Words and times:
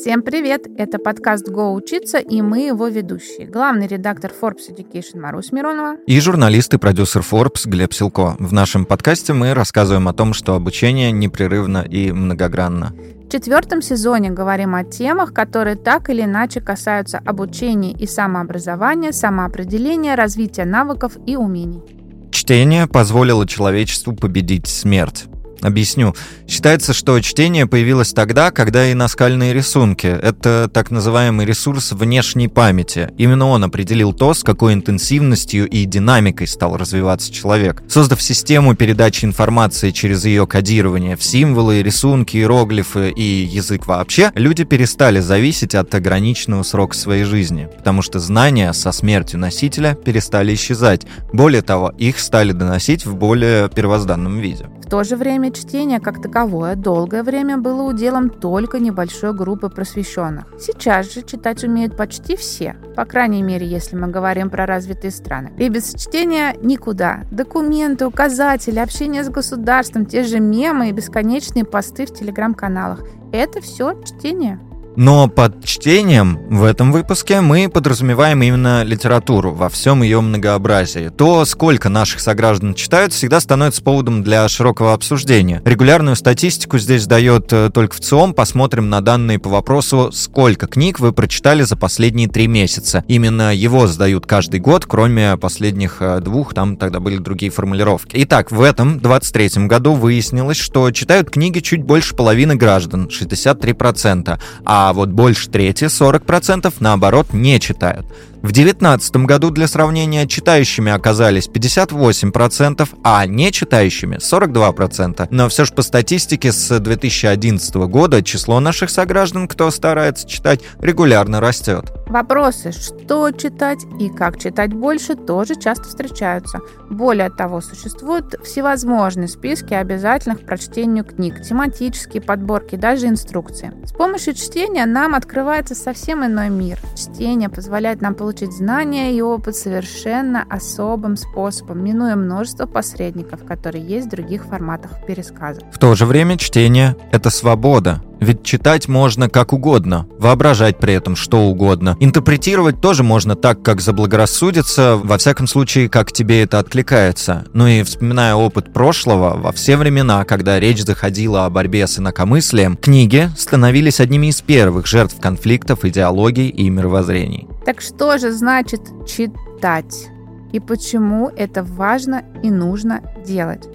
Всем 0.00 0.22
привет! 0.22 0.68
Это 0.78 1.00
подкаст 1.00 1.48
«Го 1.48 1.74
учиться» 1.74 2.18
и 2.18 2.40
мы 2.40 2.66
его 2.66 2.86
ведущие. 2.86 3.48
Главный 3.48 3.88
редактор 3.88 4.30
Forbes 4.30 4.70
Education 4.70 5.20
Марусь 5.20 5.50
Миронова. 5.50 5.96
И 6.06 6.20
журналист 6.20 6.72
и 6.72 6.78
продюсер 6.78 7.22
Forbes 7.28 7.68
Глеб 7.68 7.92
Силко. 7.92 8.36
В 8.38 8.52
нашем 8.52 8.84
подкасте 8.84 9.32
мы 9.32 9.54
рассказываем 9.54 10.06
о 10.06 10.12
том, 10.12 10.34
что 10.34 10.54
обучение 10.54 11.10
непрерывно 11.10 11.78
и 11.78 12.12
многогранно. 12.12 12.94
В 13.24 13.28
четвертом 13.28 13.82
сезоне 13.82 14.30
говорим 14.30 14.76
о 14.76 14.84
темах, 14.84 15.34
которые 15.34 15.74
так 15.74 16.10
или 16.10 16.22
иначе 16.22 16.60
касаются 16.60 17.18
обучения 17.18 17.90
и 17.90 18.06
самообразования, 18.06 19.10
самоопределения, 19.10 20.14
развития 20.14 20.64
навыков 20.64 21.16
и 21.26 21.34
умений. 21.34 21.82
Чтение 22.30 22.86
позволило 22.86 23.48
человечеству 23.48 24.14
победить 24.14 24.68
смерть. 24.68 25.26
Объясню. 25.60 26.14
Считается, 26.46 26.92
что 26.92 27.20
чтение 27.20 27.66
появилось 27.66 28.12
тогда, 28.12 28.50
когда 28.50 28.90
и 28.90 28.94
наскальные 28.94 29.52
рисунки. 29.52 30.06
Это 30.06 30.70
так 30.72 30.90
называемый 30.90 31.46
ресурс 31.46 31.92
внешней 31.92 32.48
памяти. 32.48 33.10
Именно 33.18 33.48
он 33.48 33.64
определил 33.64 34.12
то, 34.12 34.34
с 34.34 34.42
какой 34.42 34.74
интенсивностью 34.74 35.68
и 35.68 35.84
динамикой 35.84 36.46
стал 36.46 36.76
развиваться 36.76 37.32
человек. 37.32 37.82
Создав 37.88 38.22
систему 38.22 38.74
передачи 38.74 39.24
информации 39.24 39.90
через 39.90 40.24
ее 40.24 40.46
кодирование 40.46 41.16
в 41.16 41.22
символы, 41.22 41.82
рисунки, 41.82 42.36
иероглифы 42.36 43.10
и 43.10 43.22
язык 43.22 43.86
вообще, 43.86 44.30
люди 44.34 44.64
перестали 44.64 45.20
зависеть 45.20 45.74
от 45.74 45.94
ограниченного 45.94 46.62
срока 46.62 46.96
своей 46.96 47.24
жизни, 47.24 47.68
потому 47.76 48.02
что 48.02 48.18
знания 48.18 48.72
со 48.72 48.92
смертью 48.92 49.40
носителя 49.40 49.94
перестали 49.94 50.54
исчезать. 50.54 51.06
Более 51.32 51.62
того, 51.62 51.92
их 51.98 52.18
стали 52.18 52.52
доносить 52.52 53.04
в 53.04 53.14
более 53.16 53.68
первозданном 53.68 54.38
виде. 54.38 54.66
В 54.84 54.90
то 54.90 55.04
же 55.04 55.16
время 55.16 55.47
чтение 55.50 56.00
как 56.00 56.22
таковое 56.22 56.76
долгое 56.76 57.22
время 57.22 57.58
было 57.58 57.82
уделом 57.82 58.30
только 58.30 58.78
небольшой 58.78 59.32
группы 59.34 59.68
просвещенных. 59.68 60.46
Сейчас 60.58 61.12
же 61.12 61.22
читать 61.22 61.64
умеют 61.64 61.96
почти 61.96 62.36
все, 62.36 62.76
по 62.96 63.04
крайней 63.04 63.42
мере, 63.42 63.66
если 63.66 63.96
мы 63.96 64.08
говорим 64.08 64.50
про 64.50 64.66
развитые 64.66 65.10
страны. 65.10 65.52
И 65.58 65.68
без 65.68 65.94
чтения 65.94 66.54
никуда. 66.62 67.20
Документы, 67.30 68.06
указатели, 68.06 68.78
общение 68.78 69.24
с 69.24 69.28
государством, 69.28 70.06
те 70.06 70.22
же 70.22 70.40
мемы 70.40 70.88
и 70.88 70.92
бесконечные 70.92 71.64
посты 71.64 72.06
в 72.06 72.14
телеграм-каналах. 72.14 73.04
Это 73.32 73.60
все 73.60 74.00
чтение. 74.04 74.60
Но 75.00 75.28
под 75.28 75.64
чтением 75.64 76.40
в 76.50 76.64
этом 76.64 76.90
выпуске 76.90 77.40
мы 77.40 77.68
подразумеваем 77.68 78.42
именно 78.42 78.82
литературу 78.82 79.52
во 79.52 79.68
всем 79.68 80.02
ее 80.02 80.20
многообразии. 80.20 81.12
То, 81.16 81.44
сколько 81.44 81.88
наших 81.88 82.18
сограждан 82.18 82.74
читают, 82.74 83.12
всегда 83.12 83.38
становится 83.38 83.80
поводом 83.80 84.24
для 84.24 84.48
широкого 84.48 84.92
обсуждения. 84.92 85.62
Регулярную 85.64 86.16
статистику 86.16 86.78
здесь 86.78 87.06
дает 87.06 87.52
э, 87.52 87.70
только 87.72 87.94
в 87.94 88.00
ЦИОМ. 88.00 88.34
Посмотрим 88.34 88.90
на 88.90 89.00
данные 89.00 89.38
по 89.38 89.48
вопросу, 89.48 90.10
сколько 90.12 90.66
книг 90.66 90.98
вы 90.98 91.12
прочитали 91.12 91.62
за 91.62 91.76
последние 91.76 92.26
три 92.26 92.48
месяца. 92.48 93.04
Именно 93.06 93.54
его 93.54 93.86
сдают 93.86 94.26
каждый 94.26 94.58
год, 94.58 94.84
кроме 94.84 95.36
последних 95.36 95.98
э, 96.00 96.18
двух, 96.18 96.54
там 96.54 96.76
тогда 96.76 96.98
были 96.98 97.18
другие 97.18 97.52
формулировки. 97.52 98.16
Итак, 98.22 98.50
в 98.50 98.60
этом 98.60 98.98
23 98.98 99.68
году 99.68 99.92
выяснилось, 99.92 100.58
что 100.58 100.90
читают 100.90 101.30
книги 101.30 101.60
чуть 101.60 101.84
больше 101.84 102.16
половины 102.16 102.56
граждан, 102.56 103.06
63%, 103.06 104.40
а 104.64 104.87
а 104.88 104.92
вот 104.94 105.10
больше 105.10 105.50
трети, 105.50 105.84
40%, 105.84 106.72
наоборот, 106.80 107.34
не 107.34 107.60
читают. 107.60 108.06
В 108.40 108.52
2019 108.52 109.16
году 109.26 109.50
для 109.50 109.66
сравнения 109.66 110.24
читающими 110.24 110.92
оказались 110.92 111.48
58%, 111.48 112.88
а 113.02 113.26
не 113.26 113.50
читающими 113.50 114.18
42%. 114.18 115.26
Но 115.30 115.48
все 115.48 115.64
же 115.64 115.72
по 115.74 115.82
статистике 115.82 116.52
с 116.52 116.78
2011 116.78 117.74
года 117.88 118.22
число 118.22 118.60
наших 118.60 118.90
сограждан, 118.90 119.48
кто 119.48 119.72
старается 119.72 120.28
читать, 120.28 120.60
регулярно 120.78 121.40
растет. 121.40 121.92
Вопросы, 122.06 122.70
что 122.70 123.32
читать 123.32 123.80
и 123.98 124.08
как 124.08 124.38
читать 124.38 124.72
больше, 124.72 125.16
тоже 125.16 125.56
часто 125.56 125.88
встречаются. 125.88 126.60
Более 126.88 127.30
того, 127.30 127.60
существуют 127.60 128.36
всевозможные 128.44 129.26
списки 129.26 129.74
обязательных 129.74 130.42
к 130.42 130.46
прочтению 130.46 131.04
книг, 131.04 131.42
тематические 131.42 132.22
подборки, 132.22 132.76
даже 132.76 133.08
инструкции. 133.08 133.72
С 133.84 133.92
помощью 133.92 134.34
чтения 134.34 134.86
нам 134.86 135.16
открывается 135.16 135.74
совсем 135.74 136.24
иной 136.24 136.50
мир. 136.50 136.78
Чтение 136.96 137.48
позволяет 137.48 138.00
нам 138.00 138.14
получить 138.14 138.27
получить 138.28 138.52
знания 138.52 139.16
и 139.16 139.22
опыт 139.22 139.56
совершенно 139.56 140.44
особым 140.50 141.16
способом, 141.16 141.82
минуя 141.82 142.14
множество 142.14 142.66
посредников, 142.66 143.42
которые 143.46 143.82
есть 143.82 144.08
в 144.08 144.10
других 144.10 144.44
форматах 144.44 145.06
пересказа. 145.06 145.62
В 145.72 145.78
то 145.78 145.94
же 145.94 146.04
время 146.04 146.36
чтение— 146.36 146.94
это 147.10 147.30
свобода. 147.30 148.02
Ведь 148.20 148.42
читать 148.42 148.88
можно 148.88 149.30
как 149.30 149.52
угодно, 149.52 150.06
воображать 150.18 150.78
при 150.78 150.92
этом 150.92 151.16
что 151.16 151.46
угодно. 151.46 151.96
Интерпретировать 152.00 152.80
тоже 152.80 153.02
можно 153.02 153.36
так, 153.36 153.62
как 153.62 153.80
заблагорассудится, 153.80 154.96
во 155.02 155.18
всяком 155.18 155.46
случае, 155.46 155.88
как 155.88 156.12
тебе 156.12 156.42
это 156.42 156.58
откликается. 156.58 157.44
Ну 157.54 157.66
и 157.66 157.82
вспоминая 157.82 158.34
опыт 158.34 158.72
прошлого, 158.72 159.38
во 159.38 159.52
все 159.52 159.76
времена, 159.76 160.24
когда 160.24 160.58
речь 160.58 160.84
заходила 160.84 161.46
о 161.46 161.50
борьбе 161.50 161.86
с 161.86 161.98
инакомыслием, 161.98 162.76
книги 162.76 163.30
становились 163.38 164.00
одними 164.00 164.26
из 164.26 164.42
первых 164.42 164.86
жертв 164.86 165.20
конфликтов, 165.20 165.84
идеологий 165.84 166.48
и 166.48 166.68
мировоззрений. 166.68 167.48
Так 167.68 167.82
что 167.82 168.16
же 168.16 168.32
значит 168.32 168.80
читать? 169.06 170.08
И 170.52 170.58
почему 170.58 171.28
это 171.28 171.62
важно 171.62 172.24
и 172.42 172.50
нужно 172.50 173.02
делать? 173.26 173.68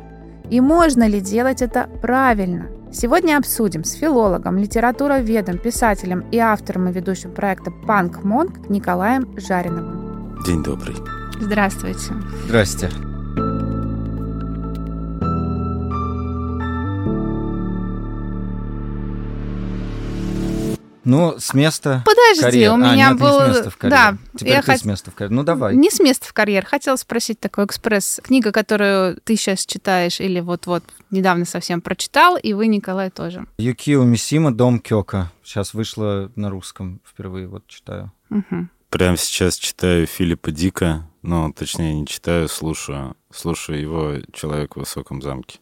И 0.49 0.61
можно 0.61 1.07
ли 1.07 1.21
делать 1.21 1.61
это 1.61 1.87
правильно? 2.01 2.69
Сегодня 2.91 3.37
обсудим 3.37 3.83
с 3.83 3.91
филологом, 3.91 4.57
литературоведом, 4.57 5.59
писателем 5.59 6.25
и 6.31 6.39
автором 6.39 6.89
и 6.89 6.91
ведущим 6.91 7.33
проекта 7.33 7.69
«Панк 7.69 8.23
Монк» 8.23 8.67
Николаем 8.67 9.29
Жариновым. 9.37 10.41
День 10.43 10.63
добрый. 10.63 10.95
Здравствуйте. 11.39 12.13
Здрасте. 12.47 12.89
Ну, 21.03 21.35
с 21.37 21.53
места 21.53 22.03
Подожди, 22.05 22.41
карьер. 22.41 22.71
у 22.71 22.73
А, 22.75 22.77
меня 22.77 23.09
нет, 23.09 23.19
был... 23.19 23.39
не 23.39 23.45
с 23.45 23.47
места 23.57 23.69
в 23.69 23.77
карьер. 23.77 23.97
Да, 23.97 24.17
Теперь 24.37 24.53
я 24.53 24.61
ты 24.61 24.71
хот- 24.71 24.77
с 24.77 24.85
места 24.85 25.11
в 25.11 25.15
карьер. 25.15 25.31
Ну, 25.31 25.43
давай. 25.43 25.75
Не 25.75 25.89
с 25.91 25.99
места 25.99 26.25
в 26.27 26.33
карьер. 26.33 26.65
Хотела 26.65 26.95
спросить 26.95 27.39
такой 27.39 27.65
экспресс. 27.65 28.19
Книга, 28.23 28.51
которую 28.51 29.19
ты 29.23 29.35
сейчас 29.35 29.65
читаешь 29.65 30.19
или 30.21 30.39
вот-вот 30.39 30.83
недавно 31.11 31.45
совсем 31.45 31.81
прочитал, 31.81 32.37
и 32.37 32.53
вы, 32.53 32.67
Николай, 32.67 33.09
тоже. 33.09 33.45
Юкио 33.57 34.03
Мисима 34.03 34.51
«Дом 34.53 34.79
Кёка». 34.79 35.31
Сейчас 35.43 35.73
вышла 35.73 36.31
на 36.35 36.49
русском 36.49 37.01
впервые, 37.05 37.47
вот 37.47 37.67
читаю. 37.67 38.11
Мгм. 38.29 38.69
Прямо 38.89 39.17
сейчас 39.17 39.57
читаю 39.57 40.05
Филиппа 40.05 40.51
Дика, 40.51 41.09
ну, 41.23 41.51
точнее, 41.51 41.93
не 41.95 42.05
читаю, 42.07 42.47
слушаю. 42.47 43.15
Слушаю 43.33 43.81
его 43.81 44.13
«Человек 44.31 44.75
в 44.75 44.79
высоком 44.79 45.21
замке». 45.21 45.59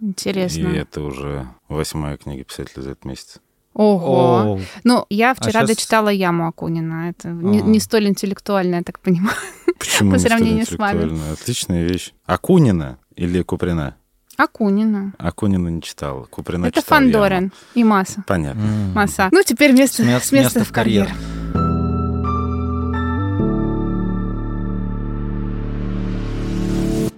Интересно. 0.00 0.68
И 0.68 0.76
это 0.76 1.02
уже 1.02 1.46
восьмая 1.68 2.16
книга 2.16 2.44
писателя 2.44 2.82
за 2.82 2.90
этот 2.92 3.04
месяц. 3.04 3.36
Ого. 3.72 4.54
О, 4.54 4.60
Ну, 4.84 5.06
я 5.10 5.32
вчера 5.34 5.60
щас- 5.60 5.68
дочитала 5.68 6.08
«Яму 6.10 6.48
Акунина». 6.48 7.10
Это 7.10 7.28
не, 7.28 7.60
А. 7.60 7.62
не 7.62 7.78
столь 7.80 8.08
интеллектуально, 8.08 8.76
я 8.76 8.82
так 8.82 8.98
понимаю. 8.98 9.36
Почему 9.78 10.10
По 10.10 10.14
не 10.14 10.18
столь 10.20 10.30
сравнению 10.30 10.66
с 10.66 10.72
вами. 10.72 11.32
Отличная 11.32 11.84
вещь. 11.86 12.12
Акунина 12.26 12.98
или 13.16 13.42
Куприна? 13.42 13.94
Акунина. 14.36 15.12
Акунина 15.18 15.68
не 15.68 15.82
читал, 15.82 16.26
Куприна 16.30 16.66
Это 16.66 16.80
читал 16.80 16.98
«Яму». 17.00 17.12
Фандорин 17.12 17.52
и 17.74 17.84
Масса. 17.84 18.24
Понятно. 18.26 18.60
м. 18.60 18.92
Масса. 18.94 19.28
Ну, 19.32 19.42
теперь 19.44 19.72
место, 19.72 20.02
С 20.02 20.06
мест- 20.06 20.26
с 20.26 20.32
места 20.32 20.64
в 20.64 20.72
карьер. 20.72 21.08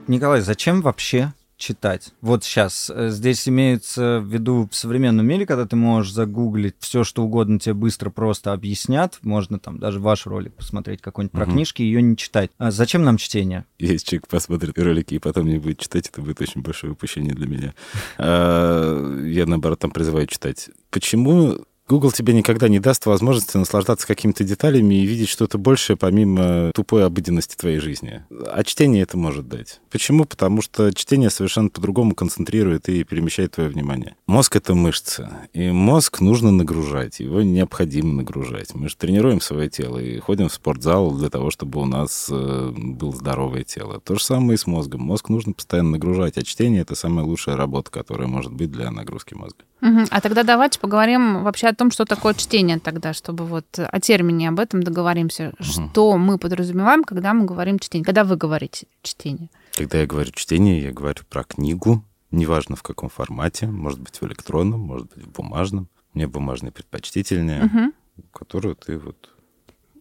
Николай, 0.08 0.40
зачем 0.40 0.82
вообще 0.82 1.32
читать? 1.62 2.12
Вот 2.20 2.43
сейчас 2.44 2.91
э, 2.93 3.09
здесь 3.11 3.49
имеется 3.49 4.19
в 4.20 4.26
виду 4.26 4.69
в 4.70 4.75
современном 4.75 5.25
мире, 5.26 5.47
когда 5.47 5.64
ты 5.64 5.76
можешь 5.76 6.12
загуглить 6.12 6.75
все, 6.81 7.05
что 7.05 7.23
угодно, 7.23 7.59
тебе 7.61 7.75
быстро 7.75 8.11
просто 8.11 8.53
объяснят. 8.53 9.19
Можно 9.23 9.59
там 9.59 9.79
даже 9.79 10.00
ваш 10.00 10.26
ролик 10.26 10.55
посмотреть 10.55 11.00
какой-нибудь 11.00 11.32
про 11.32 11.44
Мгм. 11.47 11.55
книжки, 11.55 11.82
ее 11.82 12.03
не 12.03 12.17
читать. 12.17 12.50
А 12.59 12.70
зачем 12.73 13.05
нам 13.05 13.17
чтение? 13.17 13.64
Если 13.79 14.05
человек 14.06 14.29
посмотрит 14.29 14.76
ролики 14.79 15.14
и 15.14 15.19
потом 15.19 15.47
не 15.47 15.59
будет 15.59 15.79
читать, 15.79 16.09
это 16.09 16.20
будет 16.20 16.41
очень 16.41 16.62
большое 16.62 16.93
упущение 16.94 17.35
для 17.35 17.47
меня. 17.47 17.75
А, 18.19 19.23
Я, 19.25 19.47
наоборот, 19.47 19.79
там 19.79 19.91
призываю 19.93 20.26
читать. 20.26 20.69
Почему 20.91 21.64
Google 21.92 22.10
тебе 22.10 22.32
никогда 22.32 22.68
не 22.68 22.80
даст 22.80 23.04
возможности 23.04 23.58
наслаждаться 23.58 24.06
какими-то 24.06 24.44
деталями 24.44 24.94
и 24.94 25.04
видеть 25.04 25.28
что-то 25.28 25.58
большее, 25.58 25.98
помимо 25.98 26.70
тупой 26.74 27.04
обыденности 27.04 27.54
твоей 27.54 27.80
жизни. 27.80 28.22
А 28.50 28.64
чтение 28.64 29.02
это 29.02 29.18
может 29.18 29.46
дать. 29.46 29.82
Почему? 29.90 30.24
Потому 30.24 30.62
что 30.62 30.90
чтение 30.94 31.28
совершенно 31.28 31.68
по-другому 31.68 32.14
концентрирует 32.14 32.88
и 32.88 33.04
перемещает 33.04 33.52
твое 33.52 33.68
внимание. 33.68 34.16
Мозг— 34.26 34.56
это 34.56 34.74
мышца, 34.74 35.46
и 35.52 35.70
мозг 35.70 36.20
нужно 36.20 36.50
нагружать, 36.50 37.20
его 37.20 37.42
необходимо 37.42 38.14
нагружать. 38.14 38.74
Мы 38.74 38.88
же 38.88 38.96
тренируем 38.96 39.42
свое 39.42 39.68
тело 39.68 39.98
и 39.98 40.18
ходим 40.18 40.48
в 40.48 40.54
спортзал 40.54 41.10
для 41.10 41.28
того, 41.28 41.50
чтобы 41.50 41.78
у 41.78 41.84
нас 41.84 42.28
э, 42.30 42.72
было 42.74 43.12
здоровое 43.12 43.64
тело. 43.64 44.00
То 44.00 44.14
же 44.14 44.24
самое 44.24 44.54
и 44.54 44.56
с 44.56 44.66
мозгом. 44.66 45.02
Мозг 45.02 45.28
нужно 45.28 45.52
постоянно 45.52 45.90
нагружать, 45.90 46.38
а 46.38 46.42
чтение— 46.42 46.80
это 46.82 46.94
самая 46.94 47.26
лучшая 47.26 47.56
работа, 47.56 47.90
которая 47.90 48.28
может 48.28 48.54
быть 48.54 48.70
для 48.70 48.90
нагрузки 48.90 49.34
мозга. 49.34 49.64
Мгм. 49.82 50.06
А 50.10 50.20
тогда 50.20 50.44
давайте 50.44 50.78
поговорим 50.78 51.42
вообще 51.42 51.66
о 51.66 51.74
том, 51.74 51.81
том, 51.82 51.90
что 51.90 52.05
такое 52.05 52.34
чтение 52.34 52.79
тогда, 52.79 53.12
чтобы 53.12 53.44
вот 53.44 53.67
о 53.79 54.00
термине 54.00 54.49
об 54.50 54.61
этом 54.61 54.82
договоримся. 54.82 55.52
Что 55.61 56.17
мы 56.17 56.38
подразумеваем, 56.38 57.02
когда 57.05 57.34
мы 57.34 57.44
говорим 57.44 57.79
чтение? 57.79 58.05
Когда 58.05 58.23
вы 58.25 58.37
говорите 58.37 58.87
чтение? 59.02 59.49
Когда 59.73 59.99
я 59.99 60.06
говорю 60.06 60.31
чтение, 60.32 60.81
я 60.82 60.93
говорю 60.93 61.23
про 61.29 61.43
книгу, 61.44 62.05
неважно 62.31 62.76
в 62.76 62.82
каком 62.82 63.08
формате, 63.08 63.67
может 63.67 63.99
быть 64.00 64.20
в 64.20 64.25
электронном, 64.26 64.81
может 64.81 65.08
быть 65.14 65.25
в 65.25 65.31
бумажном. 65.32 65.88
Мне 66.14 66.26
бумажный 66.29 66.70
предпочтительнее, 66.70 67.64
Мгм. 67.64 67.93
которую 68.32 68.76
ты 68.76 68.99
вот 68.99 69.31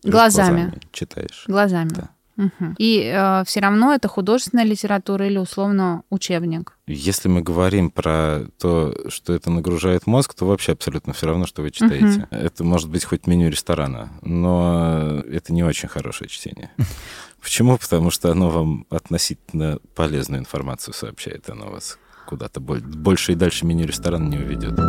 Глазами. 0.03 0.79
читаешь. 0.91 1.45
Глазами. 1.47 1.89
Да. 1.89 2.09
Мгм. 2.41 2.75
И 2.79 3.43
все 3.45 3.59
равно 3.59 3.93
это 3.93 4.07
художественная 4.07 4.65
литература 4.65 5.27
или 5.27 5.37
условно 5.37 6.03
учебник. 6.09 6.77
Если 6.87 7.29
мы 7.29 7.41
говорим 7.41 7.91
про 7.91 8.45
то, 8.59 8.95
что 9.09 9.33
это 9.33 9.51
нагружает 9.51 10.07
мозг, 10.07 10.33
то 10.33 10.45
вообще 10.45 10.71
абсолютно 10.71 11.13
все 11.13 11.27
равно, 11.27 11.45
что 11.45 11.61
вы 11.61 11.69
читаете. 11.69 12.27
Это 12.31 12.63
может 12.63 12.89
быть 12.89 13.05
хоть 13.05 13.27
меню 13.27 13.49
ресторана, 13.49 14.09
но 14.23 15.21
это 15.31 15.53
не 15.53 15.63
очень 15.63 15.87
хорошее 15.87 16.29
чтение. 16.29 16.71
Почему? 17.41 17.77
Потому 17.77 18.09
что 18.11 18.31
оно 18.31 18.49
вам 18.49 18.85
относительно 18.89 19.77
полезную 19.95 20.39
информацию 20.41 20.93
сообщает, 20.93 21.49
оно 21.49 21.69
вас 21.69 21.97
куда-то 22.27 22.59
боль- 22.59 22.81
больше 22.81 23.33
и 23.33 23.35
дальше 23.35 23.65
меню 23.65 23.85
ресторана 23.85 24.27
не 24.27 24.37
уведет. 24.37 24.79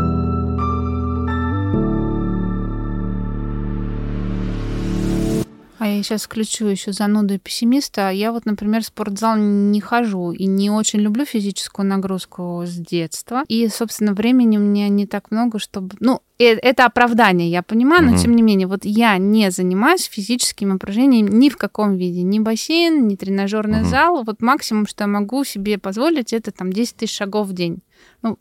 А 5.83 5.89
я 5.89 6.01
сейчас 6.05 6.23
включу 6.27 6.67
еще 6.67 6.93
зануду 6.93 7.35
и 7.35 7.39
пессимиста. 7.39 8.11
Я 8.11 8.31
вот, 8.31 8.47
например, 8.47 8.83
в 8.83 8.87
спортзал 8.87 9.37
не 9.37 9.81
хожу 9.81 10.31
и 10.31 10.47
не 10.47 10.71
очень 10.71 11.01
люблю 11.01 11.25
физическую 11.25 11.85
нагрузку 11.89 12.63
с 12.65 12.71
детства. 12.77 13.43
И, 13.49 13.67
собственно, 13.67 14.15
времени 14.15 14.59
у 14.59 14.61
меня 14.61 14.89
не 14.89 15.09
так 15.09 15.33
много, 15.33 15.59
чтобы... 15.59 15.97
Ну, 15.99 16.21
э- 16.39 16.55
это 16.55 16.85
оправдание, 16.87 17.51
я 17.51 17.65
понимаю, 17.65 18.05
но 18.05 18.13
Мгм. 18.13 18.19
тем 18.21 18.37
не 18.37 18.43
менее, 18.43 18.69
вот 18.69 18.85
я 18.85 19.19
не 19.19 19.51
занимаюсь 19.51 20.05
физическими 20.05 20.75
упражнениями 20.75 21.31
ни 21.33 21.49
в 21.49 21.57
каком 21.57 21.97
виде. 21.97 22.23
Ни 22.23 22.39
бассейн, 22.39 23.09
ни 23.09 23.17
тренажерный 23.17 23.81
Мгм. 23.81 23.89
зал. 23.91 24.23
Вот 24.23 24.41
максимум, 24.41 24.87
что 24.87 25.03
я 25.03 25.09
могу 25.09 25.43
себе 25.43 25.79
позволить, 25.79 26.33
это 26.33 26.53
там 26.53 26.73
10 26.73 26.95
тысяч 26.95 27.17
шагов 27.17 27.49
в 27.49 27.55
день. 27.55 27.83
Ну, 28.23 28.39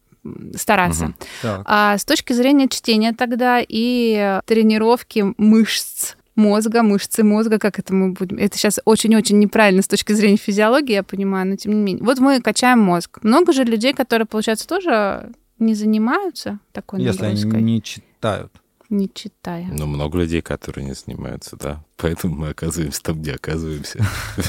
стараться. 0.55 1.15
Так. 1.41 1.63
А 1.65 1.97
с 1.97 2.05
точки 2.05 2.33
зрения 2.33 2.67
чтения 2.67 3.13
тогда 3.13 3.59
и 3.67 4.39
тренировки 4.45 5.33
мышц 5.37 6.13
мозга, 6.35 6.83
мышцы 6.83 7.23
мозга, 7.23 7.59
как 7.59 7.79
это 7.79 7.93
мы 7.93 8.13
будем... 8.13 8.37
Это 8.37 8.57
сейчас 8.57 8.79
очень-очень 8.85 9.39
неправильно 9.39 9.81
с 9.81 9.87
точки 9.87 10.13
зрения 10.13 10.37
физиологии, 10.37 10.93
я 10.93 11.03
понимаю, 11.03 11.47
но 11.47 11.55
тем 11.55 11.73
не 11.73 11.81
менее. 11.81 12.03
Вот 12.03 12.19
мы 12.19 12.41
качаем 12.41 12.79
мозг. 12.79 13.19
Много 13.23 13.53
же 13.53 13.63
людей, 13.63 13.93
которые, 13.93 14.25
получается, 14.25 14.67
тоже 14.67 15.31
не 15.59 15.75
занимаются 15.75 16.59
такой 16.71 17.01
Если 17.01 17.25
они 17.25 17.35
нагрузкой, 17.35 17.61
не 17.61 17.81
читают. 17.83 18.51
не 18.89 19.09
читая. 19.13 19.67
Ну, 19.71 19.85
много 19.85 20.17
людей, 20.17 20.41
которые 20.41 20.85
не 20.85 20.93
занимаются, 20.93 21.55
да. 21.55 21.83
Поэтому 21.97 22.35
мы 22.35 22.49
оказываемся 22.49 23.03
там, 23.03 23.21
где 23.21 23.33
оказываемся. 23.33 23.99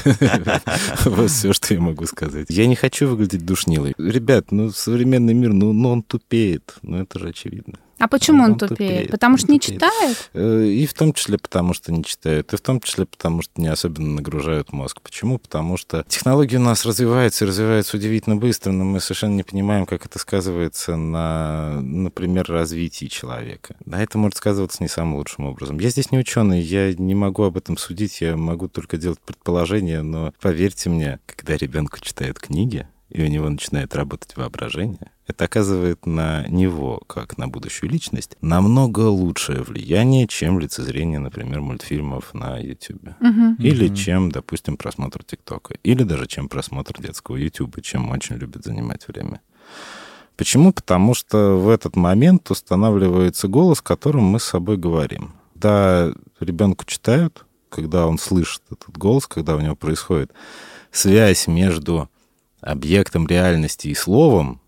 Вот 1.05 1.29
все, 1.29 1.53
что 1.53 1.73
я 1.73 1.79
могу 1.79 2.05
сказать. 2.05 2.47
Я 2.49 2.65
не 2.67 2.75
хочу 2.75 3.07
выглядеть 3.07 3.45
душнилой. 3.45 3.93
Ребят, 3.97 4.51
ну, 4.51 4.71
современный 4.71 5.33
мир, 5.33 5.53
ну, 5.53 5.71
ну 5.73 5.89
он 5.89 6.01
тупеет. 6.01 6.75
Ну, 6.81 6.97
это 6.97 7.19
же 7.19 7.29
очевидно. 7.29 7.77
А 7.99 8.07
почему 8.07 8.43
он, 8.43 8.51
Он 8.53 8.57
тупеет? 8.57 8.77
тупеет, 8.77 9.11
Потому 9.11 9.33
он 9.35 9.37
что 9.39 9.51
не 9.51 9.59
тупеет. 9.59 9.79
читает? 9.81 10.29
Э, 10.33 10.65
И 10.65 10.85
в 10.85 10.93
том 10.93 11.13
числе 11.13 11.37
потому, 11.37 11.73
что 11.73 11.91
не 11.93 12.03
читают, 12.03 12.51
и 12.53 12.57
в 12.57 12.61
том 12.61 12.81
числе 12.81 13.05
потому, 13.05 13.41
что 13.41 13.51
не 13.61 13.67
особенно 13.67 14.15
нагружают 14.15 14.73
мозг. 14.73 14.99
Почему? 15.01 15.37
Потому 15.39 15.77
что 15.77 16.03
технологии 16.09 16.57
у 16.57 16.61
нас 16.61 16.85
развиваются 16.85 17.45
и 17.45 17.47
развиваются 17.47 17.95
удивительно 17.95 18.35
быстро, 18.35 18.71
но 18.71 18.83
мы 18.83 18.99
совершенно 18.99 19.35
не 19.35 19.43
понимаем, 19.43 19.85
как 19.85 20.05
это 20.05 20.19
сказывается 20.19 20.95
на, 20.97 21.79
например, 21.81 22.45
развитии 22.47 23.05
человека. 23.05 23.75
Да, 23.85 24.01
это 24.01 24.17
может 24.17 24.37
сказываться 24.37 24.81
не 24.83 24.89
самым 24.89 25.15
лучшим 25.15 25.45
образом. 25.45 25.79
Я 25.79 25.89
здесь 25.89 26.11
не 26.11 26.17
ученый, 26.17 26.59
я 26.61 26.93
не 26.93 27.15
могу 27.15 27.43
об 27.43 27.57
этом 27.57 27.77
судить, 27.77 28.19
я 28.21 28.35
могу 28.35 28.67
только 28.67 28.97
делать 28.97 29.19
предположения, 29.21 30.01
но 30.01 30.33
поверьте 30.41 30.89
мне, 30.89 31.19
когда 31.25 31.55
ребенку 31.55 31.99
читают 32.01 32.39
книги, 32.39 32.87
и 33.09 33.21
у 33.23 33.27
него 33.27 33.47
начинает 33.47 33.95
работать 33.95 34.35
воображение, 34.35 35.11
это 35.25 35.45
оказывает 35.45 36.05
на 36.05 36.45
него, 36.47 37.01
как 37.07 37.37
на 37.37 37.47
будущую 37.47 37.89
личность, 37.89 38.35
намного 38.41 39.01
лучшее 39.01 39.61
влияние, 39.63 40.27
чем 40.27 40.59
лицезрение, 40.59 41.19
например, 41.19 41.61
мультфильмов 41.61 42.33
на 42.33 42.57
YouTube. 42.57 43.09
Мгм. 43.19 43.55
Или 43.55 43.87
Мгм. 43.87 43.95
чем, 43.95 44.31
допустим, 44.31 44.75
просмотр 44.77 45.23
ТикТока. 45.23 45.75
Или 45.83 46.03
даже 46.03 46.27
чем 46.27 46.49
просмотр 46.49 47.01
детского 47.01 47.37
YouTube, 47.37 47.81
чем 47.81 48.11
очень 48.11 48.35
любит 48.35 48.65
занимать 48.65 49.07
время. 49.07 49.39
Почему? 50.35 50.73
Потому 50.73 51.13
что 51.13 51.57
в 51.57 51.69
этот 51.69 51.95
момент 51.95 52.49
устанавливается 52.51 53.47
голос, 53.47 53.81
которым 53.81 54.23
мы 54.23 54.39
с 54.39 54.43
собой 54.45 54.77
говорим. 54.77 55.33
Да, 55.55 56.11
ребенку 56.39 56.85
читают, 56.85 57.45
когда 57.69 58.07
он 58.07 58.17
слышит 58.17 58.61
этот 58.69 58.97
голос, 58.97 59.25
когда 59.27 59.55
у 59.55 59.59
него 59.61 59.75
происходит 59.75 60.31
связь 60.91 61.47
между 61.47 62.09
объектом 62.61 63.27
реальности 63.27 63.87
и 63.87 63.93
словом, 63.95 64.59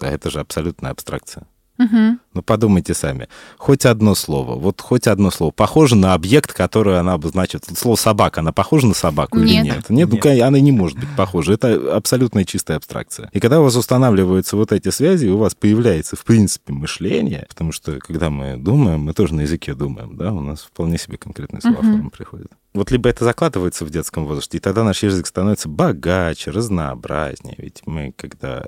а 0.00 0.08
это 0.08 0.30
же 0.30 0.40
абсолютная 0.40 0.90
абстракция. 0.90 1.46
Мгм. 1.78 2.20
Ну, 2.32 2.42
подумайте 2.42 2.94
сами. 2.94 3.28
Хоть 3.58 3.84
одно 3.84 4.14
слово, 4.14 4.54
вот 4.58 4.80
хоть 4.80 5.06
одно 5.06 5.30
слово, 5.30 5.50
похоже 5.50 5.94
на 5.94 6.14
объект, 6.14 6.52
который 6.52 6.98
она 6.98 7.14
обозначит. 7.14 7.64
Слово 7.76 7.96
«собака», 7.96 8.40
она 8.40 8.52
похожа 8.52 8.86
на 8.86 8.94
собаку 8.94 9.38
или 9.38 9.52
Нет. 9.52 9.64
нет? 9.64 9.90
Нет, 9.90 10.08
ну, 10.10 10.18
Нет. 10.22 10.42
она 10.42 10.58
не 10.58 10.72
может 10.72 10.98
быть 10.98 11.08
похожа. 11.16 11.52
Это 11.52 11.94
абсолютная 11.94 12.44
чистая 12.44 12.78
абстракция. 12.78 13.28
И 13.32 13.40
когда 13.40 13.60
у 13.60 13.64
вас 13.64 13.76
устанавливаются 13.76 14.56
вот 14.56 14.72
эти 14.72 14.88
связи, 14.88 15.26
у 15.28 15.36
вас 15.36 15.54
появляется, 15.54 16.16
в 16.16 16.24
принципе, 16.24 16.72
мышление, 16.72 17.44
потому 17.48 17.72
что, 17.72 17.98
когда 17.98 18.30
мы 18.30 18.56
думаем, 18.56 19.00
мы 19.00 19.12
тоже 19.12 19.34
на 19.34 19.42
языке 19.42 19.74
думаем, 19.74 20.16
да, 20.16 20.32
у 20.32 20.40
нас 20.40 20.60
вполне 20.62 20.96
себе 20.98 21.18
конкретные 21.18 21.60
слова 21.60 21.82
Мгм. 21.82 21.92
формы 21.92 22.10
приходят. 22.10 22.48
Вот 22.72 22.90
либо 22.90 23.08
это 23.08 23.24
закладывается 23.24 23.86
в 23.86 23.90
детском 23.90 24.26
возрасте, 24.26 24.58
и 24.58 24.60
тогда 24.60 24.84
наш 24.84 25.02
язык 25.02 25.26
становится 25.26 25.66
богаче, 25.68 26.50
разнообразнее. 26.50 27.54
Ведь 27.58 27.82
мы, 27.86 28.12
когда 28.16 28.64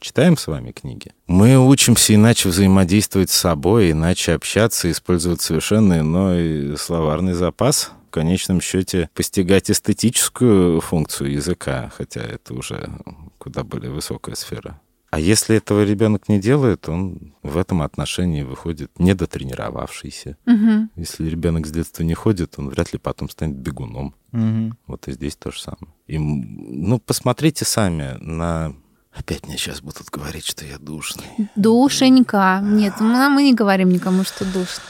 читаем 0.00 0.36
с 0.36 0.46
вами 0.46 0.72
книги, 0.72 1.12
мы 1.26 1.58
учимся 1.58 2.14
иначе 2.14 2.48
взаимодействовать 2.48 3.30
с 3.30 3.36
собой, 3.36 3.90
иначе 3.90 4.32
общаться, 4.32 4.90
использовать 4.90 5.40
совершенно 5.40 6.00
иной 6.00 6.76
словарный 6.78 7.34
запас. 7.34 7.92
В 8.08 8.10
конечном 8.10 8.62
счете 8.62 9.10
постигать 9.14 9.70
эстетическую 9.70 10.80
функцию 10.80 11.30
языка, 11.30 11.92
хотя 11.94 12.22
это 12.22 12.54
уже 12.54 12.90
куда 13.36 13.64
более 13.64 13.90
высокая 13.90 14.34
сфера. 14.34 14.80
А 15.10 15.20
если 15.20 15.56
этого 15.56 15.84
ребенок 15.84 16.28
не 16.28 16.38
делает, 16.38 16.88
он 16.88 17.34
в 17.42 17.56
этом 17.56 17.82
отношении 17.82 18.42
выходит 18.42 18.90
недотренировавшийся. 18.98 20.36
Мгм. 20.44 20.90
Если 20.96 21.28
ребенок 21.28 21.66
с 21.66 21.70
детства 21.70 22.02
не 22.02 22.14
ходит, 22.14 22.54
он 22.58 22.68
вряд 22.68 22.92
ли 22.92 22.98
потом 22.98 23.30
станет 23.30 23.56
бегуном. 23.56 24.14
Мгм. 24.32 24.76
Вот 24.86 25.08
и 25.08 25.12
здесь 25.12 25.36
то 25.36 25.50
же 25.50 25.60
самое. 25.60 25.94
И, 26.06 26.18
ну, 26.18 26.98
посмотрите 26.98 27.64
сами 27.64 28.16
на... 28.20 28.74
Опять 29.18 29.46
мне 29.46 29.58
сейчас 29.58 29.80
будут 29.80 30.08
говорить, 30.10 30.46
что 30.46 30.64
я 30.64 30.78
душный. 30.78 31.26
Душенька. 31.56 32.60
Нет, 32.62 33.00
мы 33.00 33.42
не 33.42 33.52
говорим 33.52 33.90
никому, 33.90 34.22
что 34.24 34.44
душно. 34.44 34.82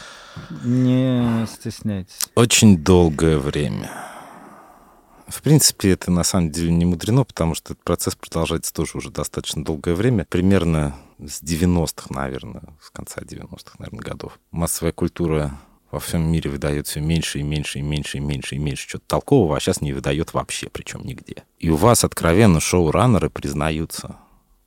Не 0.63 1.47
стесняйтесь. 1.47 2.29
Очень 2.35 2.77
долгое 2.79 3.39
время. 3.39 3.91
В 5.27 5.43
принципе, 5.43 5.91
это 5.93 6.11
на 6.11 6.25
самом 6.25 6.51
деле 6.51 6.73
не 6.73 6.85
мудрено, 6.85 7.25
потому 7.25 7.55
что 7.55 7.73
этот 7.73 7.85
процесс 7.85 8.15
продолжается 8.15 8.73
тоже 8.73 8.99
уже 8.99 9.11
достаточно 9.11 9.65
долгое 9.65 9.95
время. 9.95 10.25
Примерно 10.25 10.95
с 11.19 11.43
90-х, 11.43 12.07
наверное, 12.11 12.63
с 12.81 12.91
конца 12.91 13.21
90-х, 13.21 13.77
наверное, 13.79 14.01
годов. 14.01 14.39
Массовая 14.53 14.93
культура 14.93 15.59
во 15.91 16.01
всем 16.01 16.31
мире 16.31 16.51
выдает 16.51 16.87
все 16.87 17.01
меньше 17.01 17.39
и 17.39 17.43
меньше 17.43 17.79
и 17.79 17.83
меньше 17.83 18.19
и 18.19 18.21
меньше 18.21 18.55
и 18.57 18.59
меньше 18.59 18.89
чего-то 18.89 19.07
толкового, 19.07 19.57
а 19.57 19.61
сейчас 19.61 19.81
не 19.81 19.93
выдает 19.93 20.35
вообще, 20.35 20.69
причем 20.71 21.05
нигде. 21.05 21.45
И 21.59 21.71
у 21.71 21.77
вас 21.77 22.05
откровенно 22.05 22.61
шоураннеры 22.61 23.31
признаются. 23.31 24.17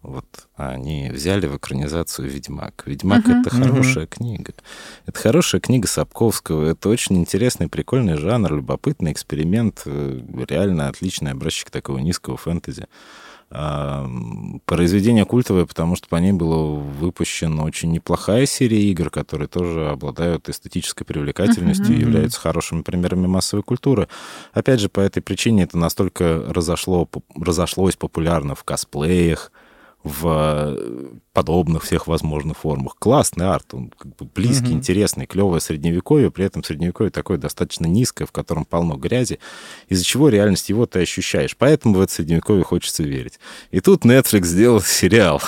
Вот 0.01 0.25
они 0.55 1.09
взяли 1.11 1.45
в 1.45 1.57
экранизацию 1.57 2.27
«Ведьмак». 2.27 2.83
«Ведьмак» 2.87 3.27
Мгм. 3.29 3.41
это 3.41 3.49
хорошая 3.51 4.07
книга. 4.07 4.53
Это 5.05 5.19
хорошая 5.19 5.61
книга 5.61 5.87
Сапковского. 5.87 6.65
Это 6.71 6.89
очень 6.89 7.17
интересный, 7.17 7.67
прикольный 7.67 8.15
жанр, 8.17 8.51
любопытный 8.55 9.11
эксперимент. 9.11 9.83
э, 9.85 10.19
Реально 10.47 10.87
отличный 10.87 11.31
образчик 11.33 11.69
такого 11.69 11.99
низкого 11.99 12.35
фэнтези. 12.35 12.87
А, 13.53 14.09
Произведение 14.65 15.25
культовое, 15.25 15.65
потому 15.65 15.95
что 15.95 16.07
по 16.07 16.15
ней 16.15 16.31
была 16.31 16.57
выпущена 16.79 17.63
очень 17.63 17.91
неплохая 17.91 18.45
серия 18.47 18.81
игр, 18.89 19.09
которые 19.11 19.47
тоже 19.49 19.89
обладают 19.89 20.49
эстетической 20.49 21.03
привлекательностью 21.03 21.87
и 21.93 21.99
Мгм. 21.99 22.01
являются 22.07 22.39
хорошими 22.39 22.81
примерами 22.81 23.27
массовой 23.27 23.61
культуры. 23.61 24.07
Опять 24.53 24.79
же, 24.79 24.89
по 24.89 25.01
этой 25.01 25.21
причине 25.21 25.63
это 25.63 25.77
настолько 25.77 26.43
разошло, 26.47 27.07
разошлось 27.35 27.97
популярно 27.97 28.55
в 28.55 28.63
косплеях, 28.63 29.51
в 30.03 30.25
э, 30.25 31.07
подобных 31.33 31.83
всех 31.83 32.07
возможных 32.07 32.57
формах. 32.57 32.95
Классный 32.97 33.47
арт, 33.47 33.73
он 33.73 33.89
как 33.97 34.15
бы 34.15 34.25
близкий, 34.25 34.69
Мгм. 34.69 34.77
интересный, 34.77 35.25
клевое 35.27 35.61
средневековье, 35.61 36.31
при 36.31 36.45
этом 36.45 36.63
средневековье 36.63 37.11
такое 37.11 37.37
достаточно 37.37 37.85
низкое, 37.85 38.25
в 38.27 38.31
котором 38.31 38.65
полно 38.65 38.95
грязи, 38.95 39.39
из-за 39.89 40.03
чего 40.03 40.29
реальность 40.29 40.69
его 40.69 40.85
ты 40.87 41.01
ощущаешь. 41.01 41.55
Поэтому 41.57 41.95
в 41.95 42.01
это 42.01 42.11
средневековье 42.13 42.63
хочется 42.63 43.03
верить. 43.03 43.39
И 43.69 43.79
тут 43.79 44.03
Netflix 44.05 44.45
сделал 44.45 44.81
сериал 44.85 45.41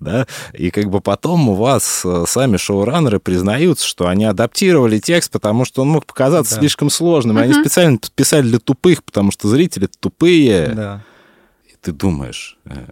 Да? 0.00 0.26
И 0.52 0.70
как 0.70 0.86
бы 0.88 1.00
потом 1.00 1.48
у 1.48 1.54
вас 1.54 2.02
э, 2.04 2.24
сами 2.26 2.56
шоураннеры 2.56 3.18
признаются, 3.18 3.86
что 3.86 4.06
они 4.06 4.24
адаптировали 4.24 4.98
текст, 4.98 5.30
потому 5.32 5.64
что 5.64 5.82
он 5.82 5.88
мог 5.88 6.06
показаться 6.06 6.54
Да. 6.54 6.60
слишком 6.60 6.90
сложным. 6.90 7.38
И 7.38 7.42
они 7.42 7.54
специально 7.54 7.98
писали 8.14 8.42
для 8.48 8.58
тупых, 8.58 9.02
потому 9.04 9.30
что 9.32 9.48
зрители 9.48 9.88
тупые. 10.00 10.68
Да. 10.68 11.04
И 11.82 11.84
ты 11.84 11.92
думаешь, 11.92 12.58
э, 12.66 12.86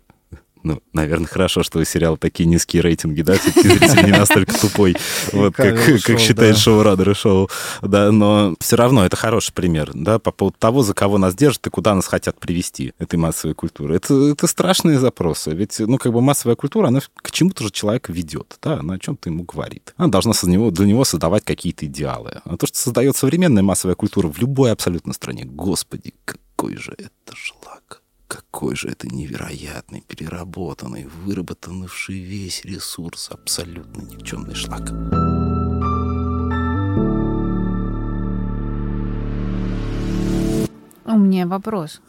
ну, 0.62 0.82
наверное, 0.92 1.26
хорошо, 1.26 1.62
что 1.62 1.78
у 1.78 1.85
сериала 1.85 2.16
такие 2.16 2.47
низкие 2.47 2.82
рейтинги, 2.82 3.23
да, 3.23 3.38
все-таки 3.38 3.68
зритель 3.68 4.04
не 4.04 4.12
настолько 4.12 4.59
тупой, 4.59 4.97
вот 5.32 5.54
как, 5.54 5.78
считает 6.18 6.54
да. 6.54 6.61
шоураннеры 6.61 7.14
шоу, 7.14 7.49
да, 7.82 8.12
но 8.12 8.54
все 8.61 8.76
равно 8.76 9.06
это 9.06 9.16
хороший 9.16 9.52
пример, 9.52 9.90
да, 9.94 10.18
по 10.18 10.32
поводу 10.32 10.56
того, 10.59 10.82
за 10.82 10.92
кого 10.92 11.18
нас 11.18 11.35
держат 11.35 11.66
и 11.66 11.70
куда 11.70 11.94
нас 11.94 12.06
хотят 12.06 12.38
привести 12.38 12.92
этой 12.99 13.16
массовой 13.16 13.54
культуры. 13.54 13.97
Это, 13.97 14.14
это 14.14 14.47
страшные 14.47 14.99
запросы, 14.99 15.52
ведь, 15.52 15.78
ну, 15.78 15.99
как 15.99 16.12
бы 16.12 16.20
массовая 16.20 16.56
культура, 16.56 16.88
она 16.88 17.00
к 17.00 17.30
чему-то 17.30 17.64
же 17.64 17.70
человека 17.70 18.12
ведет, 18.12 18.59
да, 18.62 18.80
она 18.80 18.94
о 18.94 18.99
чем-то 18.99 19.30
ему 19.30 19.44
говорит. 19.44 19.94
Она 19.97 20.09
должна 20.09 20.35
со- 20.35 20.49
него, 20.49 20.70
для 20.70 20.87
него 20.87 21.04
создавать 21.04 21.44
какие-то 21.44 21.87
идеалы. 21.87 22.40
А 22.44 22.56
то, 22.56 22.66
что 22.66 22.76
создает 22.76 23.16
современная 23.16 23.62
массовая 23.62 23.94
культура 23.94 24.28
в 24.28 24.38
любой 24.38 24.73
абсолютно 24.73 25.12
стране, 25.12 25.44
господи, 25.44 26.12
какой 26.25 26.76
же 26.76 26.92
это 26.99 27.35
шлак. 27.35 27.79
Какой 28.30 28.76
же 28.76 28.88
это 28.88 29.08
невероятный, 29.08 30.04
переработанный, 30.06 31.04
выработанный 31.04 31.88
весь 32.14 32.64
ресурс, 32.64 33.28
абсолютно 33.28 34.02
никчемный 34.02 34.54
шлак. 34.54 34.92
У 41.06 41.18
меня 41.18 41.49
вопрос. 41.49 42.00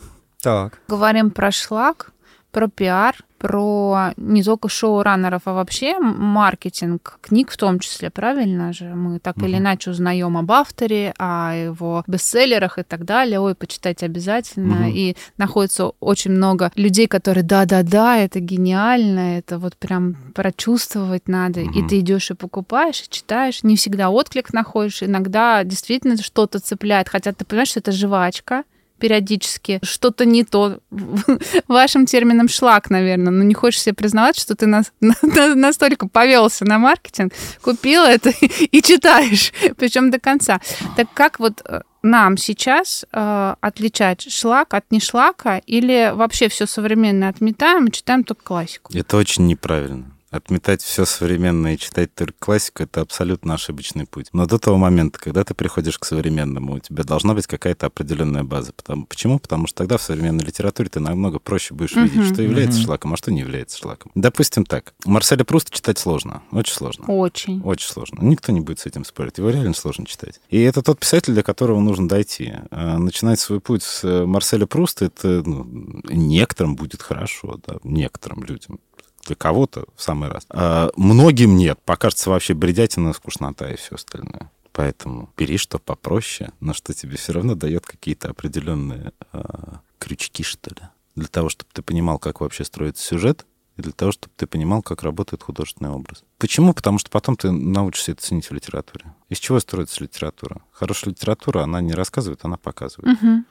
Так. 0.44 0.80
Говорим 0.88 1.32
про 1.32 1.52
шлак, 1.52 2.14
про 2.52 2.68
пиар, 2.68 3.16
про 3.38 4.14
не 4.18 4.44
только 4.44 4.70
шоураннеров, 4.70 5.42
а 5.46 5.54
вообще 5.54 5.98
маркетинг 6.00 7.18
книг 7.22 7.50
в 7.52 7.58
том 7.58 7.80
числе, 7.80 8.10
правильно 8.10 8.72
же? 8.72 8.86
Мы 8.86 9.20
так 9.20 9.38
или 9.40 9.58
иначе 9.58 9.90
узнаем 9.92 10.38
об 10.38 10.52
авторе, 10.52 11.14
о 11.18 11.54
его 11.56 12.04
бестселлерах 12.08 12.78
и 12.78 12.84
так 12.84 13.04
далее. 13.06 13.40
Ой, 13.40 13.56
почитать 13.56 14.04
обязательно. 14.04 14.76
Мгм. 14.76 14.92
И 14.94 15.16
находится 15.38 15.88
очень 16.00 16.32
много 16.32 16.72
людей, 16.76 17.08
которые 17.08 17.44
да-да-да, 17.44 18.18
это 18.18 18.40
гениально, 18.40 19.38
это 19.40 19.58
вот 19.58 19.76
прям 19.76 20.16
прочувствовать 20.36 21.28
надо. 21.28 21.62
И 21.62 21.68
Мгм. 21.80 21.88
ты 21.88 22.00
идешь 22.00 22.30
и 22.32 22.36
покупаешь, 22.36 23.02
и 23.02 23.10
читаешь. 23.10 23.64
Не 23.64 23.76
всегда 23.76 24.10
отклик 24.10 24.54
находишь, 24.54 25.02
иногда 25.02 25.64
действительно 25.64 26.16
что-то 26.18 26.60
цепляет, 26.60 27.10
хотя 27.10 27.32
ты 27.34 27.44
понимаешь, 27.46 27.70
что 27.70 27.80
это 27.80 27.92
жвачка, 27.92 28.64
периодически 29.02 29.80
что-то 29.84 30.26
не 30.26 30.44
то. 30.44 30.80
Вашим 31.68 32.06
термином 32.06 32.48
шлак, 32.48 32.90
наверное. 32.90 33.32
Но 33.32 33.44
не 33.44 33.54
хочешь 33.54 33.82
себе 33.82 33.96
признавать, 33.96 34.38
что 34.40 34.56
ты 34.56 34.68
нас- 34.68 34.94
на- 35.02 35.56
настолько 35.56 36.08
повелся 36.08 36.64
на 36.66 36.78
маркетинг, 36.78 37.34
купил 37.62 38.04
это 38.04 38.30
и 38.72 38.82
читаешь, 38.82 39.52
причем 39.78 40.12
до 40.12 40.20
конца. 40.20 40.62
Так 40.96 41.08
как 41.14 41.40
вот 41.40 41.62
э, 41.66 41.82
нам 42.04 42.38
сейчас 42.38 43.06
э, 43.12 43.56
отличать 43.60 44.32
шлак 44.32 44.74
от 44.74 44.86
нешлака 44.92 45.58
или 45.66 46.12
вообще 46.14 46.48
все 46.48 46.68
современное 46.68 47.30
отметаем 47.30 47.88
и 47.88 47.92
читаем 47.92 48.24
только 48.24 48.44
классику? 48.44 48.92
Это 48.96 49.18
очень 49.18 49.48
неправильно. 49.48 50.06
Отметать 50.32 50.82
все 50.82 51.04
современное 51.04 51.74
и 51.74 51.78
читать 51.78 52.16
только 52.16 52.34
классику— 52.40 52.84
это 52.84 53.02
абсолютно 53.02 53.54
ошибочный 53.56 54.06
путь. 54.06 54.28
Но 54.32 54.46
до 54.46 54.60
того 54.60 54.78
момента, 54.78 55.20
когда 55.20 55.44
ты 55.44 55.54
приходишь 55.54 56.00
к 56.00 56.06
современному, 56.06 56.76
у 56.76 56.80
тебя 56.80 57.04
должна 57.04 57.34
быть 57.34 57.48
какая-то 57.48 57.88
определенная 57.88 58.46
база. 58.46 58.72
Потому, 58.72 59.06
почему? 59.08 59.40
Потому 59.40 59.68
что 59.68 59.80
тогда 59.80 59.98
в 59.98 60.02
современной 60.02 60.46
литературе 60.46 60.88
ты 60.88 61.02
намного 61.02 61.40
проще 61.40 61.74
будешь 61.74 61.96
Мгм. 61.96 62.06
видеть, 62.06 62.34
что 62.34 62.42
является 62.42 62.78
Мгм. 62.80 62.86
шлаком, 62.86 63.14
а 63.14 63.18
что 63.18 63.30
не 63.30 63.42
является 63.42 63.78
шлаком. 63.78 64.14
Допустим 64.16 64.64
так. 64.64 64.94
Марселя 65.04 65.44
Пруста 65.44 65.70
читать 65.70 66.00
сложно. 66.00 66.44
Очень 66.52 66.76
сложно. 66.76 67.06
Очень. 67.08 67.62
Очень 67.64 67.90
сложно. 67.90 68.20
Никто 68.22 68.54
не 68.54 68.62
будет 68.62 68.80
с 68.80 68.86
этим 68.86 69.04
спорить. 69.04 69.38
Его 69.38 69.50
реально 69.50 69.74
сложно 69.74 70.06
читать. 70.06 70.40
И 70.50 70.62
это 70.62 70.82
тот 70.82 70.98
писатель, 70.98 71.34
до 71.34 71.44
которого 71.44 71.82
нужно 71.82 72.08
дойти. 72.08 72.54
А 72.70 72.98
Начинать 73.00 73.42
свой 73.42 73.60
путь 73.60 73.84
с 73.84 74.26
Марселя 74.26 74.66
Пруста, 74.66 75.04
это 75.06 75.44
ну, 75.46 75.68
некоторым 76.10 76.78
будет 76.78 77.02
хорошо, 77.02 77.60
да, 77.68 77.76
некоторым 77.84 78.44
людям. 78.44 78.80
Для 79.26 79.36
кого-то 79.36 79.86
в 79.96 80.02
самый 80.02 80.30
раз. 80.30 80.46
А 80.50 80.90
многим 80.96 81.56
нет. 81.56 81.80
Покажется 81.86 82.30
вообще 82.30 82.54
бредятина, 82.54 83.14
скучнота 83.14 83.72
и 83.72 83.76
все 83.76 83.96
остальное. 83.96 84.52
Поэтому 84.74 85.30
бери 85.38 85.58
что 85.58 85.80
попроще, 85.80 86.52
но 86.60 86.74
что 86.74 86.94
тебе 86.94 87.18
все 87.18 87.34
равно 87.34 87.56
дает 87.56 87.86
какие-то 87.86 88.30
определенные 88.30 89.12
а, 89.34 89.82
крючки, 90.00 90.44
что 90.44 90.70
ли. 90.70 90.82
Для 91.16 91.28
того, 91.28 91.50
чтобы 91.50 91.70
ты 91.74 91.82
понимал, 91.82 92.20
как 92.20 92.40
вообще 92.40 92.64
строится 92.64 93.04
сюжет, 93.04 93.46
и 93.78 93.82
для 93.82 93.92
того, 93.92 94.12
чтобы 94.12 94.34
ты 94.36 94.48
понимал, 94.48 94.82
как 94.82 95.04
работает 95.04 95.44
художественный 95.44 95.92
образ. 95.92 96.24
Почему? 96.38 96.74
Потому 96.74 97.00
что 97.00 97.10
потом 97.10 97.36
ты 97.36 97.52
научишься 97.52 98.12
это 98.12 98.22
ценить 98.22 98.50
в 98.50 98.54
литературе. 98.54 99.14
Из 99.30 99.40
чего 99.40 99.60
строится 99.60 100.04
литература? 100.04 100.62
Хорошая 100.72 101.12
литература, 101.12 101.64
она 101.64 101.82
не 101.82 101.94
рассказывает, 101.94 102.40
она 102.44 102.58
показывает. 102.58 103.22
Мгм. 103.22 103.46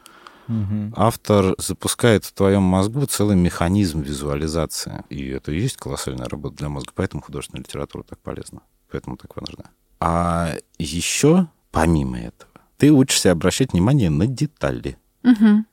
Автор 0.96 1.54
запускает 1.58 2.24
в 2.24 2.32
твоем 2.32 2.62
мозгу 2.62 3.06
целый 3.06 3.36
механизм 3.36 4.00
визуализации. 4.00 5.04
И 5.08 5.28
это 5.28 5.52
и 5.52 5.60
есть 5.60 5.76
колоссальная 5.76 6.28
работа 6.28 6.56
для 6.56 6.68
мозга. 6.68 6.92
Поэтому 6.94 7.22
художественная 7.22 7.64
литература 7.64 8.02
так 8.02 8.18
полезна. 8.18 8.62
Поэтому 8.90 9.16
так 9.16 9.36
важна. 9.36 9.64
А 10.00 10.54
еще, 10.78 11.48
помимо 11.70 12.18
этого, 12.18 12.50
ты 12.78 12.90
учишься 12.90 13.30
обращать 13.30 13.72
внимание 13.72 14.10
на 14.10 14.26
детали. 14.26 14.98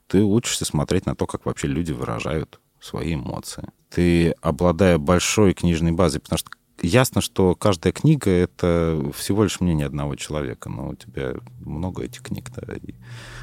Ты 0.08 0.24
учишься 0.24 0.66
смотреть 0.66 1.06
на 1.06 1.16
то, 1.16 1.26
как 1.26 1.46
вообще 1.46 1.68
люди 1.68 1.92
выражают 1.92 2.60
свои 2.80 3.16
эмоции. 3.16 3.70
Ты, 3.90 4.32
обладая 4.42 4.98
большой 4.98 5.54
книжной 5.54 5.94
базой, 5.94 6.22
потому 6.22 6.38
что 6.38 6.52
ясно, 6.82 7.22
что 7.22 7.56
каждая 7.56 7.94
книга— 7.94 8.30
это 8.32 9.12
всего 9.16 9.44
лишь 9.44 9.60
мнение 9.60 9.86
одного 9.86 10.16
человека, 10.16 10.70
но 10.70 10.90
у 10.90 10.96
тебя 10.96 11.36
много 11.60 12.04
этих 12.04 12.22
книг, 12.22 12.52
да, 12.56 12.74
и 12.76 12.96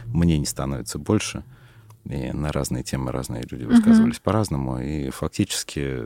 мнений 0.07 0.47
становится 0.47 0.99
больше, 0.99 1.45
и 2.05 2.33
на 2.33 2.53
разные 2.53 2.83
темы 2.85 3.13
разные 3.13 3.45
люди 3.51 3.65
высказывались 3.65 4.19
по-разному, 4.19 4.79
и 4.79 5.09
фактически, 5.11 6.03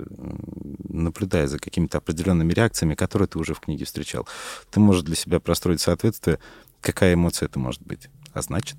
наблюдая 0.88 1.49
за 1.49 1.58
какими-то 1.58 1.99
определенными 1.99 2.52
реакциями, 2.52 2.94
которые 2.94 3.26
ты 3.28 3.38
уже 3.38 3.54
в 3.54 3.61
книге 3.61 3.85
встречал, 3.85 4.26
ты 4.70 4.78
можешь 4.78 5.02
для 5.02 5.16
себя 5.16 5.40
простроить 5.40 5.80
соответствие, 5.80 6.38
какая 6.80 7.14
эмоция 7.14 7.47
это 7.47 7.58
может 7.58 7.82
быть. 7.82 8.08
А 8.32 8.42
значит, 8.42 8.76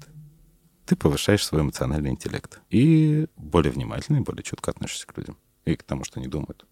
ты 0.85 0.95
повышаешь 0.95 1.45
свой 1.45 1.61
эмоциональный 1.61 2.09
интеллект. 2.09 2.61
И 2.69 3.27
более 3.35 3.71
внимательно 3.71 4.17
и 4.17 4.21
более 4.21 4.43
четко 4.43 4.71
относишься 4.71 5.05
к 5.05 5.17
людям. 5.17 5.37
И 5.65 5.75
к 5.75 5.83
тому, 5.83 6.03
что 6.03 6.19
они 6.19 6.27
думают. 6.29 6.65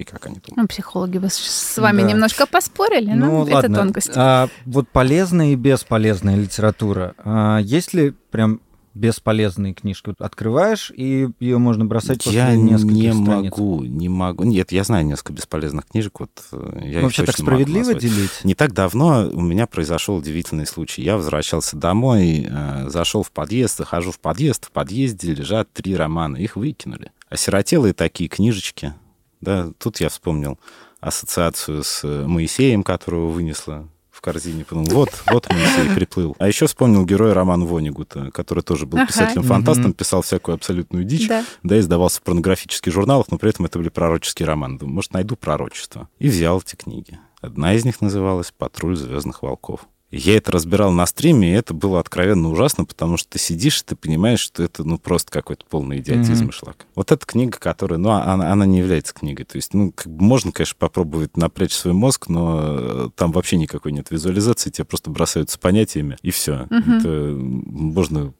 И 0.00 0.04
как 0.04 0.24
они 0.26 0.36
думают. 0.36 0.56
Ну, 0.56 0.66
психологи 0.66 1.18
бы 1.18 1.28
с- 1.28 1.76
вами 1.76 2.00
Да. 2.00 2.08
немножко 2.08 2.46
поспорили, 2.46 3.10
но 3.12 3.26
Ну, 3.26 3.42
это 3.44 3.54
ладно. 3.56 3.76
тонкость. 3.76 4.10
А 4.14 4.48
вот 4.64 4.88
полезная 4.88 5.52
и 5.52 5.56
бесполезная 5.56 6.36
литература. 6.36 7.14
А 7.22 7.58
есть 7.58 7.92
ли 7.92 8.14
прям 8.30 8.62
бесполезные 8.94 9.74
книжки? 9.74 10.14
Открываешь, 10.18 10.90
и 10.96 11.28
ее 11.38 11.58
можно 11.58 11.84
бросать 11.84 12.24
после 12.24 12.38
Я 12.38 12.56
нескольких 12.56 12.92
не 12.94 13.12
страниц. 13.12 13.26
могу, 13.52 13.84
не 13.84 14.08
могу. 14.08 14.44
Нет, 14.44 14.72
я 14.72 14.84
знаю 14.84 15.04
несколько 15.04 15.34
бесполезных 15.34 15.86
книжек. 15.86 16.18
Вот 16.20 16.30
э, 16.52 16.80
я 16.86 17.00
Вообще 17.02 17.24
так 17.26 17.36
справедливо 17.36 17.92
делить? 17.92 18.40
Не 18.42 18.54
так 18.54 18.72
давно 18.72 19.28
у 19.30 19.40
меня 19.42 19.66
произошел 19.66 20.16
удивительный 20.16 20.66
случай. 20.66 21.02
Я 21.02 21.16
возвращался 21.16 21.76
домой, 21.76 22.48
э, 22.50 22.88
зашел 22.88 23.22
в 23.22 23.30
подъезд, 23.32 23.76
захожу 23.76 24.12
в 24.12 24.18
подъезд, 24.18 24.64
в 24.66 24.70
подъезде 24.70 25.34
лежат 25.34 25.70
три 25.74 25.94
романа, 25.94 26.36
их 26.38 26.56
выкинули. 26.56 27.12
Осиротелые 27.28 27.92
такие 27.92 28.28
книжечки. 28.30 28.94
Да, 29.40 29.70
тут 29.78 30.00
я 30.00 30.08
вспомнил 30.08 30.58
ассоциацию 31.00 31.82
с 31.82 32.04
э, 32.04 32.26
Моисеем, 32.26 32.82
которого 32.82 33.28
вынесла 33.30 33.88
в 34.10 34.20
корзине. 34.20 34.64
Подумал, 34.66 34.90
вот, 34.90 35.10
вот 35.30 35.48
Моисей 35.50 35.94
приплыл. 35.94 36.36
А 36.38 36.46
еще 36.46 36.66
вспомнил 36.66 37.06
героя 37.06 37.32
Романа 37.32 37.64
Вонигута, 37.64 38.30
который 38.32 38.62
тоже 38.62 38.84
был 38.84 38.98
Ага. 38.98 39.06
писателем-фантастом, 39.06 39.94
писал 39.94 40.20
всякую 40.20 40.56
абсолютную 40.56 41.04
дичь 41.04 41.26
Да. 41.26 41.44
да, 41.62 41.78
издавался 41.80 42.20
в 42.20 42.22
порнографических 42.24 42.92
журналах, 42.92 43.26
но 43.30 43.38
при 43.38 43.48
этом 43.48 43.64
это 43.64 43.78
были 43.78 43.88
пророческие 43.88 44.46
романы. 44.46 44.78
Думаю, 44.78 44.96
может, 44.96 45.14
найду 45.14 45.36
пророчество. 45.36 46.08
И 46.18 46.28
взял 46.28 46.60
эти 46.60 46.76
книги. 46.76 47.18
Одна 47.40 47.72
из 47.72 47.86
них 47.86 48.02
называлась 48.02 48.52
«Патруль 48.56 48.96
звездных 48.96 49.42
волков». 49.42 49.86
Я 50.10 50.36
это 50.36 50.50
разбирал 50.50 50.90
на 50.92 51.06
стриме, 51.06 51.50
и 51.50 51.54
это 51.54 51.72
было 51.72 52.00
откровенно 52.00 52.50
ужасно, 52.50 52.84
потому 52.84 53.16
что 53.16 53.30
ты 53.30 53.38
сидишь, 53.38 53.80
и 53.80 53.84
ты 53.84 53.96
понимаешь, 53.96 54.40
что 54.40 54.62
это 54.62 54.82
ну 54.82 54.98
просто 54.98 55.30
какой-то 55.30 55.64
полный 55.68 55.98
идиотизм 55.98 56.44
Мгм. 56.44 56.50
и 56.50 56.52
шлак. 56.52 56.86
Вот 56.96 57.12
эта 57.12 57.24
книга, 57.24 57.58
которая, 57.58 57.98
ну, 57.98 58.10
она, 58.10 58.52
она 58.52 58.66
не 58.66 58.78
является 58.78 59.14
книгой. 59.14 59.44
То 59.44 59.56
есть, 59.56 59.72
ну, 59.72 59.92
как 59.92 60.12
бы 60.12 60.24
можно, 60.24 60.50
конечно, 60.50 60.76
попробовать 60.78 61.36
напрячь 61.36 61.72
свой 61.72 61.94
мозг, 61.94 62.28
но 62.28 62.60
э, 62.62 63.08
там 63.14 63.30
вообще 63.30 63.56
никакой 63.56 63.92
нет 63.92 64.10
визуализации, 64.10 64.70
тебе 64.70 64.84
просто 64.84 65.10
бросаются 65.10 65.58
понятиями, 65.58 66.16
и 66.22 66.30
все. 66.30 66.66
Мгм. 66.70 66.98
Это 66.98 67.08
можно 67.36 68.34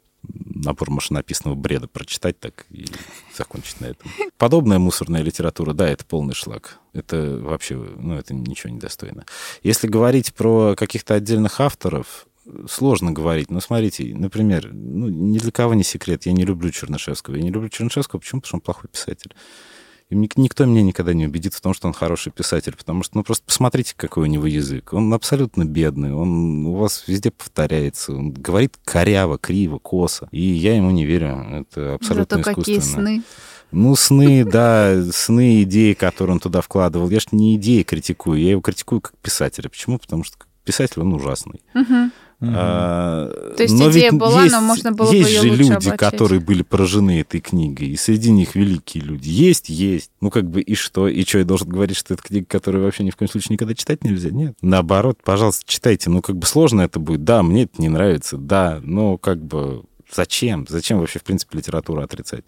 набор 0.65 0.91
машинописного 0.91 1.55
бреда 1.55 1.89
прочитать 1.89 2.39
так 2.39 2.67
и 2.71 2.87
закончить 3.37 3.81
на 3.81 3.87
этом. 3.87 4.11
Подобная 4.39 4.79
мусорная 4.79 5.23
литература, 5.23 5.73
да, 5.73 5.89
это 5.89 6.05
полный 6.05 6.35
шлак. 6.35 6.79
Это 6.93 7.39
вообще, 7.39 7.77
ну, 7.77 8.15
это 8.15 8.35
ничего 8.35 8.73
не 8.73 8.79
достойно. 8.79 9.25
Если 9.63 9.87
говорить 9.87 10.35
про 10.35 10.75
каких-то 10.77 11.15
отдельных 11.15 11.61
авторов, 11.61 12.27
сложно 12.69 13.13
говорить. 13.13 13.51
Но 13.51 13.61
смотрите, 13.61 14.15
например, 14.15 14.71
ну, 14.73 15.09
ни 15.09 15.39
для 15.39 15.53
кого 15.53 15.75
не 15.75 15.85
секрет, 15.85 16.27
я 16.27 16.33
не 16.33 16.45
люблю 16.45 16.71
Чернышевского. 16.71 17.37
Я 17.37 17.43
не 17.43 17.51
люблю 17.51 17.69
Чернышевского, 17.69 18.21
почему? 18.21 18.41
Потому 18.41 18.49
что 18.49 18.57
он 18.57 18.61
плохой 18.61 18.91
писатель. 18.91 19.35
И 20.11 20.17
никто 20.17 20.65
меня 20.65 20.83
никогда 20.83 21.15
не 21.15 21.27
убедит 21.27 21.55
в 21.55 21.61
том, 21.61 21.73
что 21.73 21.87
он 21.87 21.95
хороший 21.95 22.33
писатель, 22.33 22.75
потому 22.77 23.05
что, 23.05 23.17
ну, 23.17 23.23
просто 23.23 23.45
посмотрите, 23.47 23.95
какой 23.97 24.25
у 24.25 24.27
него 24.27 24.47
язык. 24.47 24.93
Он 24.93 25.15
абсолютно 25.15 25.65
бедный, 25.65 26.13
он 26.13 26.67
у 26.67 26.75
вас 26.75 27.05
везде 27.07 27.31
повторяется, 27.31 28.13
он 28.13 28.33
говорит 28.33 28.77
коряво, 28.85 29.39
криво, 29.39 29.79
косо. 29.79 30.29
И 30.33 30.43
я 30.43 30.77
ему 30.77 30.91
не 30.91 31.05
верю, 31.07 31.29
это 31.61 31.95
абсолютно 31.95 32.39
Зато 32.39 32.51
искусственно. 32.51 32.55
какие 32.55 32.81
сны. 32.81 33.23
Ну, 33.71 33.95
сны, 33.95 34.45
да, 34.45 35.01
сны, 35.13 35.63
идеи, 35.63 35.93
которые 35.93 36.35
он 36.35 36.41
туда 36.41 36.61
вкладывал. 36.61 37.09
Я 37.09 37.21
же 37.21 37.29
не 37.31 37.55
идеи 37.55 37.85
критикую, 37.85 38.41
я 38.41 38.51
его 38.51 38.61
критикую 38.61 39.01
как 39.01 39.17
писателя. 39.19 39.69
Почему? 39.69 39.99
Потому 39.99 40.25
что 40.25 40.37
писатель 40.65 41.01
он 41.03 41.15
ужасный. 41.15 41.61
А, 42.43 43.29
То 43.55 43.63
есть 43.63 43.75
но 43.75 43.91
идея 43.91 44.11
ведь 44.11 44.19
была, 44.19 44.45
есть, 44.45 44.55
но 44.55 44.63
можно 44.63 44.93
было 44.93 45.11
бы 45.11 45.15
есть 45.15 45.31
её 45.31 45.43
же 45.43 45.49
люди, 45.51 45.73
облачить. 45.73 45.97
которые 45.97 46.41
были 46.41 46.63
поражены 46.63 47.21
этой 47.21 47.41
книгой, 47.41 47.89
и 47.89 47.97
среди 47.97 48.31
них 48.31 48.55
великие 48.55 49.05
люди. 49.05 49.29
Есть, 49.29 49.69
есть. 49.69 50.11
Ну, 50.23 50.31
как 50.31 50.49
бы, 50.49 50.63
и 50.63 50.75
что? 50.75 51.07
И 51.07 51.23
что, 51.25 51.39
я 51.39 51.45
должен 51.45 51.69
говорить, 51.69 51.99
что 51.99 52.15
это 52.15 52.23
книга, 52.23 52.47
которую 52.47 52.85
вообще 52.85 53.05
ни 53.05 53.11
в 53.11 53.17
коем 53.17 53.31
случае 53.31 53.55
никогда 53.55 53.75
читать 53.75 54.05
нельзя? 54.05 54.31
Нет. 54.31 54.55
Наоборот, 54.63 55.19
пожалуйста, 55.23 55.65
читайте. 55.67 56.09
Ну, 56.09 56.23
как 56.23 56.37
бы 56.37 56.47
сложно 56.47 56.81
это 56.81 56.99
будет. 56.99 57.25
Да, 57.25 57.43
мне 57.43 57.65
это 57.65 57.75
не 57.81 57.91
нравится. 57.91 58.39
Да, 58.39 58.81
но 58.83 59.19
как 59.19 59.45
бы 59.45 59.83
зачем? 60.11 60.67
Зачем 60.69 60.99
вообще, 60.99 61.19
в 61.19 61.25
принципе, 61.25 61.59
литературу 61.59 62.01
отрицать? 62.01 62.45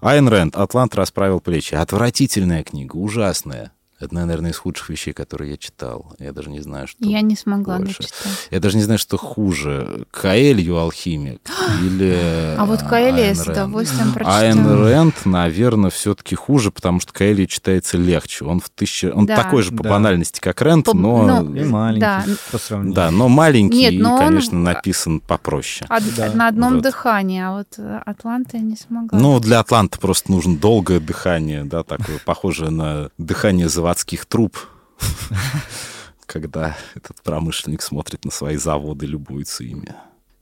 Айн 0.00 0.28
Рэнд 0.28 0.56
«Атлант 0.56 0.94
расправил 0.94 1.40
плечи». 1.40 1.74
Отвратительная 1.74 2.62
книга, 2.62 2.96
ужасная. 2.96 3.72
Это, 4.00 4.14
наверное, 4.14 4.52
из 4.52 4.56
худших 4.58 4.90
вещей, 4.90 5.12
которые 5.12 5.50
я 5.52 5.56
читал. 5.56 6.12
Я 6.20 6.32
даже 6.32 6.50
не 6.50 6.60
знаю, 6.60 6.86
что... 6.86 6.98
Я 7.04 7.20
не 7.20 7.34
смогла 7.36 7.78
больше. 7.78 7.96
дочитать. 7.98 8.48
Я 8.50 8.60
даже 8.60 8.76
не 8.76 8.82
знаю, 8.84 8.98
что 8.98 9.16
хуже. 9.16 10.06
Каэлью 10.12 10.76
алхимик 10.78 11.40
или 11.82 12.54
А 12.56 12.64
вот 12.64 12.80
Каэли 12.82 13.18
я 13.20 13.26
Айн 13.28 13.34
с 13.36 13.46
удовольствием 13.46 14.12
Айн 14.24 14.56
прочитала. 14.58 14.88
Рэнд, 14.88 15.26
наверное, 15.26 15.90
все-таки 15.90 16.34
хуже, 16.36 16.70
потому 16.70 17.00
что 17.00 17.12
Каэлью 17.12 17.46
читается 17.46 17.96
легче. 17.96 18.44
Он 18.44 18.60
в 18.60 18.68
тысяча... 18.70 19.12
Он 19.12 19.26
Да. 19.26 19.36
такой 19.36 19.62
же 19.62 19.72
по 19.72 19.82
Да. 19.82 19.90
банальности, 19.90 20.40
как 20.40 20.60
Рэнд, 20.62 20.86
По- 20.86 20.94
но... 20.94 21.42
ну, 21.42 21.54
И 21.56 21.64
маленький 21.64 22.00
Да. 22.00 22.24
по 22.52 22.58
сравнению. 22.58 22.94
Да, 22.94 23.10
но 23.10 23.28
маленький 23.28 23.76
Нет, 23.78 23.92
и, 23.94 23.98
но 23.98 24.14
он- 24.14 24.18
конечно, 24.20 24.58
написан 24.58 25.20
попроще. 25.20 25.86
Од- 25.90 26.02
Да, 26.16 26.32
на 26.32 26.48
одном 26.48 26.74
вот. 26.74 26.82
дыхании, 26.84 27.40
а 27.42 27.52
вот 27.52 27.68
э, 27.78 28.00
Атланта 28.06 28.58
я 28.58 28.62
не 28.62 28.76
смогла. 28.76 29.18
Ну, 29.18 29.40
для 29.40 29.58
Атланта 29.60 29.98
просто 29.98 30.30
нужно 30.30 30.56
долгое 30.56 31.00
дыхание, 31.00 31.64
да, 31.64 31.82
такое 31.82 32.18
похожее 32.24 32.70
на 32.70 33.10
дыхание 33.18 33.68
заводских 33.88 34.26
труб, 34.26 34.58
когда 36.26 36.76
этот 36.94 37.22
промышленник 37.22 37.80
смотрит 37.80 38.26
на 38.26 38.30
свои 38.30 38.56
заводы, 38.56 39.06
любуется 39.06 39.64
ими 39.64 39.94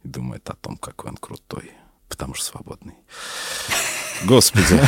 и 0.02 0.08
думает 0.08 0.50
о 0.50 0.54
том, 0.54 0.76
какой 0.76 1.10
он 1.10 1.16
крутой, 1.16 1.70
потому 2.08 2.34
что 2.34 2.46
свободный. 2.46 2.94
Господи. 4.24 4.80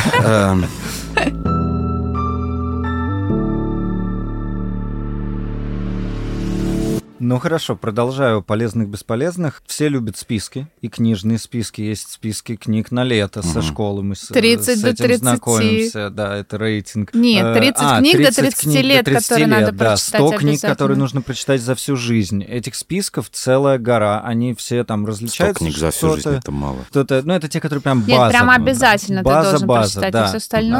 Ну 7.21 7.37
хорошо, 7.37 7.75
продолжаю 7.75 8.41
полезных-бесполезных. 8.41 9.61
Все 9.67 9.89
любят 9.89 10.17
списки, 10.17 10.67
и 10.81 10.87
книжные 10.87 11.37
списки. 11.37 11.81
Есть 11.81 12.11
списки 12.13 12.55
книг 12.55 12.91
на 12.91 13.03
лето 13.03 13.41
со 13.41 13.59
Мгм. 13.59 13.67
школы. 13.67 14.03
Мы 14.03 14.15
с, 14.15 14.27
30 14.27 14.77
с 14.79 14.81
до 14.81 14.89
этим 14.91 15.03
30. 15.05 15.19
знакомимся. 15.21 16.09
Да, 16.09 16.37
это 16.37 16.57
рейтинг. 16.57 17.13
Нет, 17.13 17.45
Э, 17.45 17.53
30 17.59 17.83
а, 17.83 17.99
книг 17.99 18.13
до 18.13 18.23
30 18.23 18.35
30 18.37 18.61
книг 18.61 18.75
до 18.75 18.81
лет, 18.87 19.05
30 19.05 19.23
которые 19.27 19.47
надо 19.47 19.65
лет, 19.65 19.75
да, 19.75 19.85
прочитать 19.89 20.21
100 20.21 20.31
книг, 20.37 20.61
которые 20.61 20.97
нужно 20.97 21.21
прочитать 21.21 21.61
за 21.61 21.75
всю 21.75 21.95
жизнь. 21.97 22.41
Этих 22.41 22.75
списков 22.75 23.29
целая 23.29 23.77
гора. 23.77 24.21
Они 24.21 24.53
все 24.53 24.85
там 24.85 25.05
различаются. 25.05 25.59
книг 25.63 25.77
за 25.77 25.91
всю 25.91 26.15
жизнь 26.15 26.29
это 26.29 26.51
мало. 26.51 26.77
что-то- 26.89 27.21
ну, 27.25 27.33
это 27.33 27.49
те, 27.49 27.59
которые 27.59 27.81
прям 27.81 27.99
Нет, 28.07 28.17
база. 28.17 28.29
прям 28.31 28.45
ну, 28.47 28.51
да. 28.55 28.55
обязательно 28.63 29.23
база, 29.23 29.39
ты 29.39 29.49
должен 29.51 29.67
база, 29.67 29.81
прочитать, 29.99 30.13
да. 30.13 30.23
а 30.23 30.27
все 30.29 30.37
остальное 30.37 30.79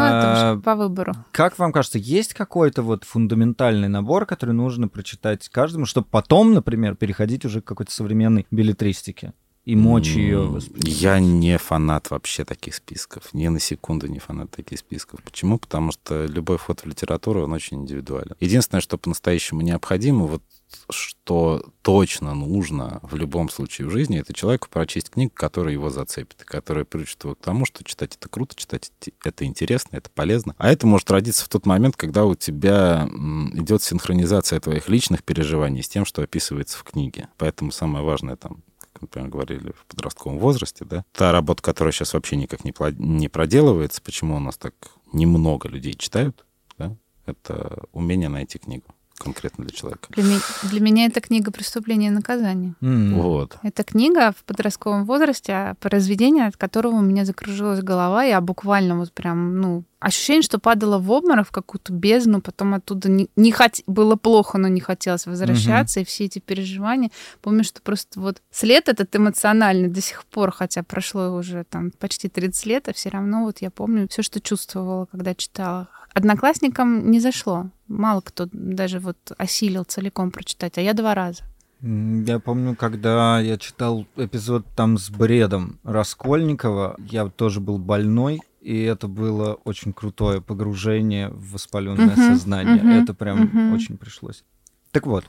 А, 0.53 0.57
по 0.63 0.75
выбору. 0.75 1.13
Как 1.33 1.59
вам 1.59 1.73
кажется, 1.73 1.97
есть 1.97 2.33
какой-то 2.33 2.81
вот 2.81 3.03
фундаментальный 3.03 3.89
набор, 3.89 4.25
который 4.25 4.55
нужно 4.55 4.87
прочитать 4.87 5.49
каждому, 5.49 5.85
чтобы 5.85 6.07
потом, 6.09 6.28
например, 6.53 6.95
переходить 6.95 7.43
уже 7.43 7.59
к 7.59 7.65
какой-то 7.65 7.91
современной 7.91 8.45
билетристике 8.51 9.33
и 9.69 9.75
мочь 9.75 10.07
ее? 10.07 10.59
Я 10.77 11.19
не 11.19 11.59
фанат 11.59 12.09
вообще 12.09 12.43
таких 12.43 12.73
списков. 12.73 13.33
Ни 13.33 13.47
на 13.49 13.59
секунду 13.59 14.07
не 14.07 14.17
фанат 14.17 14.49
таких 14.49 14.79
списков. 14.79 15.21
Почему? 15.21 15.59
Потому 15.59 15.91
что 15.91 16.25
любой 16.25 16.57
вход 16.57 16.79
в 16.79 16.87
литературу, 16.87 17.43
он 17.43 17.53
очень 17.53 17.81
индивидуален. 17.81 18.35
Единственное, 18.39 18.81
что 18.81 18.97
по-настоящему 18.97 19.61
необходимо, 19.61 20.25
вот 20.25 20.41
что 20.89 21.63
точно 21.83 22.33
нужно 22.33 22.99
в 23.03 23.15
любом 23.15 23.49
случае 23.49 23.87
в 23.87 23.91
жизни, 23.91 24.19
это 24.19 24.33
человеку 24.33 24.67
прочесть 24.71 25.11
книгу, 25.11 25.31
которая 25.35 25.73
его 25.73 25.89
зацепит, 25.91 26.41
и 26.41 26.45
которая 26.45 26.83
приучит 26.85 27.23
его 27.23 27.35
к 27.35 27.39
тому, 27.39 27.65
что 27.65 27.83
читать 27.83 28.15
это 28.15 28.27
круто, 28.27 28.55
читать 28.55 28.91
это 29.23 29.45
интересно, 29.45 29.97
это 29.97 30.09
полезно. 30.09 30.55
А 30.57 30.71
это 30.71 30.87
может 30.87 31.09
родиться 31.11 31.45
в 31.45 31.49
тот 31.49 31.67
момент, 31.67 31.95
когда 31.95 32.25
у 32.25 32.33
тебя 32.33 33.07
идет 33.53 33.83
синхронизация 33.83 34.59
твоих 34.59 34.89
личных 34.89 35.23
переживаний 35.23 35.83
с 35.83 35.89
тем, 35.89 36.05
что 36.05 36.23
описывается 36.23 36.77
в 36.77 36.83
книге. 36.83 37.29
Поэтому 37.37 37.71
самое 37.71 38.03
важное 38.03 38.35
там 38.35 38.63
например, 39.01 39.29
говорили 39.29 39.71
в 39.71 39.85
подростковом 39.85 40.39
возрасте, 40.39 40.85
да, 40.85 41.05
та 41.11 41.31
работа, 41.31 41.61
которая 41.61 41.91
сейчас 41.91 42.13
вообще 42.13 42.35
никак 42.35 42.63
не, 42.63 42.73
не 42.97 43.27
проделывается, 43.27 44.01
почему 44.01 44.35
у 44.35 44.39
нас 44.39 44.57
так 44.57 44.73
немного 45.13 45.67
людей 45.67 45.93
читают, 45.93 46.45
да, 46.77 46.95
это 47.25 47.83
умение 47.91 48.29
найти 48.29 48.59
книгу 48.59 48.85
конкретно 49.19 49.65
для 49.65 49.75
человека. 49.75 50.07
Для, 50.09 50.23
ми- 50.23 50.39
для 50.63 50.79
меня 50.79 51.05
это 51.05 51.21
книга 51.21 51.51
«Преступление 51.51 52.09
и 52.09 52.13
наказание». 52.13 52.73
М. 52.81 53.13
Вот. 53.21 53.57
Это 53.61 53.83
книга 53.83 54.31
в 54.31 54.43
подростковом 54.43 55.05
возрасте, 55.05 55.53
а 55.53 55.75
произведение, 55.79 56.47
от 56.47 56.57
которого 56.57 56.95
у 56.95 57.01
меня 57.01 57.25
закружилась 57.25 57.81
голова. 57.81 58.23
Я 58.23 58.41
буквально 58.41 58.97
вот 58.97 59.11
прям, 59.11 59.59
ну, 59.59 59.83
ощущение, 59.99 60.41
что 60.41 60.59
падала 60.59 60.97
в 60.97 61.11
обморок 61.11 61.47
в 61.47 61.51
какую-то 61.51 61.91
бездну, 61.93 62.41
потом 62.41 62.73
оттуда 62.73 63.09
не, 63.09 63.29
не 63.35 63.51
хот... 63.51 63.81
было 63.85 64.15
плохо, 64.15 64.57
но 64.57 64.67
не 64.67 64.79
хотелось 64.79 65.25
возвращаться, 65.25 65.99
и 65.99 66.05
все 66.05 66.25
эти 66.25 66.39
переживания. 66.39 67.11
Помню, 67.41 67.63
что 67.63 67.81
просто 67.81 68.19
вот 68.19 68.41
след 68.51 68.87
этот 68.87 69.13
эмоциональный 69.15 69.89
до 69.89 70.01
сих 70.01 70.25
пор, 70.25 70.51
хотя 70.51 70.83
прошло 70.83 71.35
уже 71.35 71.65
там 71.69 71.91
почти 71.99 72.29
30 72.29 72.65
лет, 72.65 72.87
а 72.87 72.93
все 72.93 73.09
равно 73.09 73.43
вот 73.43 73.59
я 73.61 73.69
помню 73.69 74.07
все, 74.09 74.21
что 74.21 74.39
чувствовала, 74.39 75.05
когда 75.11 75.35
читала. 75.35 75.89
Одноклассникам 76.13 77.11
не 77.11 77.19
зашло. 77.19 77.69
Мало 77.89 78.21
кто 78.21 78.47
даже 78.51 78.99
вот 78.99 79.17
осилил 79.37 79.83
целиком 79.83 80.31
прочитать, 80.31 80.77
а 80.77 80.81
я 80.81 80.93
два 80.93 81.13
раза. 81.15 81.43
Я 81.81 82.39
помню, 82.39 82.75
когда 82.75 83.39
я 83.39 83.57
читал 83.57 84.05
эпизод 84.15 84.65
там 84.75 84.97
с 84.97 85.09
бредом 85.09 85.79
Раскольникова, 85.83 86.95
я 86.99 87.27
тоже 87.29 87.59
был 87.59 87.77
больной, 87.77 88.41
и 88.61 88.81
это 88.81 89.07
было 89.07 89.55
очень 89.63 89.93
крутое 89.93 90.41
погружение 90.41 91.29
в 91.29 91.53
воспаленное 91.53 92.15
Мгм, 92.15 92.27
сознание. 92.27 92.83
мгм, 92.83 92.91
Это 92.91 93.13
прям 93.13 93.39
мгм. 93.41 93.73
очень 93.73 93.97
пришлось. 93.97 94.43
Так 94.91 95.07
вот, 95.07 95.25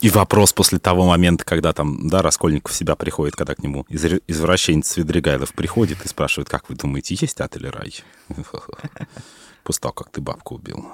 И 0.00 0.10
вопрос 0.10 0.52
после 0.52 0.78
того 0.78 1.04
момента, 1.06 1.44
когда 1.44 1.72
там, 1.72 2.08
да, 2.08 2.22
Раскольников 2.22 2.70
в 2.72 2.74
себя 2.76 2.94
приходит, 2.94 3.34
когда 3.34 3.56
к 3.56 3.62
нему 3.64 3.84
изр- 3.90 4.22
извращенец 4.28 4.86
Свидригайлов 4.86 5.52
приходит 5.52 6.04
и 6.04 6.08
спрашивает, 6.08 6.48
как 6.48 6.68
вы 6.68 6.76
думаете, 6.76 7.16
есть 7.20 7.40
ад 7.40 7.56
или 7.56 7.66
рай? 7.66 7.92
После 9.64 9.80
того, 9.80 9.92
как 9.92 10.10
ты 10.10 10.20
бабку 10.20 10.54
убил. 10.54 10.86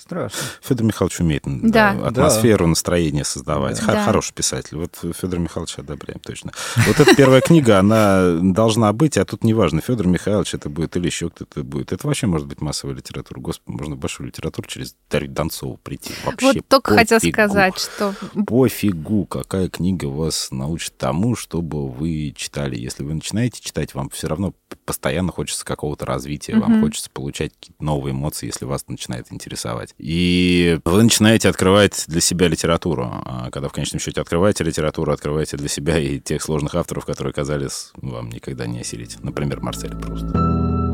Страшно. 0.00 0.38
Федор 0.62 0.86
Михайлович 0.86 1.20
умеет 1.20 1.42
Да. 1.46 1.94
да, 1.94 2.06
атмосферу, 2.08 2.66
настроение 2.66 3.24
создавать. 3.24 3.78
Да. 3.80 3.84
Хо- 3.86 3.92
Да. 3.92 4.04
Хороший 4.04 4.34
писатель. 4.34 4.76
Вот 4.76 4.96
Федор 5.16 5.38
Михайлович 5.38 5.78
одобряем 5.78 6.20
точно. 6.20 6.52
Вот 6.86 7.00
эта 7.00 7.14
первая 7.14 7.40
книга, 7.40 7.78
она 7.78 8.38
должна 8.40 8.92
быть, 8.92 9.16
а 9.18 9.24
тут 9.24 9.44
неважно, 9.44 9.80
Федор 9.80 10.06
Михайлович 10.06 10.54
это 10.54 10.68
будет 10.68 10.96
или 10.96 11.06
еще 11.06 11.30
кто-то 11.30 11.62
будет. 11.64 11.92
Это 11.92 12.06
вообще 12.06 12.26
может 12.26 12.46
быть 12.46 12.60
массовая 12.60 12.94
литература. 12.96 13.40
Господи, 13.40 13.76
можно 13.76 13.96
большую 13.96 14.26
литературу 14.28 14.68
через 14.68 14.94
Дарью 15.10 15.30
Донцову 15.30 15.78
прийти. 15.82 16.12
Вообще 16.24 16.46
вот 16.52 16.68
только 16.68 16.94
хотел 16.94 17.18
сказать, 17.20 17.78
что 17.78 18.14
Пофигу, 18.46 19.26
какая 19.26 19.68
книга 19.68 20.06
вас 20.06 20.50
научит 20.50 20.96
тому, 20.96 21.36
чтобы 21.36 21.90
вы 21.90 22.32
читали. 22.36 22.76
Если 22.76 23.02
вы 23.02 23.14
начинаете 23.14 23.60
читать, 23.62 23.94
вам 23.94 24.08
все 24.10 24.28
равно 24.28 24.54
постоянно 24.84 25.32
хочется 25.32 25.64
какого-то 25.64 26.06
развития, 26.06 26.56
вам 26.56 26.80
хочется 26.80 27.10
получать 27.10 27.52
какие-то 27.54 27.84
новые 27.84 28.12
эмоции, 28.12 28.46
если 28.46 28.64
вас 28.64 28.84
начинает 28.88 29.32
интересовать. 29.32 29.85
И 29.98 30.78
вы 30.84 31.02
начинаете 31.02 31.48
открывать 31.48 32.04
для 32.08 32.20
себя 32.20 32.48
литературу. 32.48 33.10
А 33.24 33.50
когда 33.50 33.68
в 33.68 33.72
конечном 33.72 34.00
счете 34.00 34.20
открываете 34.20 34.64
литературу, 34.64 35.12
открываете 35.12 35.56
для 35.56 35.68
себя 35.68 35.98
и 35.98 36.20
тех 36.20 36.42
сложных 36.42 36.74
авторов, 36.74 37.04
которые 37.04 37.32
казались 37.32 37.90
вам 37.96 38.30
никогда 38.30 38.66
не 38.66 38.80
осилить. 38.80 39.16
Например, 39.22 39.60
Марсель 39.60 39.96
Пруст. 39.96 40.85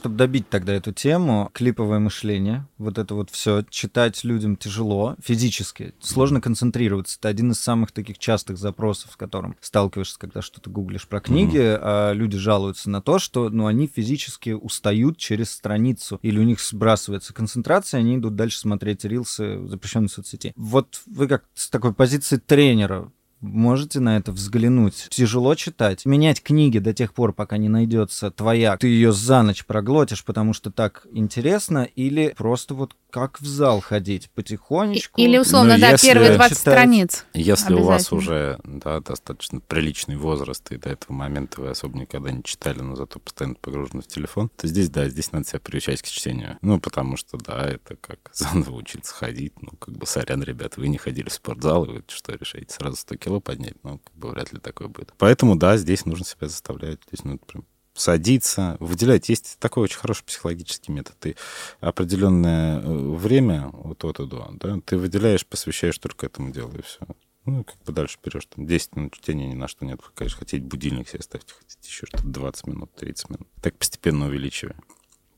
Чтобы 0.00 0.16
добить 0.16 0.48
тогда 0.48 0.72
эту 0.72 0.94
тему, 0.94 1.50
клиповое 1.52 1.98
мышление, 1.98 2.66
вот 2.78 2.96
это 2.96 3.14
вот 3.14 3.28
все, 3.28 3.66
читать 3.68 4.24
людям 4.24 4.56
тяжело 4.56 5.14
физически, 5.22 5.92
сложно 6.00 6.40
концентрироваться. 6.40 7.18
Это 7.20 7.28
один 7.28 7.50
из 7.50 7.60
самых 7.60 7.92
таких 7.92 8.18
частых 8.18 8.56
запросов, 8.56 9.10
с 9.12 9.16
которым 9.16 9.56
сталкиваешься, 9.60 10.18
когда 10.18 10.40
что-то 10.40 10.70
гуглишь 10.70 11.06
про 11.06 11.20
книги, 11.20 11.60
а 11.60 12.12
люди 12.12 12.38
жалуются 12.38 12.88
на 12.88 13.02
то, 13.02 13.18
что 13.18 13.50
ну, 13.50 13.66
они 13.66 13.86
физически 13.88 14.52
устают 14.52 15.18
через 15.18 15.50
страницу, 15.50 16.18
или 16.22 16.38
у 16.38 16.44
них 16.44 16.62
сбрасывается 16.62 17.34
концентрация, 17.34 17.98
они 17.98 18.16
идут 18.16 18.36
дальше 18.36 18.58
смотреть 18.58 19.04
рилсы 19.04 19.66
запрещенной 19.66 20.08
соцсети. 20.08 20.54
Вот 20.56 21.02
вы 21.04 21.28
как 21.28 21.44
с 21.52 21.68
такой 21.68 21.92
позиции 21.92 22.38
тренера 22.38 23.12
можете 23.40 24.00
на 24.00 24.16
это 24.16 24.32
взглянуть. 24.32 25.08
Тяжело 25.10 25.54
читать. 25.54 26.04
Менять 26.06 26.42
книги 26.42 26.78
до 26.78 26.92
тех 26.92 27.14
пор, 27.14 27.32
пока 27.32 27.56
не 27.56 27.68
найдется 27.68 28.30
твоя. 28.30 28.76
Ты 28.76 28.88
ее 28.88 29.12
за 29.12 29.42
ночь 29.42 29.64
проглотишь, 29.64 30.24
потому 30.24 30.52
что 30.52 30.70
так 30.70 31.06
интересно, 31.12 31.84
или 31.94 32.34
просто 32.36 32.74
вот 32.74 32.94
как 33.10 33.40
в 33.40 33.46
зал 33.46 33.80
ходить 33.80 34.30
потихонечку. 34.36 35.20
Или, 35.20 35.36
условно, 35.36 35.74
Ну, 35.74 35.80
да, 35.80 35.90
если 35.90 36.06
первые 36.06 36.34
20 36.36 36.58
читать- 36.58 36.74
страниц. 36.74 37.26
Если 37.34 37.74
у 37.74 37.82
вас 37.82 38.12
уже 38.12 38.60
да, 38.62 39.00
достаточно 39.00 39.58
приличный 39.60 40.16
возраст, 40.16 40.70
и 40.70 40.76
до 40.76 40.90
этого 40.90 41.12
момента 41.12 41.60
вы 41.60 41.70
особо 41.70 41.98
никогда 41.98 42.30
не 42.30 42.44
читали, 42.44 42.78
но 42.80 42.94
зато 42.94 43.18
постоянно 43.18 43.56
погружены 43.60 44.02
в 44.02 44.06
телефон, 44.06 44.48
то 44.56 44.68
здесь, 44.68 44.90
да, 44.90 45.08
здесь 45.08 45.32
надо 45.32 45.44
себя 45.44 45.58
приучать 45.58 46.02
к 46.02 46.06
чтению. 46.06 46.56
Ну, 46.62 46.78
потому 46.78 47.16
что, 47.16 47.36
да, 47.38 47.66
это 47.66 47.96
как 47.96 48.30
заново 48.32 48.76
учиться 48.76 49.12
ходить. 49.12 49.54
Ну, 49.60 49.70
как 49.78 49.96
бы, 49.96 50.06
сорян, 50.06 50.42
ребят, 50.44 50.76
вы 50.76 50.86
не 50.86 50.98
ходили 50.98 51.28
в 51.28 51.32
спортзал, 51.32 51.86
и 51.86 51.88
вы 51.94 52.04
что 52.06 52.32
решаете, 52.36 52.72
сразу 52.72 52.96
100 52.96 53.16
кило 53.30 53.40
поднять? 53.40 53.74
Ну, 53.84 53.98
как 53.98 54.14
бы, 54.16 54.30
вряд 54.30 54.52
ли 54.52 54.58
такое 54.58 54.88
будет. 54.88 55.14
Поэтому, 55.16 55.56
да, 55.56 55.76
здесь 55.76 56.04
нужно 56.04 56.24
себя 56.24 56.48
заставлять. 56.48 56.98
Здесь 57.08 57.24
нужно 57.24 57.38
прям 57.38 57.64
садиться, 57.94 58.76
выделять. 58.80 59.28
Есть 59.28 59.56
такой 59.58 59.84
очень 59.84 59.98
хороший 59.98 60.24
психологический 60.24 60.90
метод. 60.90 61.16
Ты 61.18 61.36
определенное 61.80 62.80
э, 62.80 62.82
время, 62.82 63.70
вот 63.72 64.04
от 64.04 64.20
и 64.20 64.26
до, 64.26 64.48
да, 64.52 64.78
ты 64.84 64.96
выделяешь, 64.96 65.46
посвящаешь 65.46 65.98
только 65.98 66.26
этому 66.26 66.50
делу, 66.50 66.72
и 66.76 66.82
все. 66.82 67.00
Ну, 67.46 67.64
как 67.64 67.76
бы 67.84 67.92
дальше 67.92 68.18
берешь 68.24 68.46
там 68.46 68.66
10 68.66 68.96
минут 68.96 69.14
чтения, 69.14 69.48
ни 69.48 69.54
на 69.54 69.68
что. 69.68 69.84
Вы, 69.84 69.96
конечно, 70.14 70.38
хотите 70.38 70.62
будильник 70.62 71.08
себе 71.08 71.22
ставьте, 71.22 71.54
хотите 71.58 71.88
еще 71.88 72.06
что-то 72.06 72.26
20 72.26 72.66
минут, 72.66 72.90
30 72.94 73.30
минут. 73.30 73.48
Так 73.60 73.76
постепенно 73.76 74.26
увеличивая. 74.26 74.76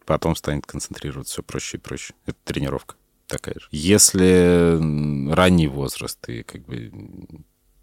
Потом 0.05 0.35
станет 0.37 0.67
концентрироваться 0.67 1.35
все 1.35 1.43
проще 1.43 1.77
и 1.77 1.81
проще. 1.81 2.15
Это 2.27 2.39
тренировка 2.45 2.97
такая 3.33 3.55
же. 3.59 3.69
Если 3.71 5.33
ранний 5.33 5.69
возраст 5.69 6.29
и 6.29 6.43
как 6.43 6.65
бы 6.67 6.93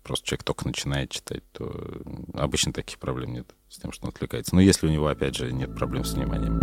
просто 0.09 0.25
человек 0.25 0.43
только 0.43 0.67
начинает 0.67 1.11
читать, 1.11 1.43
то 1.51 1.71
обычно 2.33 2.73
таких 2.73 2.97
проблем 2.97 3.31
нет 3.31 3.53
с 3.69 3.77
тем, 3.77 3.91
что 3.91 4.07
он 4.07 4.09
отвлекается. 4.09 4.55
Но 4.55 4.61
если 4.61 4.87
у 4.87 4.89
него, 4.89 5.07
опять 5.07 5.35
же, 5.35 5.53
нет 5.53 5.75
проблем 5.75 6.03
с 6.03 6.13
вниманием. 6.13 6.57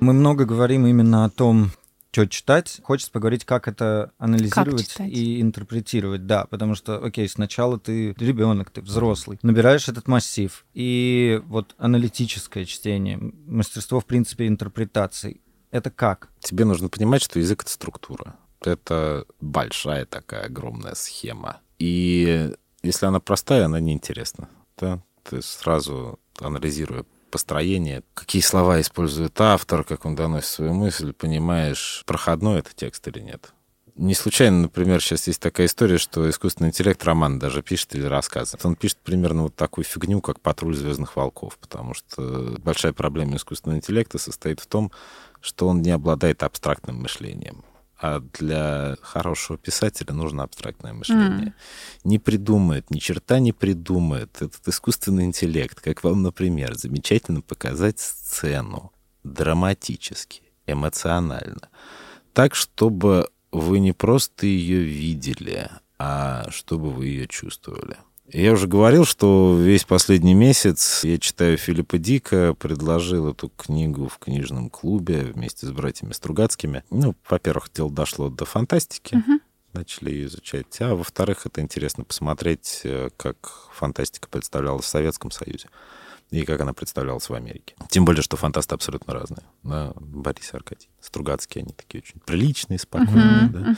Мы 0.00 0.12
много 0.12 0.44
говорим 0.46 0.84
именно 0.84 1.24
о 1.24 1.30
том, 1.30 1.70
что 2.10 2.26
читать. 2.26 2.80
Хочется 2.82 3.12
поговорить, 3.12 3.44
как 3.44 3.68
это 3.68 4.10
анализировать 4.18 4.88
читать. 4.88 5.12
и 5.12 5.40
интерпретировать. 5.40 6.26
Да, 6.26 6.46
потому 6.46 6.74
что, 6.74 6.96
окей, 7.04 7.28
сначала 7.28 7.78
ты 7.78 8.14
ребенок, 8.18 8.70
ты 8.70 8.80
взрослый, 8.80 9.38
набираешь 9.42 9.88
этот 9.88 10.08
массив. 10.08 10.64
И 10.74 11.40
вот 11.46 11.74
аналитическое 11.78 12.64
чтение, 12.64 13.20
мастерство, 13.46 14.00
в 14.00 14.06
принципе, 14.06 14.48
интерпретаций. 14.48 15.40
Это 15.76 15.90
как? 15.90 16.30
Тебе 16.40 16.64
нужно 16.64 16.88
понимать, 16.88 17.22
что 17.22 17.38
язык— 17.38 17.62
это 17.64 17.70
структура. 17.70 18.34
Это 18.62 19.26
большая 19.42 20.06
такая 20.06 20.46
огромная 20.46 20.94
схема. 20.94 21.60
И 21.78 22.50
если 22.82 23.04
она 23.04 23.20
простая, 23.20 23.66
она 23.66 23.78
неинтересна. 23.78 24.48
Да? 24.78 25.02
Ты 25.22 25.42
сразу, 25.42 26.18
анализируя 26.40 27.04
построение, 27.30 28.02
какие 28.14 28.40
слова 28.40 28.80
использует 28.80 29.38
автор, 29.38 29.84
как 29.84 30.06
он 30.06 30.14
доносит 30.14 30.48
свою 30.48 30.72
мысль, 30.72 31.12
понимаешь, 31.12 32.04
проходной 32.06 32.60
это 32.60 32.70
текст 32.74 33.06
или 33.08 33.20
нет. 33.20 33.52
Не 33.96 34.14
случайно, 34.14 34.62
например, 34.62 35.02
сейчас 35.02 35.26
есть 35.26 35.40
такая 35.40 35.66
история, 35.66 35.96
что 35.96 36.28
искусственный 36.28 36.68
интеллект 36.68 37.02
роман 37.04 37.38
даже 37.38 37.62
пишет 37.62 37.94
или 37.94 38.04
рассказывает. 38.04 38.64
Он 38.64 38.76
пишет 38.76 38.98
примерно 38.98 39.44
вот 39.44 39.54
такую 39.54 39.84
фигню, 39.84 40.20
как 40.20 40.40
«Патруль 40.40 40.76
звездных 40.76 41.16
волков», 41.16 41.58
потому 41.58 41.94
что 41.94 42.56
большая 42.62 42.92
проблема 42.92 43.36
искусственного 43.36 43.78
интеллекта 43.78 44.18
состоит 44.18 44.60
в 44.60 44.66
том, 44.66 44.92
что 45.46 45.68
он 45.68 45.80
не 45.80 45.92
обладает 45.92 46.42
абстрактным 46.42 47.02
мышлением. 47.02 47.64
А 47.98 48.20
для 48.20 48.96
хорошего 49.00 49.56
писателя 49.56 50.12
нужно 50.12 50.42
абстрактное 50.42 50.92
мышление. 50.92 51.54
Не 52.04 52.18
придумает, 52.18 52.90
ни 52.90 52.98
черта 52.98 53.38
не 53.38 53.52
придумает 53.52 54.42
этот 54.42 54.68
искусственный 54.68 55.24
интеллект, 55.24 55.80
как 55.80 56.04
вам, 56.04 56.22
например, 56.22 56.74
замечательно 56.74 57.40
показать 57.40 58.00
сцену 58.00 58.92
драматически, 59.24 60.42
эмоционально, 60.66 61.70
так, 62.32 62.54
чтобы 62.54 63.30
вы 63.50 63.78
не 63.78 63.92
просто 63.92 64.46
ее 64.46 64.80
видели, 64.80 65.70
а 65.98 66.50
чтобы 66.50 66.90
вы 66.90 67.06
ее 67.06 67.26
чувствовали. 67.26 67.96
Я 68.32 68.52
уже 68.52 68.66
говорил, 68.66 69.04
что 69.04 69.56
весь 69.58 69.84
последний 69.84 70.34
месяц 70.34 71.04
я 71.04 71.18
читаю 71.18 71.56
Филиппа 71.56 71.98
Дика, 71.98 72.54
предложил 72.54 73.30
эту 73.30 73.50
книгу 73.50 74.08
в 74.08 74.18
книжном 74.18 74.68
клубе 74.68 75.22
вместе 75.22 75.66
с 75.66 75.70
братьями 75.70 76.12
Стругацкими. 76.12 76.82
Ну, 76.90 77.14
во-первых, 77.28 77.70
дело 77.72 77.90
дошло 77.90 78.28
до 78.28 78.44
фантастики, 78.44 79.22
начали 79.72 80.10
ее 80.10 80.26
изучать, 80.26 80.80
а 80.80 80.94
во-вторых, 80.94 81.46
это 81.46 81.60
интересно 81.60 82.02
посмотреть, 82.02 82.80
э, 82.84 83.10
как 83.16 83.68
фантастика 83.72 84.26
представлялась 84.28 84.86
в 84.86 84.88
Советском 84.88 85.30
Союзе 85.30 85.68
и 86.30 86.44
как 86.44 86.60
она 86.60 86.72
представлялась 86.72 87.28
в 87.28 87.34
Америке. 87.34 87.74
Тем 87.90 88.04
более, 88.04 88.22
что 88.22 88.36
фантасты 88.36 88.74
абсолютно 88.74 89.14
разные. 89.14 89.44
Да, 89.62 89.92
Борис 89.96 90.52
Аркадий. 90.54 90.88
Стругацкие, 91.06 91.62
они 91.62 91.72
такие 91.72 92.02
очень 92.02 92.20
приличные, 92.24 92.78
спокойные. 92.78 93.48
да. 93.48 93.76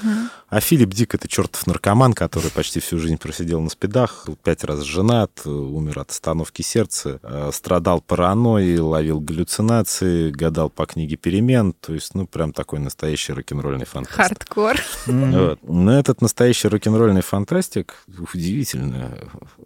А 0.48 0.60
Филипп 0.60 0.90
Дик— 0.90 1.14
это 1.16 1.28
чертов 1.28 1.66
наркоман, 1.66 2.14
который 2.14 2.50
почти 2.50 2.80
всю 2.80 2.98
жизнь 2.98 3.18
просидел 3.18 3.60
на 3.60 3.68
спидах, 3.68 4.24
был 4.26 4.36
пять 4.36 4.64
раз 4.64 4.80
женат, 4.80 5.46
умер 5.46 5.98
от 5.98 6.10
остановки 6.10 6.62
сердца, 6.62 7.20
э, 7.22 7.50
страдал 7.52 8.00
паранойей, 8.00 8.78
ловил 8.78 9.20
галлюцинации, 9.20 10.30
гадал 10.30 10.70
по 10.70 10.86
книге 10.86 11.16
«Перемен». 11.16 11.74
То 11.74 11.94
есть, 11.94 12.14
ну, 12.14 12.26
прям 12.26 12.52
такой 12.52 12.78
настоящий 12.78 13.32
рок-н-ролльный 13.32 13.86
фантаст. 13.86 14.16
Хардкор. 14.16 14.76
Вот. 15.06 15.58
Но 15.62 15.98
этот 15.98 16.22
настоящий 16.22 16.68
рок-н-ролльный 16.68 17.22
фантастик 17.22 17.94
удивительно, 18.32 19.18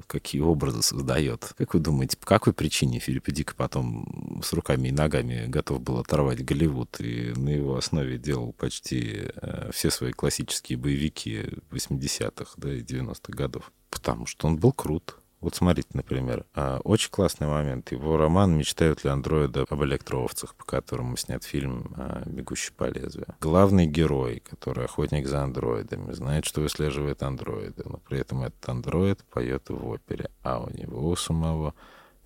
какие 0.07 0.40
образы 0.40 0.83
создает. 0.83 1.53
Как 1.57 1.75
вы 1.75 1.81
думаете, 1.81 2.16
по 2.16 2.27
какой 2.27 2.53
причине 2.53 2.98
Филипп 2.98 3.31
Дик 3.31 3.55
потом 3.55 4.40
с 4.44 4.53
руками 4.53 4.88
и 4.88 4.92
ногами 4.92 5.46
готов 5.46 5.81
был 5.81 5.98
оторвать 5.98 6.44
Голливуд 6.44 7.01
и 7.01 7.33
его 7.57 7.77
основе 7.77 8.19
делал 8.19 8.53
почти 8.53 9.31
э, 9.35 9.71
все 9.73 9.91
свои 9.91 10.12
классические 10.12 10.79
боевики 10.79 11.45
80-х 11.71 12.53
да, 12.57 12.73
и 12.73 12.83
90-х 12.83 13.33
годов? 13.33 13.73
Потому 13.91 14.27
что 14.27 14.47
он 14.47 14.57
был 14.57 14.73
крут. 14.73 15.17
Вот 15.43 15.57
смотрите, 15.57 15.88
например, 15.95 16.47
а, 16.55 16.79
очень 16.85 17.11
классный 17.11 17.49
момент. 17.49 17.91
Его 17.91 18.17
роман 18.17 18.57
«Мечтают 18.57 19.03
ли 19.03 19.11
андроиды 19.11 19.65
об 19.69 19.83
электроовцах», 19.83 20.55
по 20.55 20.65
которому 20.65 21.17
снят 21.17 21.43
фильм 21.43 21.93
а, 21.97 22.23
«Бегущий 22.27 22.73
по 22.73 22.85
лезвию». 22.85 23.35
Главный 23.41 23.87
герой, 23.87 24.41
который 24.49 24.85
охотник 24.85 25.27
за 25.27 25.43
андроидами, 25.43 26.12
знает, 26.12 26.45
что 26.45 26.61
выслеживает 26.61 27.25
андроиды, 27.25 27.83
но 27.85 27.99
при 28.09 28.21
этом 28.21 28.45
этот 28.45 28.69
андроид 28.69 29.25
поет 29.25 29.69
в 29.69 29.85
опере, 29.88 30.31
а 30.45 30.61
у 30.61 30.71
него 30.71 31.09
у 31.09 31.17
самого 31.17 31.75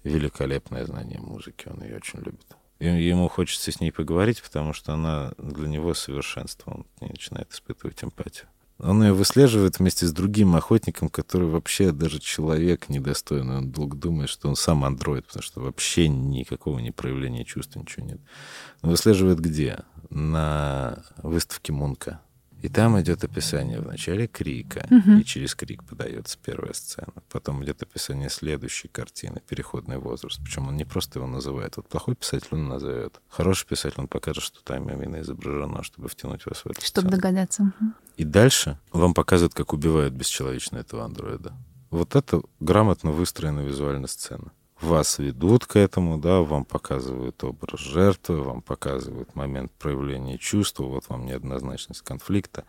великолепное 0.05 0.85
знание 0.85 1.19
музыки, 1.19 1.69
он 1.69 1.83
ее 1.83 1.97
очень 1.97 2.19
любит. 2.19 2.55
И 2.79 2.87
ему 2.87 3.29
хочется 3.29 3.73
с 3.73 3.81
ней 3.81 3.91
поговорить, 3.91 4.43
потому 4.43 4.73
что 4.73 4.93
она 4.93 5.33
для 5.39 5.69
него 5.69 5.95
совершенство, 5.95 6.73
он 6.73 6.87
начинает 7.01 7.51
испытывать 7.53 8.05
эмпатию. 8.05 8.49
Он 8.79 9.03
ее 9.03 9.15
выслеживает 9.15 9.79
вместе 9.79 10.05
с 10.05 10.12
другим 10.12 10.55
охотником, 10.55 11.09
который 11.09 11.49
вообще 11.49 11.93
даже 11.93 12.21
человек 12.21 12.91
недостойный. 12.91 13.59
Он 13.59 13.71
долго 13.71 13.97
думает, 13.97 14.29
что 14.29 14.49
он 14.49 14.57
сам 14.57 14.85
андроид, 14.85 15.27
потому 15.27 15.43
что 15.43 15.61
вообще 15.61 16.09
никакого 16.09 16.79
не 16.79 16.91
проявления 16.91 17.47
чувств, 17.47 17.75
ничего 17.77 18.05
нет. 18.05 18.21
Он 18.83 18.91
выслеживает 18.91 19.41
где? 19.41 19.79
На 20.11 21.03
выставке 21.23 21.73
Мунка. 21.73 22.21
И 22.62 22.69
там 22.69 23.01
идет 23.01 23.23
описание 23.23 23.81
в 23.81 23.87
начале 23.87 24.27
крика, 24.27 24.87
и 25.21 25.23
через 25.25 25.55
крик 25.55 25.85
подается 25.85 26.38
первая 26.42 26.73
сцена. 26.73 27.12
Потом 27.31 27.62
идет 27.64 27.83
описание 27.83 28.31
следующей 28.31 28.88
картины, 28.88 29.40
переходный 29.47 29.99
возраст. 29.99 30.40
Причем 30.42 30.69
он 30.69 30.77
не 30.77 30.85
просто 30.85 31.19
его 31.19 31.29
называет. 31.29 31.77
Вот 31.77 31.88
плохой 31.88 32.14
писатель 32.16 32.49
он 32.53 32.69
назовет. 32.69 33.21
Хороший 33.29 33.66
писатель 33.66 34.01
он 34.01 34.09
покажет, 34.09 34.42
что 34.42 34.64
там 34.64 34.88
именно 34.88 35.21
изображено, 35.21 35.83
чтобы 35.83 36.09
втянуть 36.09 36.47
вас 36.47 36.61
в 36.64 36.66
эту 36.66 36.81
Чтобы 36.81 37.09
сцену. 37.09 37.11
догадаться. 37.11 37.73
И 38.16 38.25
дальше 38.25 38.79
вам 38.90 39.12
показывают, 39.14 39.55
как 39.55 39.73
убивают 39.73 40.14
бесчеловечно 40.14 40.79
этого 40.79 41.05
андроида. 41.05 41.53
Вот 41.90 42.16
это 42.16 42.42
грамотно 42.61 43.12
выстроена 43.12 43.61
визуальная 43.61 44.09
сцена. 44.09 44.51
Вас 44.81 45.19
ведут 45.19 45.65
к 45.67 45.77
этому, 45.77 46.19
да, 46.19 46.41
вам 46.41 46.65
показывают 46.67 47.43
образ 47.45 47.81
жертвы, 47.81 48.43
вам 48.43 48.61
показывают 48.61 49.35
момент 49.35 49.73
проявления 49.73 50.37
чувства, 50.37 50.85
вот 50.85 51.09
вам 51.09 51.25
неоднозначность 51.25 52.03
конфликта, 52.03 52.65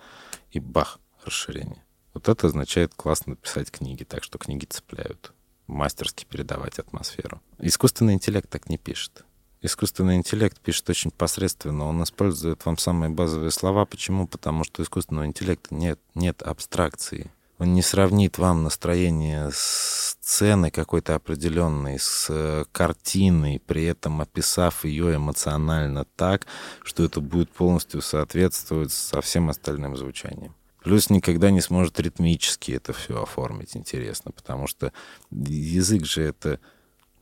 и 0.52 0.60
бах, 0.60 1.00
расширение. 1.26 1.84
Вот 2.14 2.30
это 2.30 2.48
означает 2.48 2.94
классно 2.96 3.36
писать 3.36 3.72
книги, 3.72 4.04
так 4.04 4.24
что 4.24 4.38
книги 4.38 4.66
цепляют, 4.66 5.34
мастерски 5.68 6.26
передавать 6.26 6.80
атмосферу. 6.80 7.42
Искусственный 7.60 8.14
интеллект 8.14 8.50
так 8.50 8.70
не 8.70 8.78
пишет. 8.78 9.26
Искусственный 9.62 10.16
интеллект 10.16 10.60
пишет 10.62 10.90
очень 10.90 11.12
посредственно, 11.12 11.86
он 11.86 12.02
использует 12.04 12.66
вам 12.66 12.78
самые 12.78 13.10
базовые 13.10 13.52
слова. 13.52 13.86
Почему? 13.86 14.28
Потому 14.28 14.64
что 14.64 14.82
искусственного 14.82 15.26
интеллекта 15.26 15.76
нет, 15.76 16.00
нет 16.16 16.42
абстракции. 16.42 17.32
Он 17.60 17.74
не 17.74 17.82
сравнит 17.82 18.38
вам 18.38 18.64
настроение 18.64 19.50
сцены 19.52 20.70
какой-то 20.70 21.16
определенной 21.16 21.98
с 21.98 22.28
э, 22.30 22.66
картиной, 22.72 23.60
при 23.66 23.86
этом 23.86 24.22
описав 24.22 24.86
ее 24.86 25.16
эмоционально 25.16 26.06
так, 26.16 26.46
что 26.84 27.04
это 27.04 27.20
будет 27.20 27.50
полностью 27.50 28.02
соответствовать 28.04 28.92
со 28.92 29.22
всем 29.22 29.50
остальным 29.50 29.98
звучанием. 29.98 30.54
Плюс 30.84 31.10
никогда 31.10 31.50
не 31.50 31.62
сможет 31.62 32.00
ритмически 32.00 32.74
это 32.74 32.94
все 32.94 33.22
оформить 33.22 33.76
интересно, 33.76 34.32
потому 34.32 34.68
что 34.68 34.94
язык 35.32 36.06
же 36.06 36.22
это 36.22 36.60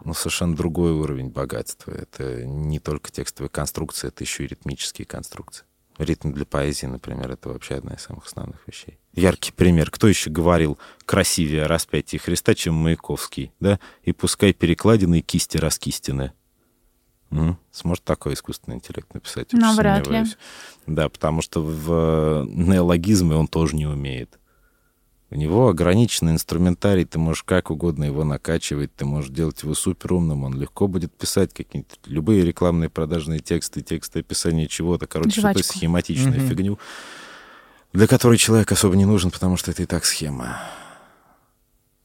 ну, 0.03 0.13
совершенно 0.13 0.55
другой 0.55 0.91
уровень 0.91 1.29
богатства. 1.29 1.91
Это 1.91 2.43
не 2.43 2.79
только 2.79 3.09
текстовые 3.09 3.49
конструкции, 3.49 4.09
это 4.09 4.23
еще 4.23 4.43
и 4.43 4.47
ритмические 4.47 5.05
конструкции. 5.05 5.65
Ритм 5.97 6.33
для 6.33 6.45
поэзии, 6.45 6.87
например, 6.87 7.31
это 7.31 7.49
вообще 7.49 7.75
одна 7.75 7.93
из 7.93 8.01
самых 8.01 8.25
основных 8.25 8.67
вещей. 8.67 8.99
Яркий 9.13 9.53
пример. 9.53 9.89
Кто 9.91 10.07
еще 10.07 10.29
говорил 10.29 10.77
красивее 11.05 11.67
распятие 11.67 12.19
Христа, 12.19 12.53
чем 12.53 12.73
Маяковский, 12.73 13.53
да? 13.61 13.79
И 14.03 14.11
пускай 14.11 14.53
перекладины 14.53 15.19
и 15.19 15.21
кисти 15.21 15.57
раскистины. 15.57 16.33
М? 17.31 17.57
Сможет 17.71 18.03
такой 18.03 18.33
искусственный 18.33 18.77
интеллект 18.77 19.13
написать? 19.13 19.53
Навряд 19.53 20.07
ли. 20.07 20.23
Да, 20.85 21.09
потому 21.09 21.41
что 21.41 21.61
в 21.61 22.45
неологизмы 22.47 23.35
он 23.35 23.47
тоже 23.47 23.75
не 23.75 23.85
умеет. 23.85 24.37
У 25.31 25.35
него 25.35 25.69
ограниченный 25.69 26.33
инструментарий, 26.33 27.03
ты 27.03 27.17
можешь 27.17 27.43
как 27.43 27.71
угодно 27.71 28.03
его 28.03 28.23
накачивать, 28.23 28.95
ты 28.95 29.05
можешь 29.05 29.31
делать 29.31 29.63
его 29.63 29.73
суперумным, 29.73 30.43
он 30.43 30.59
легко 30.59 30.87
будет 30.87 31.11
писать 31.13 31.51
какие-нибудь 31.53 31.99
любые 32.05 32.45
рекламные 32.45 32.89
продажные 32.89 33.39
тексты, 33.39 33.81
тексты 33.81 34.19
описания 34.19 34.67
чего-то, 34.67 35.07
короче, 35.07 35.39
что-то 35.39 35.63
схематичную 35.63 36.41
угу. 36.41 36.47
фигню, 36.47 36.79
для 37.91 38.07
которой 38.07 38.37
человек 38.37 38.71
особо 38.71 38.95
не 38.95 39.05
нужен, 39.05 39.31
потому 39.31 39.57
что 39.57 39.71
это 39.71 39.81
и 39.81 39.87
так 39.87 40.05
схема. 40.05 40.59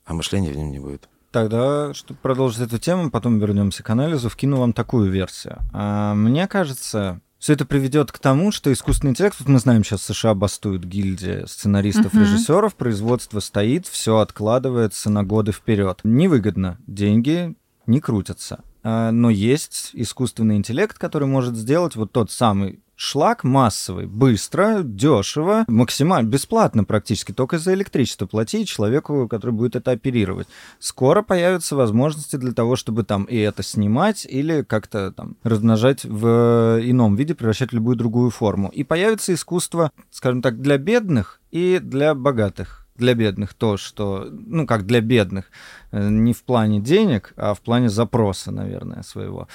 А 0.06 0.14
мышления 0.14 0.50
в 0.50 0.56
нем 0.56 0.70
не 0.72 0.78
будет. 0.78 1.08
Тогда, 1.30 1.94
чтобы 1.94 2.18
продолжить 2.20 2.60
эту 2.60 2.78
тему, 2.78 3.10
потом 3.10 3.38
вернемся 3.38 3.82
к 3.82 3.90
анализу, 3.90 4.28
вкину 4.28 4.56
вам 4.56 4.72
такую 4.72 5.10
версию. 5.10 5.58
А, 5.72 6.14
мне 6.14 6.48
кажется, 6.48 7.20
все 7.40 7.54
это 7.54 7.64
приведет 7.64 8.12
к 8.12 8.18
тому, 8.18 8.52
что 8.52 8.70
искусственный 8.70 9.12
интеллект, 9.12 9.34
вот 9.40 9.48
мы 9.48 9.58
знаем, 9.58 9.82
сейчас 9.82 10.02
США 10.02 10.34
бастуют 10.34 10.84
гильдия 10.84 11.46
сценаристов, 11.46 12.14
uh-huh. 12.14 12.20
режиссеров, 12.20 12.74
производство 12.74 13.40
стоит, 13.40 13.86
все 13.86 14.18
откладывается 14.18 15.08
на 15.08 15.24
годы 15.24 15.52
вперед. 15.52 16.00
Невыгодно, 16.04 16.76
деньги 16.86 17.54
не 17.86 18.00
крутятся. 18.00 18.62
А, 18.82 19.10
но 19.10 19.30
есть 19.30 19.90
искусственный 19.94 20.56
интеллект, 20.56 20.98
который 20.98 21.26
может 21.26 21.56
сделать 21.56 21.96
вот 21.96 22.12
тот 22.12 22.30
самый 22.30 22.80
шлак 23.00 23.44
массовый, 23.44 24.04
быстро, 24.04 24.82
дешево, 24.82 25.64
максимально, 25.68 26.28
бесплатно 26.28 26.84
практически, 26.84 27.32
только 27.32 27.58
за 27.58 27.72
электричество 27.72 28.26
платить 28.26 28.68
человеку, 28.68 29.26
который 29.26 29.52
будет 29.52 29.74
это 29.74 29.92
оперировать. 29.92 30.46
Скоро 30.80 31.22
появятся 31.22 31.76
возможности 31.76 32.36
для 32.36 32.52
того, 32.52 32.76
чтобы 32.76 33.04
там 33.04 33.24
и 33.24 33.38
это 33.38 33.62
снимать 33.62 34.26
или 34.26 34.62
как-то 34.62 35.12
там 35.12 35.36
размножать 35.42 36.04
в 36.04 36.78
ином 36.82 37.16
виде, 37.16 37.34
превращать 37.34 37.70
в 37.70 37.74
любую 37.74 37.96
другую 37.96 38.28
форму. 38.28 38.68
И 38.68 38.84
появится 38.84 39.32
искусство, 39.32 39.92
скажем 40.10 40.42
так, 40.42 40.60
для 40.60 40.76
бедных 40.76 41.40
и 41.50 41.78
для 41.82 42.14
богатых 42.14 42.80
для 43.00 43.14
бедных 43.14 43.54
то, 43.54 43.78
что, 43.78 44.28
ну, 44.30 44.66
как 44.66 44.84
для 44.84 45.00
бедных, 45.00 45.46
э, 45.90 46.08
не 46.08 46.34
в 46.34 46.44
плане 46.44 46.80
денег, 46.80 47.32
а 47.36 47.54
в 47.54 47.60
плане 47.60 47.88
запроса, 47.88 48.52
наверное, 48.52 49.02
своего 49.02 49.48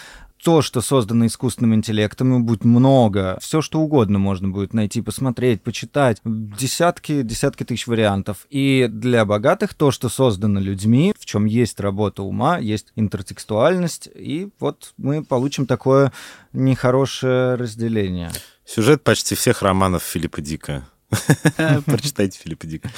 то, 0.45 0.61
что 0.61 0.81
создано 0.81 1.25
искусственным 1.25 1.73
интеллектом, 1.73 2.45
будет 2.45 2.63
много, 2.63 3.39
все 3.41 3.63
что 3.63 3.79
угодно 3.79 4.19
можно 4.19 4.47
будет 4.47 4.75
найти, 4.75 5.01
посмотреть, 5.01 5.63
почитать, 5.63 6.21
десятки, 6.23 7.23
десятки 7.23 7.63
тысяч 7.63 7.87
вариантов. 7.87 8.45
И 8.51 8.87
для 8.87 9.25
богатых 9.25 9.73
то, 9.73 9.89
что 9.89 10.07
создано 10.07 10.59
людьми, 10.59 11.15
в 11.19 11.25
чем 11.25 11.45
есть 11.45 11.79
работа 11.79 12.21
ума, 12.21 12.59
есть 12.59 12.93
интертекстуальность, 12.95 14.07
и 14.13 14.49
вот 14.59 14.93
мы 14.97 15.23
получим 15.23 15.65
такое 15.65 16.13
нехорошее 16.53 17.55
разделение. 17.55 18.31
Сюжет 18.65 19.03
почти 19.03 19.33
всех 19.33 19.63
романов 19.63 20.03
Филиппа 20.03 20.41
Дика. 20.41 20.85
Прочитайте 21.85 22.39
Филиппа 22.39 22.67
Дика. 22.67 22.89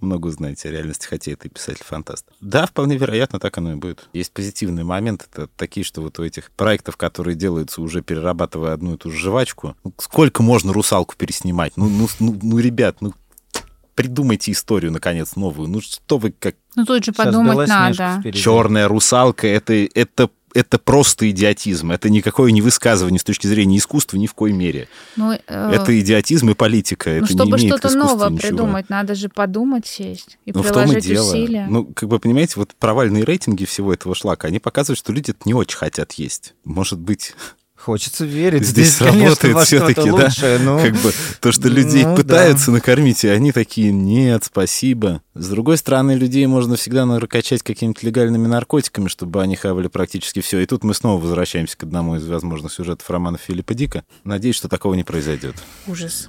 Много 0.00 0.28
узнаете 0.28 0.68
о 0.68 0.72
реальности, 0.72 1.06
хотя 1.06 1.32
это 1.32 1.48
и 1.48 1.50
писатель-фантаст. 1.50 2.26
Да, 2.40 2.66
вполне 2.66 2.96
вероятно, 2.96 3.38
так 3.38 3.58
оно 3.58 3.72
и 3.72 3.76
будет. 3.76 4.08
Есть 4.12 4.32
позитивные 4.32 4.84
моменты, 4.84 5.26
это 5.32 5.48
такие, 5.56 5.84
что 5.84 6.02
вот 6.02 6.18
у 6.18 6.24
этих 6.24 6.50
проектов, 6.52 6.96
которые 6.96 7.34
делаются 7.34 7.82
уже 7.82 8.02
перерабатывая 8.02 8.72
одну 8.72 8.94
и 8.94 8.98
ту 8.98 9.10
же 9.10 9.18
жвачку, 9.18 9.76
ну, 9.84 9.92
сколько 9.98 10.42
можно 10.42 10.72
русалку 10.72 11.14
переснимать? 11.16 11.76
Ну, 11.76 11.88
ну, 11.88 12.08
ну, 12.20 12.38
ну 12.42 12.58
ребят, 12.58 12.98
ну 13.00 13.12
придумайте 13.96 14.52
историю, 14.52 14.92
наконец, 14.92 15.34
новую. 15.34 15.68
Ну, 15.68 15.80
что 15.80 16.18
вы 16.18 16.30
как... 16.30 16.54
Ну, 16.76 16.84
тут 16.84 17.04
же 17.04 17.12
подумать 17.12 17.66
надо. 17.66 18.22
Черная 18.32 18.86
русалка, 18.86 19.48
это, 19.48 19.72
это 19.72 20.30
это 20.56 20.78
просто 20.78 21.30
идиотизм. 21.30 21.92
Это 21.92 22.08
никакое 22.08 22.50
не 22.50 22.62
высказывание 22.62 23.20
с 23.20 23.24
точки 23.24 23.46
зрения 23.46 23.78
искусства 23.78 24.16
ни 24.16 24.26
в 24.26 24.34
коей 24.34 24.54
мере. 24.54 24.88
Ну, 25.16 25.32
э... 25.32 25.38
Это 25.46 25.98
идиотизм 26.00 26.50
и 26.50 26.54
политика. 26.54 27.10
Ну, 27.10 27.16
это 27.16 27.26
чтобы 27.26 27.58
что-то 27.58 27.94
новое 27.94 28.30
ничего. 28.30 28.48
придумать, 28.48 28.88
надо 28.88 29.14
же 29.14 29.28
подумать, 29.28 29.86
сесть 29.86 30.38
и 30.44 30.52
ну, 30.52 30.62
приложить 30.62 30.88
в 30.88 30.92
том 30.92 30.98
и 30.98 31.00
дело. 31.02 31.30
усилия. 31.30 31.66
Ну, 31.68 31.84
как 31.86 32.08
бы, 32.08 32.18
понимаете, 32.18 32.54
вот 32.56 32.74
провальные 32.78 33.24
рейтинги 33.24 33.64
всего 33.64 33.92
этого 33.92 34.14
шлака, 34.14 34.48
они 34.48 34.58
показывают, 34.58 34.98
что 34.98 35.12
люди 35.12 35.34
не 35.44 35.54
очень 35.54 35.76
хотят 35.76 36.12
есть. 36.12 36.54
Может 36.64 36.98
быть, 36.98 37.34
Хочется 37.86 38.24
верить. 38.24 38.66
Здесь, 38.66 38.96
Здесь 38.96 39.00
работает 39.00 39.58
все-таки, 39.60 40.10
да? 40.10 40.28
Ну, 40.58 40.80
как 40.80 40.94
бы 40.94 41.12
то, 41.40 41.52
что 41.52 41.68
людей 41.68 42.04
ну, 42.04 42.16
пытаются 42.16 42.66
да. 42.66 42.72
накормить, 42.72 43.22
и 43.22 43.28
они 43.28 43.52
такие, 43.52 43.92
нет, 43.92 44.42
спасибо. 44.42 45.22
С 45.34 45.48
другой 45.48 45.78
стороны, 45.78 46.16
людей 46.16 46.44
можно 46.46 46.74
всегда 46.74 47.06
накачать 47.06 47.62
какими-то 47.62 48.04
легальными 48.04 48.48
наркотиками, 48.48 49.06
чтобы 49.06 49.40
они 49.40 49.54
хавали 49.54 49.86
практически 49.86 50.40
все. 50.40 50.58
И 50.58 50.66
тут 50.66 50.82
мы 50.82 50.94
снова 50.94 51.22
возвращаемся 51.22 51.76
к 51.76 51.84
одному 51.84 52.16
из 52.16 52.26
возможных 52.26 52.72
сюжетов 52.72 53.08
романа 53.08 53.38
Филиппа 53.38 53.72
Дика. 53.72 54.02
Надеюсь, 54.24 54.56
что 54.56 54.68
такого 54.68 54.94
не 54.94 55.04
произойдет. 55.04 55.54
Ужас. 55.86 56.28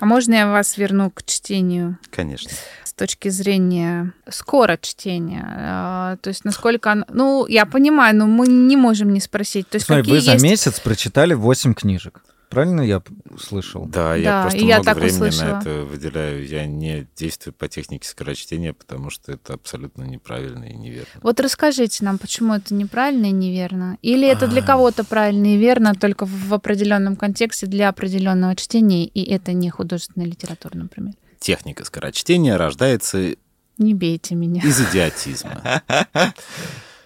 А 0.00 0.04
можно 0.04 0.34
я 0.34 0.50
вас 0.50 0.76
верну 0.76 1.12
к 1.12 1.22
чтению? 1.24 1.98
Конечно 2.10 2.50
точки 2.96 3.28
зрения 3.28 4.12
скоро 4.28 4.78
чтения. 4.80 5.46
А, 5.48 6.16
то 6.16 6.28
есть 6.28 6.44
насколько... 6.44 7.04
Ну, 7.08 7.46
я 7.46 7.66
понимаю, 7.66 8.16
но 8.16 8.26
мы 8.26 8.46
не 8.46 8.76
можем 8.76 9.12
не 9.12 9.20
спросить. 9.20 9.68
То 9.68 9.76
есть 9.76 9.86
Смотри, 9.86 10.02
какие 10.02 10.14
вы 10.14 10.20
за 10.20 10.32
есть... 10.32 10.44
месяц 10.44 10.80
прочитали 10.80 11.34
8 11.34 11.74
книжек. 11.74 12.22
Правильно 12.48 12.80
я 12.80 13.02
услышал? 13.28 13.86
Да, 13.86 14.14
я 14.14 14.30
да, 14.30 14.42
просто 14.42 14.60
я 14.60 14.76
много 14.76 14.84
так 14.84 14.96
времени 14.96 15.14
услышала. 15.14 15.48
на 15.48 15.60
это 15.60 15.70
выделяю. 15.84 16.46
Я 16.46 16.66
не 16.66 17.06
действую 17.16 17.54
по 17.54 17.68
технике 17.68 18.08
скорочтения, 18.08 18.72
потому 18.72 19.10
что 19.10 19.32
это 19.32 19.54
абсолютно 19.54 20.04
неправильно 20.04 20.64
и 20.64 20.74
неверно. 20.74 21.20
Вот 21.22 21.40
расскажите 21.40 22.04
нам, 22.04 22.18
почему 22.18 22.54
это 22.54 22.72
неправильно 22.72 23.26
и 23.26 23.32
неверно? 23.32 23.98
Или 24.00 24.28
это 24.28 24.46
для 24.46 24.62
кого-то 24.62 25.02
правильно 25.04 25.54
и 25.54 25.56
верно, 25.56 25.94
только 25.94 26.24
в 26.24 26.54
определенном 26.54 27.16
контексте 27.16 27.66
для 27.66 27.88
определенного 27.88 28.54
чтения, 28.54 29.06
и 29.06 29.28
это 29.28 29.52
не 29.52 29.68
художественная 29.68 30.28
литература, 30.28 30.76
например? 30.76 31.14
Техника 31.46 31.84
скорочтения 31.84 32.58
рождается 32.58 33.36
не 33.78 33.94
бейте 33.94 34.34
меня. 34.34 34.62
Из 34.62 34.80
идиотизма. 34.80 35.82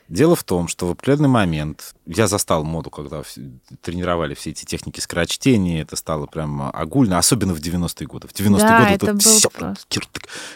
Дело 0.08 0.34
в 0.34 0.42
том, 0.44 0.66
что 0.66 0.86
в 0.88 0.92
определенный 0.92 1.28
момент 1.28 1.94
я 2.06 2.26
застал 2.26 2.64
моду, 2.64 2.90
когда 2.90 3.22
тренировали 3.80 4.34
все 4.34 4.50
эти 4.50 4.64
техники 4.64 4.98
скорочтения, 4.98 5.82
это 5.82 5.94
стало 5.94 6.26
прям 6.26 6.70
огульно, 6.72 7.18
особенно 7.18 7.54
в 7.54 7.60
90-е 7.60 8.06
годы. 8.06 8.28
В 8.28 8.32
90-е 8.32 8.58
да, 8.58 8.80
годы 8.80 8.94
это, 8.94 9.06
это 9.10 9.18
все, 9.18 9.50
просто... 9.50 10.00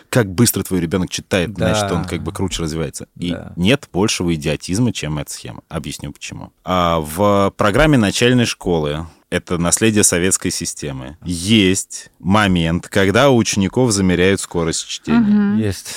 как 0.09 0.33
быстро 0.33 0.63
твой 0.63 0.81
ребенок 0.81 1.11
читает, 1.11 1.53
да. 1.53 1.75
значит, 1.75 1.93
он 1.95 2.05
как 2.05 2.23
бы 2.23 2.33
круче 2.33 2.63
развивается. 2.63 3.07
И 3.17 3.33
да. 3.33 3.53
нет 3.57 3.89
большего 3.93 4.35
идиотизма, 4.35 4.93
чем 4.93 5.19
эта 5.19 5.31
схема. 5.31 5.63
Объясню 5.69 6.13
почему. 6.13 6.53
А 6.65 7.01
в 7.01 7.53
программе 7.57 7.99
начальной 7.99 8.47
школы 8.47 9.07
это 9.35 9.59
наследие 9.59 10.05
советской 10.05 10.51
системы. 10.51 11.17
Есть 11.25 12.11
момент, 12.21 12.89
когда 12.89 13.31
у 13.31 13.37
учеников 13.37 13.91
замеряют 13.91 14.41
скорость 14.41 14.87
чтения. 14.87 15.55
Угу. 15.55 15.61
Есть. 15.61 15.89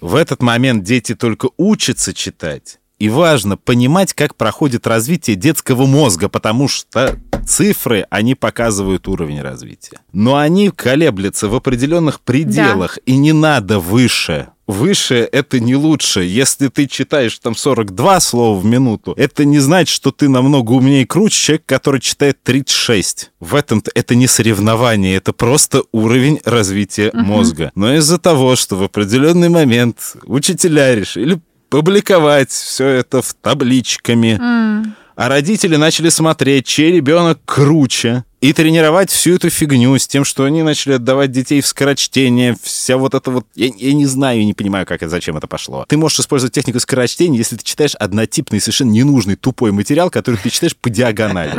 В 0.00 0.14
этот 0.14 0.42
момент 0.42 0.84
дети 0.84 1.16
только 1.16 1.48
учатся 1.56 2.14
читать. 2.14 2.78
И 3.00 3.08
важно 3.08 3.56
понимать, 3.56 4.12
как 4.12 4.36
проходит 4.36 4.86
развитие 4.86 5.36
детского 5.36 5.86
мозга, 5.86 6.28
потому 6.28 6.68
что 6.68 7.18
цифры, 7.46 8.06
они 8.10 8.34
показывают 8.34 9.08
уровень 9.08 9.40
развития. 9.40 10.00
Но 10.12 10.36
они 10.36 10.70
колеблются 10.70 11.48
в 11.48 11.54
определенных 11.54 12.20
пределах, 12.20 12.96
да. 12.96 13.12
и 13.12 13.16
не 13.16 13.32
надо 13.32 13.80
выше 13.80 14.48
выше 14.68 15.28
это 15.32 15.58
не 15.58 15.74
лучше. 15.74 16.22
Если 16.22 16.68
ты 16.68 16.86
читаешь 16.86 17.36
там 17.40 17.56
42 17.56 18.20
слова 18.20 18.60
в 18.60 18.64
минуту, 18.64 19.14
это 19.16 19.44
не 19.44 19.58
значит, 19.58 19.88
что 19.88 20.12
ты 20.12 20.28
намного 20.28 20.72
умнее 20.72 21.02
и 21.02 21.06
круче 21.06 21.38
человек, 21.38 21.62
который 21.66 22.00
читает 22.00 22.38
36. 22.44 23.32
В 23.40 23.54
этом 23.56 23.82
это 23.94 24.14
не 24.14 24.28
соревнование, 24.28 25.16
это 25.16 25.32
просто 25.32 25.82
уровень 25.90 26.40
развития 26.44 27.08
uh-huh. 27.08 27.22
мозга. 27.22 27.72
Но 27.74 27.94
из-за 27.96 28.18
того, 28.18 28.54
что 28.54 28.76
в 28.76 28.82
определенный 28.82 29.48
момент 29.48 30.16
учителя 30.24 30.94
решили 30.94 31.40
публиковать 31.70 32.50
все 32.50 32.86
это 32.86 33.22
в 33.22 33.34
табличками, 33.34 34.38
mm 34.40 34.92
А 35.16 35.28
родители 35.28 35.74
начали 35.74 36.10
смотреть, 36.10 36.66
чей 36.66 36.92
ребенок 36.92 37.40
круче, 37.44 38.24
и 38.40 38.52
тренировать 38.52 39.10
всю 39.10 39.34
эту 39.34 39.50
фигню 39.50 39.98
с 39.98 40.06
тем, 40.06 40.24
что 40.24 40.44
они 40.44 40.62
начали 40.62 40.92
отдавать 40.94 41.32
детей 41.32 41.60
в 41.60 41.66
скорочтение, 41.66 42.56
вся 42.62 42.96
вот 42.96 43.14
это 43.14 43.32
вот... 43.32 43.46
Я, 43.56 43.70
я 43.76 43.92
не 43.92 44.06
знаю 44.06 44.40
и 44.40 44.44
не 44.44 44.54
понимаю, 44.54 44.86
как 44.86 45.02
и 45.02 45.06
зачем 45.08 45.36
это 45.36 45.48
пошло. 45.48 45.84
Ты 45.88 45.96
можешь 45.96 46.20
использовать 46.20 46.54
технику 46.54 46.78
скорочтения, 46.78 47.36
если 47.36 47.56
ты 47.56 47.64
читаешь 47.64 47.96
однотипный, 47.96 48.60
совершенно 48.60 48.90
ненужный, 48.90 49.34
тупой 49.34 49.72
материал, 49.72 50.08
который 50.08 50.36
ты 50.36 50.50
читаешь 50.50 50.76
по 50.76 50.88
диагонали. 50.88 51.52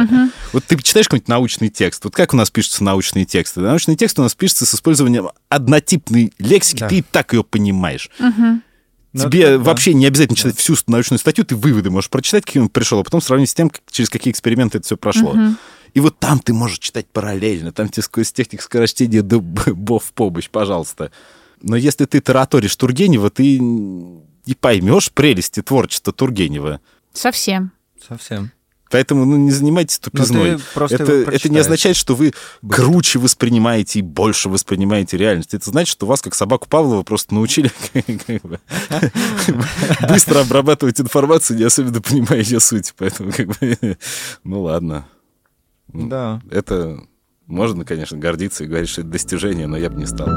Вот 0.54 0.64
ты 0.64 0.78
читаешь 0.82 1.08
какой-нибудь 1.08 1.28
научный 1.28 1.70
текст. 1.70 2.04
Вот 2.06 2.16
как 2.16 2.34
у 2.34 2.38
нас 2.38 2.50
пишутся 2.50 2.84
научные 2.84 3.26
тексты? 3.26 3.60
Научный 3.60 3.98
текст 3.98 4.18
у 4.18 4.22
нас 4.22 4.34
пишется 4.34 4.66
с 4.66 4.74
использованием 4.74 5.30
однотипной 5.50 6.32
лексики, 6.40 6.86
ты 6.88 6.98
и 7.00 7.02
так 7.02 7.34
ее 7.34 7.44
понимаешь. 7.44 8.10
Ну, 9.12 9.24
Тебе 9.24 9.42
это 9.42 9.58
да. 9.58 9.64
вообще 9.64 9.96
не 9.96 10.06
обязательно 10.06 10.38
читать 10.38 10.56
всю 10.58 10.76
научную 10.86 11.18
статью, 11.18 11.44
ты 11.44 11.56
выводы 11.56 11.90
можешь 11.90 12.12
прочитать, 12.12 12.46
каким 12.46 12.64
он 12.64 12.70
пришел, 12.70 13.00
а 13.00 13.04
потом 13.04 13.22
сравнить 13.22 13.50
с 13.50 13.56
тем, 13.56 13.72
как- 13.72 13.82
через 13.90 14.08
какие 14.08 14.32
эксперименты 14.32 14.78
это 14.78 14.86
все 14.86 14.98
прошло. 14.98 15.36
И 15.94 16.00
вот 16.00 16.20
там 16.20 16.40
ты 16.40 16.54
можешь 16.54 16.80
читать 16.80 17.08
параллельно, 17.08 17.72
там 17.72 17.90
тебе 17.90 18.04
сквозь 18.04 18.32
техник 18.32 18.62
скорочтения 18.62 19.22
да 19.22 19.40
б- 19.40 19.74
бог 19.74 20.04
в 20.04 20.14
помощь, 20.14 20.50
пожалуйста. 20.50 21.12
Но 21.62 21.76
если 21.76 22.06
ты 22.06 22.22
тараторишь 22.22 22.76
Тургенева, 22.76 23.30
ты 23.30 23.60
не 23.60 24.54
поймешь 24.60 25.12
прелести 25.12 25.62
творчества 25.62 26.14
Тургенева. 26.14 26.80
Совсем. 27.14 27.72
Совсем. 28.08 28.52
Поэтому 28.90 29.26
ну, 29.26 29.38
не 29.38 29.52
занимайтесь 29.52 30.00
тупизной. 30.00 30.60
это, 30.76 31.14
это 31.14 31.50
не 31.50 31.60
означает, 31.60 31.96
что 31.96 32.16
вы 32.16 32.34
круче 32.68 33.20
воспринимаете 33.20 34.00
и 34.00 34.02
больше 34.02 34.50
воспринимаете 34.50 35.18
реальность. 35.18 35.54
Это 35.54 35.70
значит, 35.70 35.92
что 35.92 36.08
вас, 36.08 36.22
как 36.22 36.34
собаку 36.34 36.68
Павлова, 36.68 37.04
просто 37.04 37.36
научили 37.36 37.72
быстро 40.10 40.40
обрабатывать 40.40 41.00
информацию, 41.00 41.58
не 41.58 41.66
особенно 41.66 42.02
понимая 42.02 42.42
ее 42.42 42.60
суть. 42.60 42.94
Поэтому, 42.98 43.32
как 43.32 43.48
бы, 43.48 43.98
ну 44.44 44.64
ладно. 44.64 45.06
Да. 45.94 46.42
Это 46.50 47.00
можно, 47.46 47.84
конечно, 47.86 48.18
гордиться 48.18 48.64
и 48.64 48.68
говорить, 48.68 48.90
что 48.90 49.02
это 49.02 49.10
достижение, 49.10 49.68
но 49.68 49.78
я 49.78 49.90
бы 49.90 49.98
не 49.98 50.06
стал. 50.06 50.28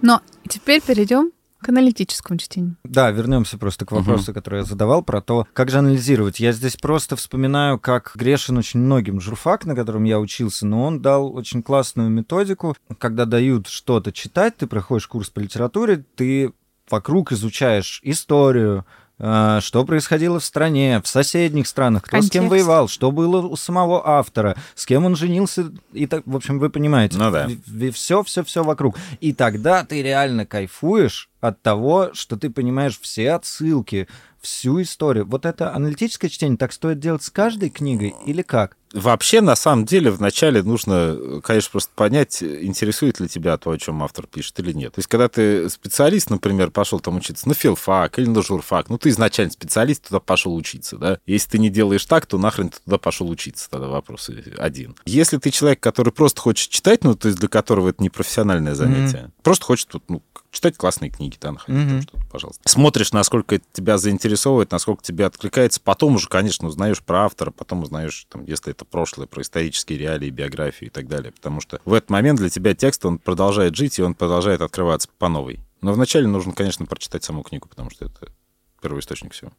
Но 0.00 0.22
теперь 0.48 0.80
перейдем 0.80 1.32
к 1.60 1.68
аналитическому 1.68 2.38
чтению. 2.38 2.76
Да, 2.84 3.10
вернемся 3.10 3.58
просто 3.58 3.84
к 3.84 3.92
вопросу, 3.92 4.32
который 4.32 4.60
я 4.60 4.64
задавал 4.64 5.02
про 5.02 5.20
то, 5.20 5.46
как 5.52 5.70
же 5.70 5.78
анализировать. 5.78 6.38
Я 6.38 6.52
здесь 6.52 6.76
просто 6.76 7.16
вспоминаю, 7.16 7.80
как 7.80 8.12
грешен 8.14 8.58
очень 8.58 8.80
многим 8.80 9.20
журфак, 9.20 9.64
на 9.64 9.74
котором 9.74 10.04
я 10.04 10.20
учился, 10.20 10.66
но 10.66 10.84
он 10.84 11.02
дал 11.02 11.34
очень 11.34 11.62
классную 11.62 12.10
методику. 12.10 12.76
Когда 12.98 13.24
дают 13.24 13.66
что-то 13.66 14.12
читать, 14.12 14.56
ты 14.56 14.66
проходишь 14.68 15.08
курс 15.08 15.30
по 15.30 15.40
литературе, 15.40 16.04
ты 16.14 16.52
вокруг 16.88 17.32
изучаешь 17.32 18.00
историю, 18.04 18.86
что 19.18 19.84
происходило 19.84 20.38
в 20.38 20.44
стране, 20.44 21.00
в 21.02 21.08
соседних 21.08 21.66
странах, 21.66 22.04
кто 22.04 22.20
с 22.20 22.30
кем 22.30 22.44
Контекст. 22.44 22.50
воевал, 22.50 22.88
что 22.88 23.10
было 23.10 23.44
у 23.44 23.56
самого 23.56 24.06
автора, 24.06 24.56
с 24.74 24.86
кем 24.86 25.04
он 25.04 25.16
женился, 25.16 25.72
и 25.92 26.06
так, 26.06 26.22
в 26.24 26.36
общем, 26.36 26.58
вы 26.58 26.70
понимаете. 26.70 27.18
Ну 27.18 27.30
да. 27.30 27.48
Все, 27.92 28.22
все, 28.22 28.44
все 28.44 28.62
вокруг. 28.62 28.96
И 29.20 29.32
тогда 29.32 29.84
ты 29.84 30.02
реально 30.02 30.46
кайфуешь 30.46 31.28
от 31.40 31.60
того, 31.62 32.10
что 32.12 32.36
ты 32.36 32.50
понимаешь 32.50 32.98
все 33.00 33.32
отсылки, 33.32 34.08
всю 34.48 34.82
историю. 34.82 35.26
Вот 35.26 35.46
это 35.46 35.74
аналитическое 35.74 36.30
чтение 36.30 36.56
так 36.56 36.72
стоит 36.72 36.98
делать 36.98 37.22
с 37.22 37.30
каждой 37.30 37.70
книгой 37.70 38.14
или 38.26 38.42
как? 38.42 38.76
Вообще, 38.94 39.42
на 39.42 39.54
самом 39.54 39.84
деле, 39.84 40.10
вначале 40.10 40.62
нужно, 40.62 41.40
конечно, 41.44 41.72
просто 41.72 41.92
понять, 41.94 42.42
интересует 42.42 43.20
ли 43.20 43.28
тебя 43.28 43.58
то, 43.58 43.70
о 43.70 43.78
чем 43.78 44.02
автор 44.02 44.26
пишет 44.26 44.58
или 44.60 44.72
нет. 44.72 44.94
То 44.94 45.00
есть, 45.00 45.08
когда 45.08 45.28
ты 45.28 45.68
специалист, 45.68 46.30
например, 46.30 46.70
пошел 46.70 46.98
там 46.98 47.18
учиться 47.18 47.46
на 47.46 47.54
филфак 47.54 48.18
или 48.18 48.26
на 48.26 48.42
журфак, 48.42 48.88
ну, 48.88 48.96
ты 48.96 49.10
изначально 49.10 49.52
специалист, 49.52 50.08
туда 50.08 50.20
пошел 50.20 50.54
учиться, 50.54 50.96
да. 50.96 51.18
Если 51.26 51.50
ты 51.50 51.58
не 51.58 51.68
делаешь 51.68 52.06
так, 52.06 52.24
то 52.24 52.38
нахрен 52.38 52.70
ты 52.70 52.78
туда 52.82 52.96
пошел 52.96 53.28
учиться, 53.28 53.68
тогда 53.68 53.88
вопрос 53.88 54.30
один. 54.56 54.96
Если 55.04 55.36
ты 55.36 55.50
человек, 55.50 55.80
который 55.80 56.12
просто 56.12 56.40
хочет 56.40 56.70
читать, 56.70 57.04
ну, 57.04 57.14
то 57.14 57.28
есть 57.28 57.38
для 57.38 57.48
которого 57.48 57.90
это 57.90 58.02
не 58.02 58.08
профессиональное 58.08 58.74
занятие, 58.74 59.30
просто 59.42 59.66
хочет 59.66 59.90
ну, 60.08 60.22
читать 60.50 60.78
классные 60.78 61.10
книги, 61.10 61.36
да, 61.40 61.52
находить 61.52 61.78
там 61.80 61.88
Мгм. 61.96 62.02
что-то, 62.02 62.24
пожалуйста. 62.30 62.62
Смотришь, 62.66 63.12
насколько 63.12 63.56
это 63.56 63.64
тебя 63.72 63.98
заинтересовывает, 64.38 64.70
насколько 64.70 65.02
тебе 65.02 65.26
откликается, 65.26 65.80
потом 65.80 66.14
уже, 66.14 66.28
конечно, 66.28 66.68
узнаешь 66.68 67.02
про 67.02 67.24
автора, 67.24 67.50
потом 67.50 67.82
узнаешь, 67.82 68.26
там, 68.28 68.44
если 68.44 68.72
это 68.72 68.84
прошлое, 68.84 69.26
про 69.26 69.42
исторические 69.42 69.98
реалии, 69.98 70.30
биографию 70.30 70.90
и 70.90 70.92
так 70.92 71.08
далее. 71.08 71.32
Потому 71.32 71.60
что 71.60 71.80
в 71.84 71.92
этот 71.92 72.10
момент 72.10 72.38
для 72.38 72.48
тебя 72.48 72.74
текст, 72.74 73.04
он 73.04 73.18
продолжает 73.18 73.74
жить, 73.76 73.98
и 73.98 74.02
он 74.02 74.14
продолжает 74.14 74.60
открываться 74.60 75.08
по 75.18 75.28
новой. 75.28 75.60
Но 75.80 75.92
вначале 75.92 76.26
нужно, 76.26 76.52
конечно, 76.52 76.86
прочитать 76.86 77.24
саму 77.24 77.42
книгу, 77.42 77.68
потому 77.68 77.90
что 77.90 78.06
это 78.06 78.32
первоисточник 78.80 79.32
всего. 79.32 79.52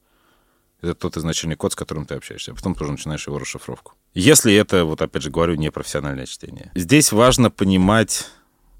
Это 0.81 0.93
тот 0.95 1.17
изначальный 1.17 1.57
код, 1.57 1.73
с 1.73 1.75
которым 1.75 2.05
ты 2.05 2.15
общаешься, 2.15 2.51
а 2.51 2.55
потом 2.55 2.73
тоже 2.73 2.91
начинаешь 2.93 3.27
его 3.27 3.37
расшифровку. 3.37 3.93
Если 4.13 4.53
это, 4.53 4.85
вот 4.85 5.01
опять 5.01 5.23
же 5.23 5.29
говорю, 5.29 5.55
не 5.55 5.71
профессиональное 5.71 6.25
чтение. 6.25 6.71
Здесь 6.73 7.11
важно 7.11 7.51
понимать 7.51 8.27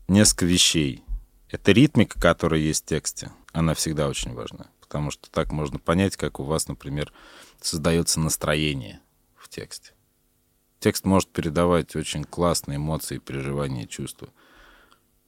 несколько 0.07 0.45
вещей. 0.45 1.03
Это 1.49 1.73
ритмика, 1.73 2.19
которая 2.19 2.61
есть 2.61 2.85
в 2.85 2.87
тексте, 2.87 3.31
она 3.51 3.73
всегда 3.73 4.07
очень 4.07 4.33
важна, 4.33 4.67
потому 4.89 5.11
что 5.11 5.29
так 5.29 5.51
можно 5.51 5.77
понять, 5.77 6.17
как 6.17 6.39
у 6.39 6.43
вас, 6.43 6.67
например, 6.67 7.13
создается 7.61 8.19
настроение 8.19 9.01
в 9.35 9.47
тексте. 9.47 9.93
Текст 10.79 11.05
может 11.05 11.29
передавать 11.29 11.95
очень 11.95 12.23
классные 12.23 12.77
эмоции, 12.77 13.19
переживания, 13.19 13.85
чувства. 13.85 14.29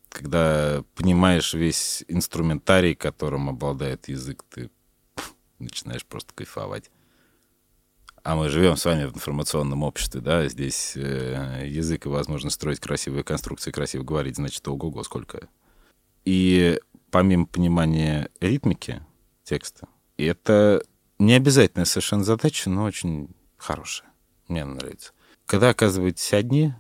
Когда 0.10 0.84
понимаешь 0.96 1.54
весь 1.54 2.04
инструментарий, 2.08 2.96
которым 2.96 3.50
обладает 3.50 4.10
язык, 4.10 4.44
ты 4.50 4.72
начинаешь 5.60 6.06
просто 6.06 6.34
кайфовать. 6.34 6.90
А 8.24 8.36
мы 8.36 8.50
живем 8.50 8.78
с 8.78 8.86
вами 8.86 9.06
в 9.06 9.14
информационном 9.14 9.84
обществе, 9.84 10.22
да, 10.22 10.48
здесь 10.48 10.94
э, 10.96 11.68
язык 11.68 12.08
и 12.08 12.10
возможность 12.10 12.56
строить 12.56 12.80
красивые 12.80 13.24
конструкции, 13.24 13.70
красиво 13.70 14.04
говорить, 14.04 14.38
значит, 14.38 14.68
ого-го, 14.68 15.04
сколько. 15.04 15.50
И 16.26 16.80
помимо 17.12 17.46
понимания 17.46 18.30
ритмики 18.40 19.04
текста, 19.52 19.90
это 20.16 20.82
не 21.20 21.34
обязательная 21.34 21.84
совершенно 21.84 22.24
задача, 22.24 22.70
но 22.70 22.86
очень 22.86 23.28
хорошая. 23.58 24.10
Мне 24.48 24.64
она 24.64 24.76
нравится. 24.76 25.12
Когда 25.46 25.70
оказываетесь 25.72 26.32
одни, 26.32 26.74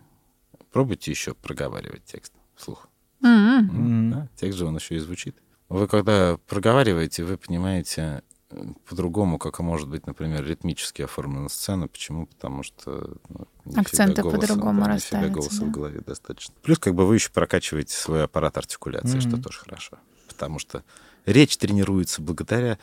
пробуйте 0.72 1.12
еще 1.12 1.34
проговаривать 1.34 2.06
текст 2.06 2.32
вслух. 2.56 2.88
М-м. 3.22 3.66
Мгм. 3.66 4.12
Да, 4.12 4.30
текст 4.38 4.58
же 4.58 4.66
он 4.66 4.78
еще 4.78 4.96
и 4.96 5.00
звучит. 5.00 5.36
Вы 5.68 5.90
когда 5.90 6.38
проговариваете, 6.48 7.26
вы 7.26 7.36
понимаете 7.38 8.24
э, 8.52 8.64
по-другому, 8.88 9.38
как 9.38 9.60
может 9.60 9.90
быть, 9.90 10.08
например, 10.08 10.46
ритмически 10.46 11.02
оформлена 11.02 11.50
сцена. 11.50 11.90
Почему? 11.90 12.26
Потому 12.26 12.64
что 12.64 13.18
ну, 13.28 13.48
не 13.66 13.82
Акценты 13.82 14.24
по-другому 14.24 14.82
да, 14.82 14.88
расставятся, 14.94 15.34
голоса 15.34 15.60
да. 15.60 15.66
в 15.66 15.72
голове 15.72 16.00
достаточно. 16.00 16.56
Плюс 16.62 16.80
как 16.80 16.96
бы 16.96 17.06
вы 17.06 17.16
еще 17.16 17.32
прокачиваете 17.32 17.94
свой 17.96 18.24
аппарат 18.24 18.58
артикуляции, 18.58 19.20
что 19.20 19.32
Мгм. 19.32 19.44
тоже 19.44 19.60
хорошо. 19.60 19.98
Потому 20.42 20.58
что 20.58 20.84
речь 21.28 21.56
тренируется 21.56 22.20
благодаря 22.20 22.80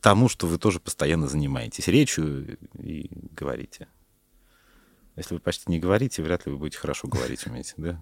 тому, 0.00 0.28
что 0.28 0.46
вы 0.46 0.56
тоже 0.56 0.78
постоянно 0.78 1.26
занимаетесь 1.26 1.88
речью 1.88 2.58
и 2.78 3.10
говорите. 3.32 3.88
Если 5.16 5.34
вы 5.34 5.40
почти 5.40 5.68
не 5.68 5.80
говорите, 5.80 6.22
вряд 6.22 6.46
ли 6.46 6.52
вы 6.52 6.58
будете 6.58 6.78
хорошо 6.78 7.08
говорить 7.08 7.44
уметь, 7.44 7.74
да? 7.76 8.00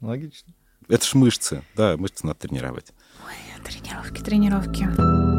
Логично. 0.00 0.54
Это 0.88 1.04
ж 1.04 1.12
мышцы, 1.12 1.62
да, 1.76 1.98
мышцы 1.98 2.26
надо 2.26 2.38
тренировать. 2.38 2.94
Тренировки, 3.62 4.22
тренировки. 4.22 5.33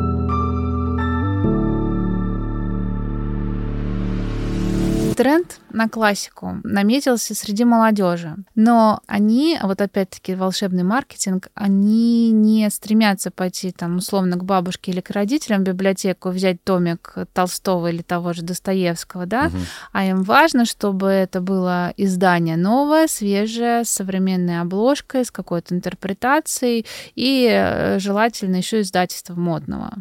Тренд 5.16 5.60
на 5.72 5.88
классику 5.88 6.58
наметился 6.64 7.34
среди 7.36 7.64
молодежи, 7.64 8.36
но 8.54 9.00
они, 9.08 9.58
вот 9.62 9.80
опять-таки 9.82 10.36
волшебный 10.36 10.84
маркетинг, 10.84 11.48
они 11.54 12.32
не 12.32 12.70
стремятся 12.70 13.32
пойти 13.32 13.72
там 13.72 13.98
условно 13.98 14.36
к 14.38 14.44
бабушке 14.44 14.92
или 14.92 15.02
к 15.02 15.10
родителям 15.12 15.62
в 15.62 15.68
библиотеку, 15.68 16.30
взять 16.30 16.64
томик 16.64 17.16
Толстого 17.34 17.88
или 17.88 18.02
того 18.02 18.34
же 18.34 18.42
Достоевского, 18.42 19.26
да, 19.26 19.46
Мгм. 19.46 19.60
а 19.94 20.06
им 20.06 20.24
важно, 20.24 20.66
чтобы 20.66 21.08
это 21.08 21.40
было 21.40 21.94
издание 21.98 22.58
новое, 22.58 23.08
свежее, 23.08 23.86
с 23.86 23.90
современной 23.90 24.60
обложкой, 24.62 25.24
с 25.26 25.32
какой-то 25.32 25.76
интерпретацией 25.76 26.86
и 27.16 27.48
э, 27.50 28.00
желательно 28.00 28.58
еще 28.58 28.82
издательство 28.82 29.36
модного. 29.36 29.94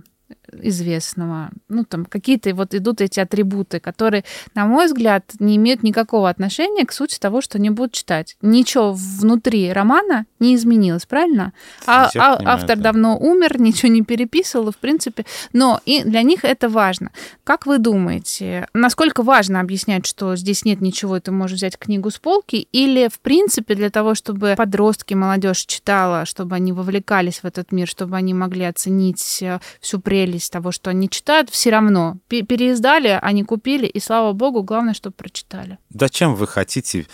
Известного. 0.63 1.51
Ну, 1.69 1.85
там 1.85 2.05
какие-то 2.05 2.55
вот 2.55 2.75
идут 2.75 3.01
эти 3.01 3.21
атрибуты, 3.21 3.81
которые, 3.81 4.25
на 4.55 4.67
мой 4.67 4.87
взгляд, 4.87 5.25
не 5.39 5.57
имеют 5.57 5.83
никакого 5.83 6.29
отношения 6.29 6.85
к 6.85 6.93
сути 6.93 7.19
того, 7.19 7.41
что 7.41 7.59
они 7.59 7.71
будут 7.71 7.93
читать. 7.93 8.37
Ничего 8.43 8.93
внутри 8.93 9.73
романа 9.73 10.27
не 10.41 10.55
изменилось, 10.55 11.07
правильно? 11.07 11.53
А, 11.87 12.07
а 12.07 12.11
понимаю, 12.11 12.39
автор 12.45 12.77
да. 12.77 12.83
давно 12.85 13.19
умер, 13.19 13.61
ничего 13.61 13.91
не 13.91 14.03
переписывал, 14.03 14.73
в 14.73 14.77
принципе. 14.77 15.25
Но 15.53 15.81
и 15.85 16.03
для 16.05 16.23
них 16.23 16.45
это 16.45 16.69
важно. 16.69 17.11
Как 17.45 17.67
вы 17.67 17.79
думаете, 17.79 18.69
насколько 18.75 19.23
важно 19.23 19.61
объяснять, 19.61 20.07
что 20.07 20.37
здесь 20.37 20.65
нет 20.65 20.81
ничего, 20.81 21.19
ты 21.21 21.31
можешь 21.31 21.59
взять 21.59 21.79
книгу 21.79 22.11
с 22.11 22.19
полки, 22.19 22.69
или, 22.73 23.09
в 23.09 23.21
принципе, 23.21 23.75
для 23.75 23.91
того, 23.91 24.15
чтобы 24.15 24.55
подростки, 24.57 25.15
молодежь 25.15 25.65
читала, 25.67 26.25
чтобы 26.25 26.57
они 26.57 26.73
вовлекались 26.73 27.41
в 27.41 27.45
этот 27.45 27.73
мир, 27.73 27.89
чтобы 27.89 28.17
они 28.17 28.35
могли 28.35 28.65
оценить 28.65 29.43
э, 29.43 29.61
всю 29.81 30.01
прелесть 30.01 30.44
того, 30.51 30.73
что 30.73 30.91
они 30.91 31.09
читают, 31.09 31.51
все 31.51 31.71
равно. 31.71 32.19
Переиздали, 32.29 33.19
они 33.21 33.45
купили, 33.45 33.87
и 33.87 34.01
слава 34.01 34.33
богу, 34.33 34.63
главное, 34.63 34.95
чтобы 34.95 35.15
прочитали. 35.15 35.79
Зачем 35.91 36.35
вы 36.35 36.47
хотите 36.47 37.07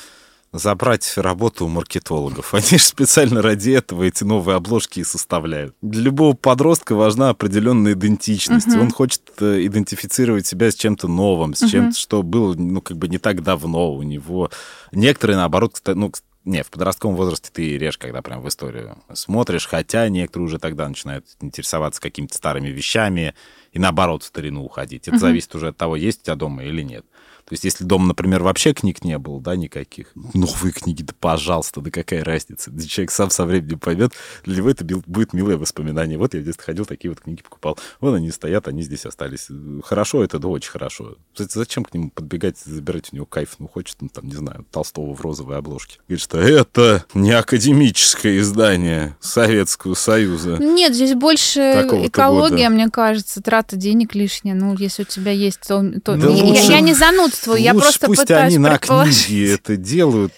забрать 0.52 1.12
работу 1.16 1.66
у 1.66 1.68
маркетологов. 1.68 2.54
Они 2.54 2.66
же 2.66 2.78
специально 2.78 3.42
ради 3.42 3.70
этого 3.70 4.04
эти 4.04 4.24
новые 4.24 4.56
обложки 4.56 5.00
и 5.00 5.04
составляют. 5.04 5.74
Для 5.80 6.02
любого 6.02 6.34
подростка 6.34 6.94
важна 6.94 7.30
определенная 7.30 7.92
идентичность. 7.92 8.68
Uh-huh. 8.68 8.80
Он 8.80 8.90
хочет 8.90 9.22
э, 9.40 9.64
идентифицировать 9.66 10.46
себя 10.46 10.70
с 10.70 10.74
чем-то 10.74 11.08
новым, 11.08 11.54
с 11.54 11.62
uh-huh. 11.62 11.68
чем-то, 11.68 11.98
что 11.98 12.22
было, 12.22 12.54
ну, 12.54 12.80
как 12.80 12.96
бы 12.96 13.08
не 13.08 13.18
так 13.18 13.42
давно 13.42 13.94
у 13.94 14.02
него. 14.02 14.50
Некоторые, 14.92 15.36
наоборот, 15.36 15.80
ну, 15.86 16.12
не, 16.50 16.62
в 16.62 16.70
подростковом 16.70 17.16
возрасте 17.16 17.50
ты 17.52 17.78
режь, 17.78 17.96
когда 17.96 18.22
прям 18.22 18.42
в 18.42 18.48
историю 18.48 18.98
смотришь, 19.14 19.66
хотя 19.66 20.08
некоторые 20.08 20.46
уже 20.46 20.58
тогда 20.58 20.88
начинают 20.88 21.24
интересоваться 21.40 22.00
какими-то 22.00 22.36
старыми 22.36 22.68
вещами 22.68 23.34
и 23.72 23.78
наоборот 23.78 24.22
в 24.22 24.26
старину 24.26 24.64
уходить. 24.64 25.08
Это 25.08 25.16
uh-huh. 25.16 25.20
зависит 25.20 25.54
уже 25.54 25.68
от 25.68 25.76
того, 25.76 25.96
есть 25.96 26.22
у 26.22 26.24
тебя 26.24 26.34
дома 26.34 26.64
или 26.64 26.82
нет. 26.82 27.06
То 27.50 27.54
есть, 27.54 27.64
если 27.64 27.82
дома, 27.82 28.06
например, 28.06 28.44
вообще 28.44 28.72
книг 28.72 29.02
не 29.02 29.18
было, 29.18 29.40
да, 29.40 29.56
никаких, 29.56 30.12
новые 30.34 30.70
книги, 30.72 31.02
да 31.02 31.12
пожалуйста, 31.18 31.80
да 31.80 31.90
какая 31.90 32.22
разница. 32.22 32.70
Да 32.70 32.80
человек 32.84 33.10
сам 33.10 33.28
со 33.28 33.44
временем 33.44 33.80
поймет, 33.80 34.12
для 34.44 34.58
него 34.58 34.70
это 34.70 34.84
будет 34.84 35.32
милое 35.32 35.56
воспоминание. 35.56 36.16
Вот 36.16 36.32
я 36.34 36.40
в 36.42 36.44
детстве 36.44 36.64
ходил, 36.64 36.84
такие 36.86 37.10
вот 37.10 37.22
книги 37.22 37.42
покупал. 37.42 37.76
Вон 38.00 38.14
они 38.14 38.30
стоят, 38.30 38.68
они 38.68 38.82
здесь 38.82 39.04
остались. 39.04 39.48
Хорошо 39.82 40.22
это, 40.22 40.38
да, 40.38 40.46
очень 40.46 40.70
хорошо. 40.70 41.16
Зачем 41.34 41.82
к 41.82 41.92
нему 41.92 42.10
подбегать, 42.10 42.56
забирать 42.56 43.12
у 43.12 43.16
него 43.16 43.26
кайф? 43.26 43.56
Ну, 43.58 43.66
хочет, 43.66 43.96
ну, 44.00 44.08
там, 44.08 44.28
не 44.28 44.36
знаю, 44.36 44.64
Толстого 44.70 45.12
в 45.12 45.20
розовой 45.20 45.58
обложке. 45.58 45.98
Говорит, 46.06 46.22
что 46.22 46.38
это 46.38 47.04
не 47.14 47.32
академическое 47.32 48.38
издание 48.38 49.16
Советского 49.18 49.94
Союза. 49.94 50.56
Нет, 50.58 50.94
здесь 50.94 51.14
больше 51.14 51.60
экология, 52.04 52.68
года. 52.68 52.70
мне 52.70 52.90
кажется, 52.90 53.42
трата 53.42 53.74
денег 53.74 54.14
лишняя. 54.14 54.54
Ну, 54.54 54.76
если 54.76 55.02
у 55.02 55.06
тебя 55.06 55.32
есть, 55.32 55.66
то... 55.66 55.82
то... 56.04 56.14
Да 56.14 56.28
я, 56.28 56.44
лучше... 56.44 56.70
я 56.70 56.78
не 56.78 56.94
зануд 56.94 57.39
чувствую, 57.40 57.62
я 57.62 57.74
просто 57.74 58.06
пусть 58.06 58.22
пытаюсь 58.22 58.54
они 58.54 58.58
на 58.58 58.78
книге 58.78 59.54
это 59.54 59.76
делают. 59.76 60.32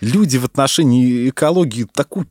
Люди 0.00 0.36
в 0.36 0.44
отношении 0.44 1.28
экологии 1.28 1.86
такую 1.92 2.26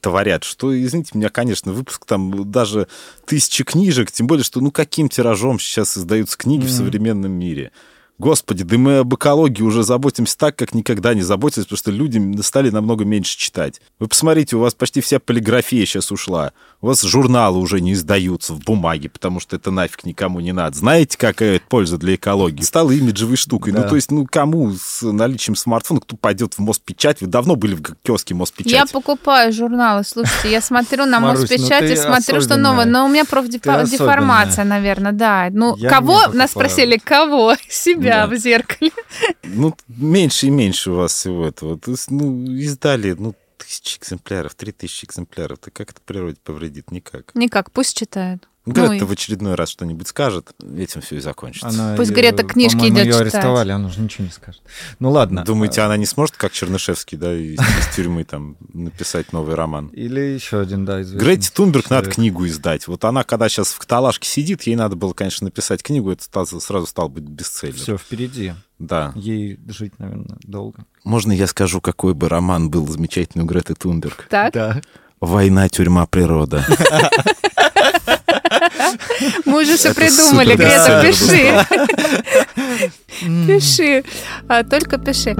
творят, 0.00 0.42
что, 0.42 0.74
извините 0.74 1.10
меня, 1.14 1.28
конечно, 1.28 1.70
выпуск 1.70 2.06
там 2.06 2.50
даже 2.50 2.88
тысячи 3.26 3.62
книжек, 3.62 4.10
тем 4.10 4.26
более, 4.26 4.42
что 4.42 4.60
ну 4.60 4.70
каким 4.70 5.10
тиражом 5.10 5.58
сейчас 5.58 5.98
издаются 5.98 6.38
книги 6.38 6.64
mm-hmm. 6.64 6.68
в 6.68 6.72
современном 6.72 7.32
мире. 7.32 7.72
Господи, 8.18 8.64
да 8.64 8.78
мы 8.78 8.98
об 8.98 9.14
экологии 9.14 9.62
уже 9.62 9.82
заботимся 9.82 10.38
так, 10.38 10.56
как 10.56 10.74
никогда 10.74 11.12
не 11.12 11.20
заботились, 11.20 11.66
потому 11.66 11.78
что 11.78 11.90
люди 11.90 12.40
стали 12.40 12.70
намного 12.70 13.04
меньше 13.04 13.36
читать. 13.36 13.82
Вы 13.98 14.08
посмотрите, 14.08 14.56
у 14.56 14.60
вас 14.60 14.72
почти 14.72 15.02
вся 15.02 15.18
полиграфия 15.18 15.84
сейчас 15.84 16.10
ушла. 16.10 16.52
У 16.80 16.86
вас 16.86 17.02
журналы 17.02 17.58
уже 17.58 17.80
не 17.80 17.92
издаются 17.92 18.54
в 18.54 18.60
бумаге, 18.60 19.10
потому 19.10 19.38
что 19.38 19.56
это 19.56 19.70
нафиг 19.70 20.04
никому 20.04 20.40
не 20.40 20.52
надо. 20.52 20.76
Знаете, 20.76 21.18
какая 21.18 21.56
это 21.56 21.66
польза 21.68 21.98
для 21.98 22.14
экологии? 22.14 22.62
Стала 22.62 22.90
имиджевой 22.90 23.36
штукой. 23.36 23.72
Ну, 23.72 23.78
да. 23.78 23.84
Ну, 23.84 23.90
то 23.90 23.96
есть, 23.96 24.10
ну, 24.10 24.26
кому 24.30 24.72
с 24.72 25.02
наличием 25.02 25.54
смартфона, 25.54 26.00
кто 26.00 26.16
пойдет 26.16 26.54
в 26.54 26.60
Моспечать? 26.60 27.20
Вы 27.20 27.26
давно 27.26 27.54
были 27.54 27.74
в 27.74 27.82
киоске 28.02 28.34
Моспечать? 28.34 28.72
Я 28.72 28.86
покупаю 28.86 29.52
журналы, 29.52 30.04
слушайте, 30.04 30.50
я 30.50 30.62
смотрю 30.62 31.04
на 31.04 31.20
ну 31.20 31.28
Моспечать 31.28 31.90
и 31.90 31.96
смотрю, 31.96 32.40
что 32.40 32.56
новое. 32.56 32.86
Но 32.86 33.04
у 33.04 33.08
меня 33.08 33.26
профдеформация, 33.26 34.64
наверное, 34.64 35.12
да. 35.12 35.48
Ну, 35.50 35.76
кого? 35.76 36.28
Нас 36.32 36.52
спросили, 36.52 36.96
кого? 36.96 37.56
Себя 37.68 38.05
себя 38.06 38.26
да. 38.26 38.34
в 38.34 38.36
зеркале. 38.38 38.92
Ну, 39.42 39.76
меньше 39.88 40.46
и 40.46 40.50
меньше 40.50 40.90
у 40.90 40.96
вас 40.96 41.12
всего 41.12 41.46
этого. 41.46 41.78
То 41.78 41.92
есть, 41.92 42.10
ну, 42.10 42.44
издали, 42.46 43.12
ну, 43.12 43.34
тысячи 43.56 43.98
экземпляров, 43.98 44.54
три 44.54 44.72
тысячи 44.72 45.04
экземпляров. 45.04 45.58
Так 45.58 45.74
как 45.74 45.90
это 45.90 46.00
природе 46.00 46.36
повредит? 46.42 46.90
Никак. 46.90 47.34
Никак, 47.34 47.70
пусть 47.70 47.96
читают. 47.96 48.48
Грета 48.66 48.88
ну, 48.88 48.94
и... 48.94 49.00
в 49.02 49.10
очередной 49.12 49.54
раз 49.54 49.68
что-нибудь 49.70 50.08
скажет, 50.08 50.52
этим 50.76 51.00
все 51.00 51.16
и 51.16 51.20
закончится. 51.20 51.68
Она, 51.68 51.94
Пусть 51.96 52.10
Грета 52.10 52.42
книжки 52.42 52.88
идет 52.88 53.04
ее 53.04 53.12
читать. 53.12 53.34
арестовали, 53.34 53.70
она 53.70 53.88
уже 53.88 54.00
ничего 54.00 54.24
не 54.24 54.30
скажет. 54.32 54.60
Ну 54.98 55.10
ладно. 55.10 55.44
Думаете, 55.44 55.82
она 55.82 55.96
не 55.96 56.06
сможет, 56.06 56.36
как 56.36 56.52
Чернышевский, 56.52 57.16
да, 57.16 57.32
из, 57.32 57.60
из 57.60 57.94
тюрьмы 57.94 58.24
там 58.24 58.56
написать 58.72 59.32
новый 59.32 59.54
роман? 59.54 59.86
Или 59.88 60.20
еще 60.20 60.60
один, 60.60 60.84
да, 60.84 61.00
известный. 61.00 61.24
Грете 61.24 61.50
Тунберг 61.54 61.90
надо 61.90 62.10
книгу 62.10 62.44
издать. 62.46 62.88
Вот 62.88 63.04
она, 63.04 63.22
когда 63.22 63.48
сейчас 63.48 63.68
в 63.68 63.78
каталажке 63.78 64.28
сидит, 64.28 64.62
ей 64.64 64.74
надо 64.74 64.96
было, 64.96 65.12
конечно, 65.12 65.44
написать 65.44 65.82
книгу, 65.82 66.10
это 66.10 66.24
сразу 66.44 66.86
стал 66.86 67.08
быть 67.08 67.24
бестселлер. 67.24 67.76
Все 67.76 67.96
впереди. 67.96 68.54
Да. 68.80 69.12
Ей 69.14 69.60
жить, 69.68 69.98
наверное, 69.98 70.38
долго. 70.42 70.84
Можно 71.04 71.32
я 71.32 71.46
скажу, 71.46 71.80
какой 71.80 72.14
бы 72.14 72.28
роман 72.28 72.68
был 72.68 72.86
замечательный 72.88 73.42
у 73.42 73.46
Греты 73.46 73.74
Тунберг? 73.74 74.26
Так. 74.28 74.52
Да. 74.52 74.80
«Война, 75.20 75.68
тюрьма, 75.70 76.06
природа». 76.06 76.64
Мы 79.44 79.62
уже 79.62 79.76
все 79.76 79.94
придумали, 79.94 80.54
Грета, 80.54 81.02
пиши. 81.02 81.66
Пиши, 83.46 84.04
а, 84.48 84.62
только 84.62 84.98
пиши. 84.98 85.34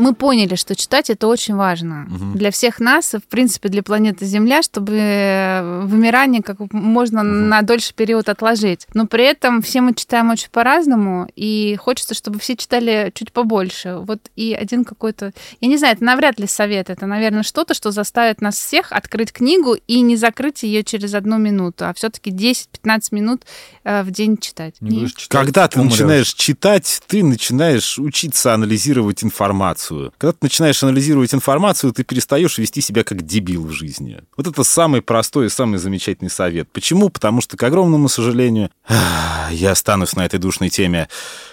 Мы 0.00 0.14
поняли, 0.14 0.54
что 0.54 0.74
читать 0.74 1.10
это 1.10 1.26
очень 1.28 1.54
важно 1.54 2.06
угу. 2.10 2.38
для 2.38 2.50
всех 2.50 2.80
нас, 2.80 3.12
в 3.12 3.28
принципе, 3.28 3.68
для 3.68 3.82
планеты 3.82 4.24
Земля, 4.24 4.62
чтобы 4.62 5.82
вымирание 5.84 6.42
как 6.42 6.58
можно 6.72 7.20
угу. 7.20 7.28
на 7.28 7.62
дольший 7.62 7.94
период 7.94 8.28
отложить. 8.28 8.86
Но 8.94 9.06
при 9.06 9.24
этом 9.24 9.62
все 9.62 9.80
мы 9.80 9.94
читаем 9.94 10.30
очень 10.30 10.48
по-разному, 10.50 11.28
и 11.36 11.76
хочется, 11.76 12.14
чтобы 12.14 12.38
все 12.38 12.56
читали 12.56 13.12
чуть 13.14 13.32
побольше. 13.32 13.96
Вот 14.00 14.20
и 14.36 14.54
один 14.54 14.84
какой-то... 14.84 15.32
Я 15.60 15.68
не 15.68 15.76
знаю, 15.76 15.96
это 15.96 16.04
навряд 16.04 16.40
ли 16.40 16.46
совет, 16.46 16.90
это, 16.90 17.06
наверное, 17.06 17.42
что-то, 17.42 17.74
что 17.74 17.90
заставит 17.90 18.40
нас 18.40 18.56
всех 18.56 18.92
открыть 18.92 19.32
книгу 19.32 19.76
и 19.86 20.00
не 20.00 20.16
закрыть 20.16 20.62
ее 20.62 20.82
через 20.82 21.14
одну 21.14 21.36
минуту, 21.38 21.86
а 21.86 21.94
все-таки 21.94 22.30
10-15 22.30 23.00
минут 23.12 23.42
э, 23.84 24.02
в 24.02 24.10
день 24.10 24.38
читать. 24.38 24.74
Не 24.80 25.08
читать 25.08 25.28
Когда 25.28 25.68
ты 25.68 25.80
умрешь. 25.80 25.98
начинаешь 25.98 26.32
читать, 26.32 27.02
ты 27.06 27.22
начинаешь 27.22 27.98
учиться 27.98 28.54
анализировать 28.54 29.22
информацию 29.22 29.89
информацию. 29.90 30.12
Когда 30.18 30.32
ты 30.32 30.38
начинаешь 30.42 30.82
анализировать 30.82 31.34
информацию, 31.34 31.92
ты 31.92 32.04
перестаешь 32.04 32.58
вести 32.58 32.80
себя 32.80 33.04
как 33.04 33.22
дебил 33.22 33.66
в 33.66 33.70
жизни. 33.70 34.20
Вот 34.36 34.46
это 34.46 34.64
самый 34.64 35.02
простой 35.02 35.46
и 35.46 35.50
самый 35.50 35.78
замечательный 35.78 36.30
совет. 36.30 36.68
Почему? 36.72 37.08
Потому 37.10 37.40
что, 37.40 37.56
к 37.56 37.62
огромному 37.62 38.08
сожалению, 38.08 38.70
я 39.50 39.72
останусь 39.72 40.14
на 40.16 40.24
этой 40.24 40.38
душной 40.38 40.70
теме. 40.70 41.08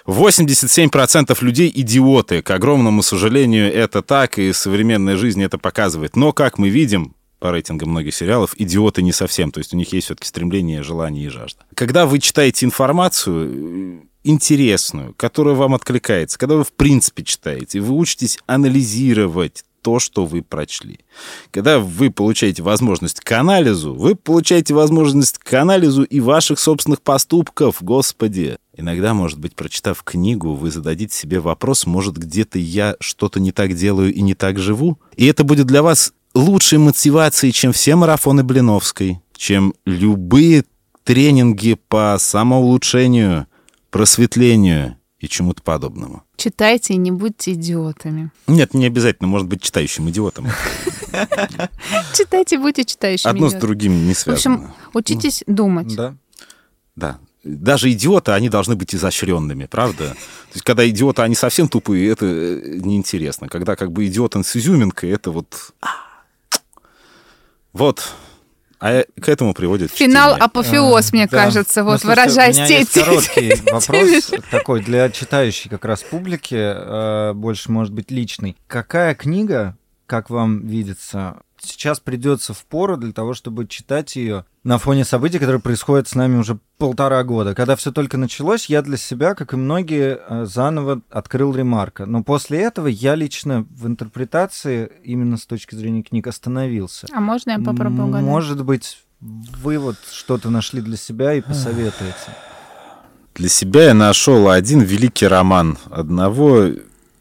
87% 0.06 1.38
людей 1.42 1.72
идиоты. 1.74 2.42
К 2.42 2.52
огромному 2.52 3.02
сожалению, 3.02 3.74
это 3.74 4.02
так, 4.02 4.40
и 4.40 4.54
современная 4.54 5.18
жизнь 5.18 5.44
это 5.44 5.58
показывает. 5.58 6.16
Но, 6.16 6.32
как 6.32 6.58
мы 6.58 6.70
видим, 6.70 7.14
по 7.40 7.52
рейтингам 7.52 7.90
многих 7.92 8.16
сериалов, 8.16 8.56
идиоты 8.58 9.04
не 9.04 9.12
совсем. 9.12 9.52
То 9.52 9.60
есть 9.60 9.72
у 9.72 9.78
них 9.78 9.94
есть 9.94 10.06
все-таки 10.06 10.28
стремление, 10.28 10.82
желание 10.82 11.28
и 11.28 11.30
жажда. 11.30 11.66
Когда 11.76 12.08
вы 12.08 12.18
читаете 12.18 12.66
информацию, 12.66 14.07
интересную, 14.24 15.14
которая 15.16 15.56
вам 15.56 15.76
откликается, 15.76 16.38
когда 16.38 16.56
вы 16.56 16.64
в 16.64 16.74
принципе 16.74 17.24
читаете, 17.24 17.80
вы 17.80 17.96
учитесь 17.96 18.40
анализировать 18.46 19.64
то, 19.82 20.00
что 20.00 20.26
вы 20.26 20.42
прочли. 20.42 21.00
Когда 21.52 21.80
вы 21.80 22.12
получаете 22.12 22.62
возможность 22.62 23.22
к 23.22 23.32
анализу, 23.32 23.94
вы 23.94 24.16
получаете 24.16 24.74
возможность 24.74 25.38
к 25.38 25.54
анализу 25.54 26.04
и 26.04 26.20
ваших 26.20 26.60
собственных 26.60 27.02
поступков, 27.02 27.82
Господи. 27.82 28.58
Иногда, 28.76 29.14
может 29.14 29.40
быть, 29.40 29.56
прочитав 29.56 30.04
книгу, 30.04 30.54
вы 30.54 30.72
зададите 30.72 31.16
себе 31.16 31.40
вопрос, 31.40 31.86
может, 31.86 32.18
где-то 32.18 32.60
я 32.60 32.98
что-то 33.00 33.40
не 33.40 33.52
так 33.54 33.76
делаю 33.76 34.14
и 34.14 34.22
не 34.22 34.36
так 34.36 34.60
живу? 34.60 35.00
И 35.16 35.26
это 35.26 35.46
будет 35.46 35.68
для 35.68 35.82
вас 35.82 36.12
лучшей 36.34 36.80
мотивацией, 36.80 37.54
чем 37.54 37.72
все 37.72 37.96
марафоны 37.96 38.44
Блиновской, 38.44 39.22
чем 39.38 39.74
любые 39.86 40.66
тренинги 41.06 41.78
по 41.88 42.18
самоулучшению, 42.20 43.48
просветлению 43.90 44.98
и 45.20 45.28
чему-то 45.28 45.64
подобному. 45.64 46.24
Читайте 46.36 46.94
и 46.94 46.98
не 46.98 47.12
будьте 47.12 47.54
идиотами. 47.54 48.32
Нет, 48.48 48.74
не 48.74 48.86
обязательно, 48.86 49.28
может 49.28 49.48
быть, 49.48 49.62
читающим 49.62 50.10
идиотом. 50.10 50.48
Читайте, 52.14 52.60
будьте 52.60 52.86
читающим 52.86 53.30
Одно 53.30 53.50
с 53.50 53.54
другим 53.54 54.08
не 54.08 54.14
связано. 54.14 54.58
В 54.58 54.58
общем, 54.58 54.74
учитесь 54.94 55.44
думать. 55.48 55.96
Да. 55.96 56.16
Да. 56.96 57.20
Даже 57.44 57.92
идиоты, 57.92 58.34
они 58.34 58.50
должны 58.50 58.76
быть 58.76 58.94
изощренными, 58.94 59.66
правда? 59.66 60.10
То 60.10 60.54
есть, 60.54 60.66
когда 60.66 60.88
идиоты, 60.88 61.22
они 61.22 61.34
совсем 61.34 61.70
тупые, 61.70 62.12
это 62.12 62.26
э, 62.26 62.80
неинтересно. 62.84 63.48
Когда 63.48 63.76
как 63.76 63.92
бы 63.92 64.06
идиот 64.06 64.36
с 64.36 64.56
изюминкой, 64.56 65.12
это 65.12 65.32
вот 65.32 65.74
Вот. 67.78 68.12
А 68.80 69.04
к 69.20 69.28
этому 69.30 69.54
приводит 69.54 69.92
Финал 69.92 70.32
чтение. 70.34 70.46
апофеоз, 70.46 71.12
мне 71.12 71.26
Да. 71.28 71.46
кажется, 71.46 71.82
Ну, 71.84 71.90
вот 71.92 72.02
слушайте, 72.02 72.22
выражаясь 72.22 72.56
те- 72.68 72.86
те- 72.86 73.04
короткий 73.04 73.50
вопрос 73.72 73.82
теми 74.28 74.42
такой 74.52 74.82
для 74.84 75.10
читающей 75.10 75.70
как 75.70 75.84
раз 75.86 76.04
публики, 76.04 76.56
э, 76.56 77.34
больше, 77.34 77.72
может 77.72 77.94
быть, 77.94 78.12
личный. 78.12 78.56
Какая 78.68 79.16
книга, 79.16 79.76
как 80.06 80.30
вам 80.30 80.68
видится, 80.68 81.42
сейчас 81.60 82.00
придется 82.00 82.54
в 82.54 82.66
пору 82.66 82.98
для 82.98 83.12
того, 83.12 83.34
чтобы 83.34 83.68
читать 83.68 84.16
ее 84.16 84.46
на 84.64 84.78
фоне 84.78 85.06
событий, 85.06 85.40
которые 85.40 85.62
происходят 85.62 86.08
с 86.08 86.16
нами 86.16 86.38
уже 86.38 86.60
полтора 86.78 87.24
года. 87.24 87.56
Когда 87.56 87.76
все 87.76 87.92
только 87.92 88.18
началось, 88.18 88.68
я 88.68 88.82
для 88.82 88.98
себя, 88.98 89.34
как 89.34 89.54
и 89.54 89.58
многие, 89.58 90.20
э, 90.28 90.46
заново 90.46 91.02
открыл 91.10 91.56
ремарка. 91.56 92.06
Но 92.06 92.24
после 92.24 92.60
этого 92.60 92.88
я 92.88 93.16
лично 93.16 93.66
в 93.70 93.88
интерпретации, 93.88 94.92
именно 95.04 95.38
с 95.38 95.46
точки 95.46 95.76
зрения 95.76 96.04
книг, 96.04 96.28
остановился. 96.28 97.08
А 97.14 97.20
можно 97.20 97.52
я 97.52 97.60
попробую 97.60 98.08
угадать? 98.08 98.26
Может 98.26 98.64
быть, 98.64 99.00
вы 99.20 99.80
вот 99.80 99.98
что-то 100.12 100.50
нашли 100.50 100.82
для 100.82 100.98
себя 100.98 101.34
и 101.34 101.42
посоветуете. 101.42 102.36
Для 103.36 103.50
себя 103.50 103.86
я 103.86 103.94
нашел 103.94 104.50
один 104.50 104.82
великий 104.82 105.28
роман 105.28 105.78
одного 105.92 106.72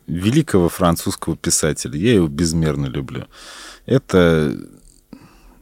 великого 0.07 0.69
французского 0.69 1.37
писателя. 1.37 1.99
Я 1.99 2.15
его 2.15 2.29
безмерно 2.29 2.87
люблю. 2.87 3.27
Это 3.87 4.57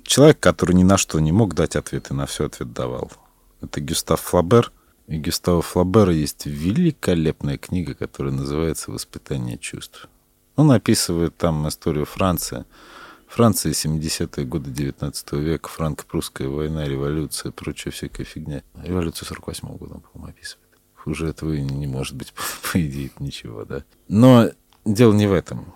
человек, 0.02 0.40
который 0.40 0.74
ни 0.74 0.82
на 0.82 0.96
что 0.96 1.20
не 1.20 1.32
мог 1.32 1.54
дать 1.54 1.76
ответы, 1.76 2.14
на 2.14 2.26
все 2.26 2.46
ответ 2.46 2.72
давал. 2.72 3.12
Это 3.60 3.80
Гюстав 3.80 4.20
Флабер. 4.20 4.72
И 5.06 5.18
Гюстава 5.18 5.60
Флабера 5.60 6.12
есть 6.12 6.46
великолепная 6.46 7.58
книга, 7.58 7.94
которая 7.94 8.32
называется 8.32 8.90
«Воспитание 8.90 9.58
чувств». 9.58 10.08
Он 10.56 10.70
описывает 10.70 11.36
там 11.36 11.68
историю 11.68 12.06
Франции. 12.06 12.64
Франция 13.28 13.72
70-е 13.72 14.46
годы 14.46 14.70
19 14.70 15.32
века, 15.32 15.68
франко-прусская 15.68 16.48
война, 16.48 16.86
революция, 16.86 17.52
прочая 17.52 17.92
всякая 17.92 18.24
фигня. 18.24 18.62
Революцию 18.82 19.28
48 19.28 19.76
года, 19.76 20.00
по-моему, 20.12 20.30
описывает. 20.30 20.68
Хуже 20.94 21.28
этого 21.28 21.52
и 21.52 21.60
не 21.60 21.86
может 21.86 22.14
быть, 22.14 22.32
по 22.72 22.80
идее, 22.80 23.10
ничего, 23.18 23.64
да. 23.64 23.84
Но 24.08 24.50
дело 24.86 25.12
не 25.12 25.26
в 25.26 25.32
этом. 25.32 25.74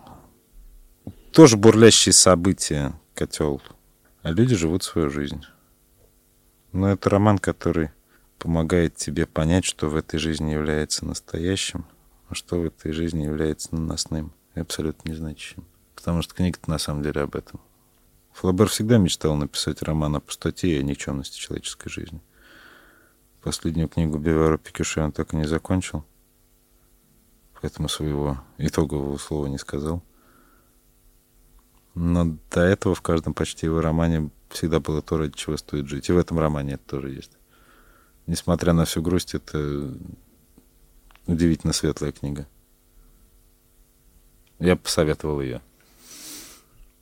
Тоже 1.32 1.56
бурлящие 1.56 2.12
события, 2.12 2.98
котел. 3.14 3.62
А 4.22 4.30
люди 4.30 4.56
живут 4.56 4.82
свою 4.82 5.10
жизнь. 5.10 5.44
Но 6.72 6.88
это 6.88 7.10
роман, 7.10 7.38
который 7.38 7.90
помогает 8.38 8.96
тебе 8.96 9.26
понять, 9.26 9.64
что 9.64 9.88
в 9.88 9.96
этой 9.96 10.18
жизни 10.18 10.52
является 10.52 11.04
настоящим, 11.04 11.84
а 12.28 12.34
что 12.34 12.60
в 12.60 12.64
этой 12.64 12.92
жизни 12.92 13.24
является 13.24 13.74
наносным 13.74 14.32
и 14.54 14.60
абсолютно 14.60 15.10
незначащим. 15.10 15.64
Потому 15.94 16.22
что 16.22 16.34
книга-то 16.34 16.70
на 16.70 16.78
самом 16.78 17.02
деле 17.02 17.20
об 17.22 17.36
этом. 17.36 17.60
Флабер 18.32 18.68
всегда 18.68 18.98
мечтал 18.98 19.34
написать 19.36 19.82
роман 19.82 20.16
о 20.16 20.20
пустоте 20.20 20.68
и 20.68 20.78
о 20.78 20.82
никчемности 20.82 21.38
человеческой 21.38 21.90
жизни. 21.90 22.20
Последнюю 23.42 23.88
книгу 23.88 24.18
Бевера 24.18 24.58
Пикюше 24.58 25.00
он 25.00 25.12
так 25.12 25.32
и 25.32 25.36
не 25.36 25.44
закончил, 25.44 26.04
поэтому 27.60 27.88
своего 27.88 28.40
итогового 28.58 29.16
слова 29.18 29.46
не 29.46 29.58
сказал. 29.58 30.02
Но 32.00 32.38
до 32.52 32.60
этого 32.60 32.94
в 32.94 33.02
каждом 33.02 33.34
почти 33.34 33.66
его 33.66 33.80
романе 33.80 34.30
всегда 34.50 34.78
было 34.78 35.02
то, 35.02 35.18
ради 35.18 35.32
чего 35.32 35.56
стоит 35.56 35.88
жить. 35.88 36.08
И 36.08 36.12
в 36.12 36.18
этом 36.18 36.38
романе 36.38 36.74
это 36.74 36.84
тоже 36.84 37.10
есть. 37.10 37.32
Несмотря 38.28 38.72
на 38.72 38.84
всю 38.84 39.02
грусть, 39.02 39.34
это 39.34 39.92
удивительно 41.26 41.72
светлая 41.72 42.12
книга. 42.12 42.46
Я 44.60 44.76
бы 44.76 44.82
посоветовал 44.82 45.40
ее. 45.40 45.60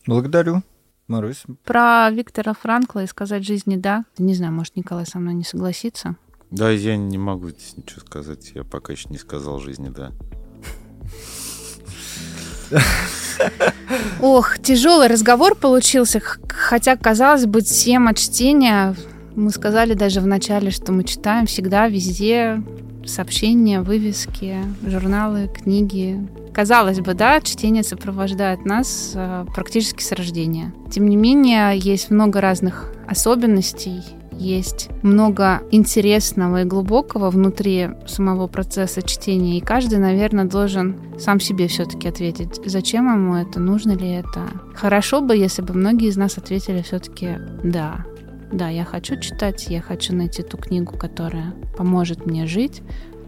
Благодарю. 0.06 0.62
Марусь, 1.08 1.44
Про 1.64 2.10
Виктора 2.10 2.54
Франкла 2.54 3.04
и 3.04 3.06
сказать 3.06 3.44
жизни 3.44 3.76
да. 3.76 4.06
Не 4.16 4.34
знаю, 4.34 4.54
может, 4.54 4.76
Николай 4.76 5.04
со 5.04 5.18
мной 5.18 5.34
не 5.34 5.44
согласится. 5.44 6.16
Да, 6.50 6.70
я 6.70 6.96
не 6.96 7.18
могу 7.18 7.50
здесь 7.50 7.76
ничего 7.76 8.00
сказать. 8.00 8.52
Я 8.54 8.64
пока 8.64 8.94
еще 8.94 9.10
не 9.10 9.18
сказал 9.18 9.58
жизни, 9.58 9.90
да. 9.90 10.12
Ох, 14.20 14.58
тяжелый 14.58 15.08
разговор 15.08 15.54
получился, 15.54 16.20
хотя, 16.48 16.96
казалось 16.96 17.46
бы, 17.46 17.62
тема 17.62 18.14
чтения, 18.14 18.94
мы 19.34 19.50
сказали 19.50 19.94
даже 19.94 20.20
в 20.20 20.26
начале, 20.26 20.70
что 20.70 20.92
мы 20.92 21.04
читаем 21.04 21.46
всегда, 21.46 21.88
везде, 21.88 22.62
сообщения, 23.04 23.80
вывески, 23.80 24.56
журналы, 24.84 25.48
книги. 25.48 26.18
Казалось 26.52 27.00
бы, 27.00 27.14
да, 27.14 27.40
чтение 27.40 27.82
сопровождает 27.82 28.64
нас 28.64 29.12
э, 29.14 29.44
практически 29.54 30.02
с 30.02 30.12
рождения. 30.12 30.72
Тем 30.90 31.06
не 31.06 31.16
менее, 31.16 31.76
есть 31.78 32.10
много 32.10 32.40
разных 32.40 32.92
особенностей, 33.06 34.02
есть 34.38 34.88
много 35.02 35.62
интересного 35.70 36.62
и 36.62 36.64
глубокого 36.64 37.30
внутри 37.30 37.90
самого 38.06 38.46
процесса 38.46 39.02
чтения, 39.02 39.58
и 39.58 39.62
каждый, 39.62 39.98
наверное, 39.98 40.44
должен 40.44 40.96
сам 41.18 41.40
себе 41.40 41.68
все-таки 41.68 42.08
ответить, 42.08 42.60
зачем 42.64 43.12
ему 43.12 43.36
это, 43.36 43.60
нужно 43.60 43.92
ли 43.92 44.10
это. 44.10 44.42
Хорошо 44.74 45.20
бы, 45.20 45.36
если 45.36 45.62
бы 45.62 45.74
многие 45.74 46.08
из 46.08 46.16
нас 46.16 46.38
ответили 46.38 46.82
все-таки 46.82 47.38
да. 47.62 48.04
Да, 48.52 48.68
я 48.68 48.84
хочу 48.84 49.18
читать, 49.18 49.66
я 49.68 49.80
хочу 49.80 50.14
найти 50.14 50.42
ту 50.42 50.56
книгу, 50.56 50.96
которая 50.96 51.52
поможет 51.76 52.26
мне 52.26 52.46
жить, 52.46 52.82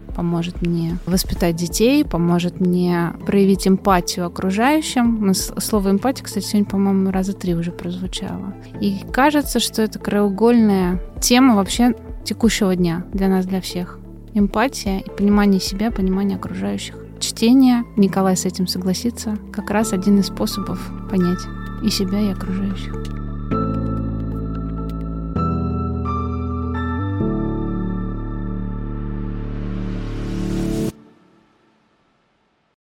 поможет 0.09 0.61
мне 0.61 0.97
воспитать 1.05 1.55
детей, 1.55 2.03
поможет 2.03 2.59
мне 2.59 3.13
проявить 3.25 3.67
эмпатию 3.67 4.25
окружающим. 4.25 5.21
У 5.21 5.25
нас 5.27 5.53
слово 5.59 5.91
эмпатия, 5.91 6.23
кстати, 6.23 6.45
сегодня, 6.45 6.69
по-моему, 6.69 7.11
раза 7.11 7.33
три 7.33 7.55
уже 7.55 7.71
прозвучало. 7.71 8.53
И 8.81 8.99
кажется, 9.11 9.59
что 9.59 9.81
это 9.81 9.99
краеугольная 9.99 11.01
тема 11.21 11.55
вообще 11.55 11.95
текущего 12.23 12.75
дня 12.75 13.05
для 13.13 13.27
нас, 13.27 13.45
для 13.45 13.61
всех. 13.61 13.99
Эмпатия 14.33 14.99
и 14.99 15.09
понимание 15.09 15.59
себя, 15.59 15.91
понимание 15.91 16.37
окружающих. 16.37 16.95
Чтение, 17.19 17.83
Николай 17.97 18.37
с 18.37 18.45
этим 18.45 18.67
согласится, 18.67 19.37
как 19.51 19.69
раз 19.71 19.91
один 19.91 20.19
из 20.19 20.27
способов 20.27 20.79
понять 21.09 21.39
и 21.83 21.89
себя, 21.89 22.19
и 22.19 22.31
окружающих. 22.31 23.18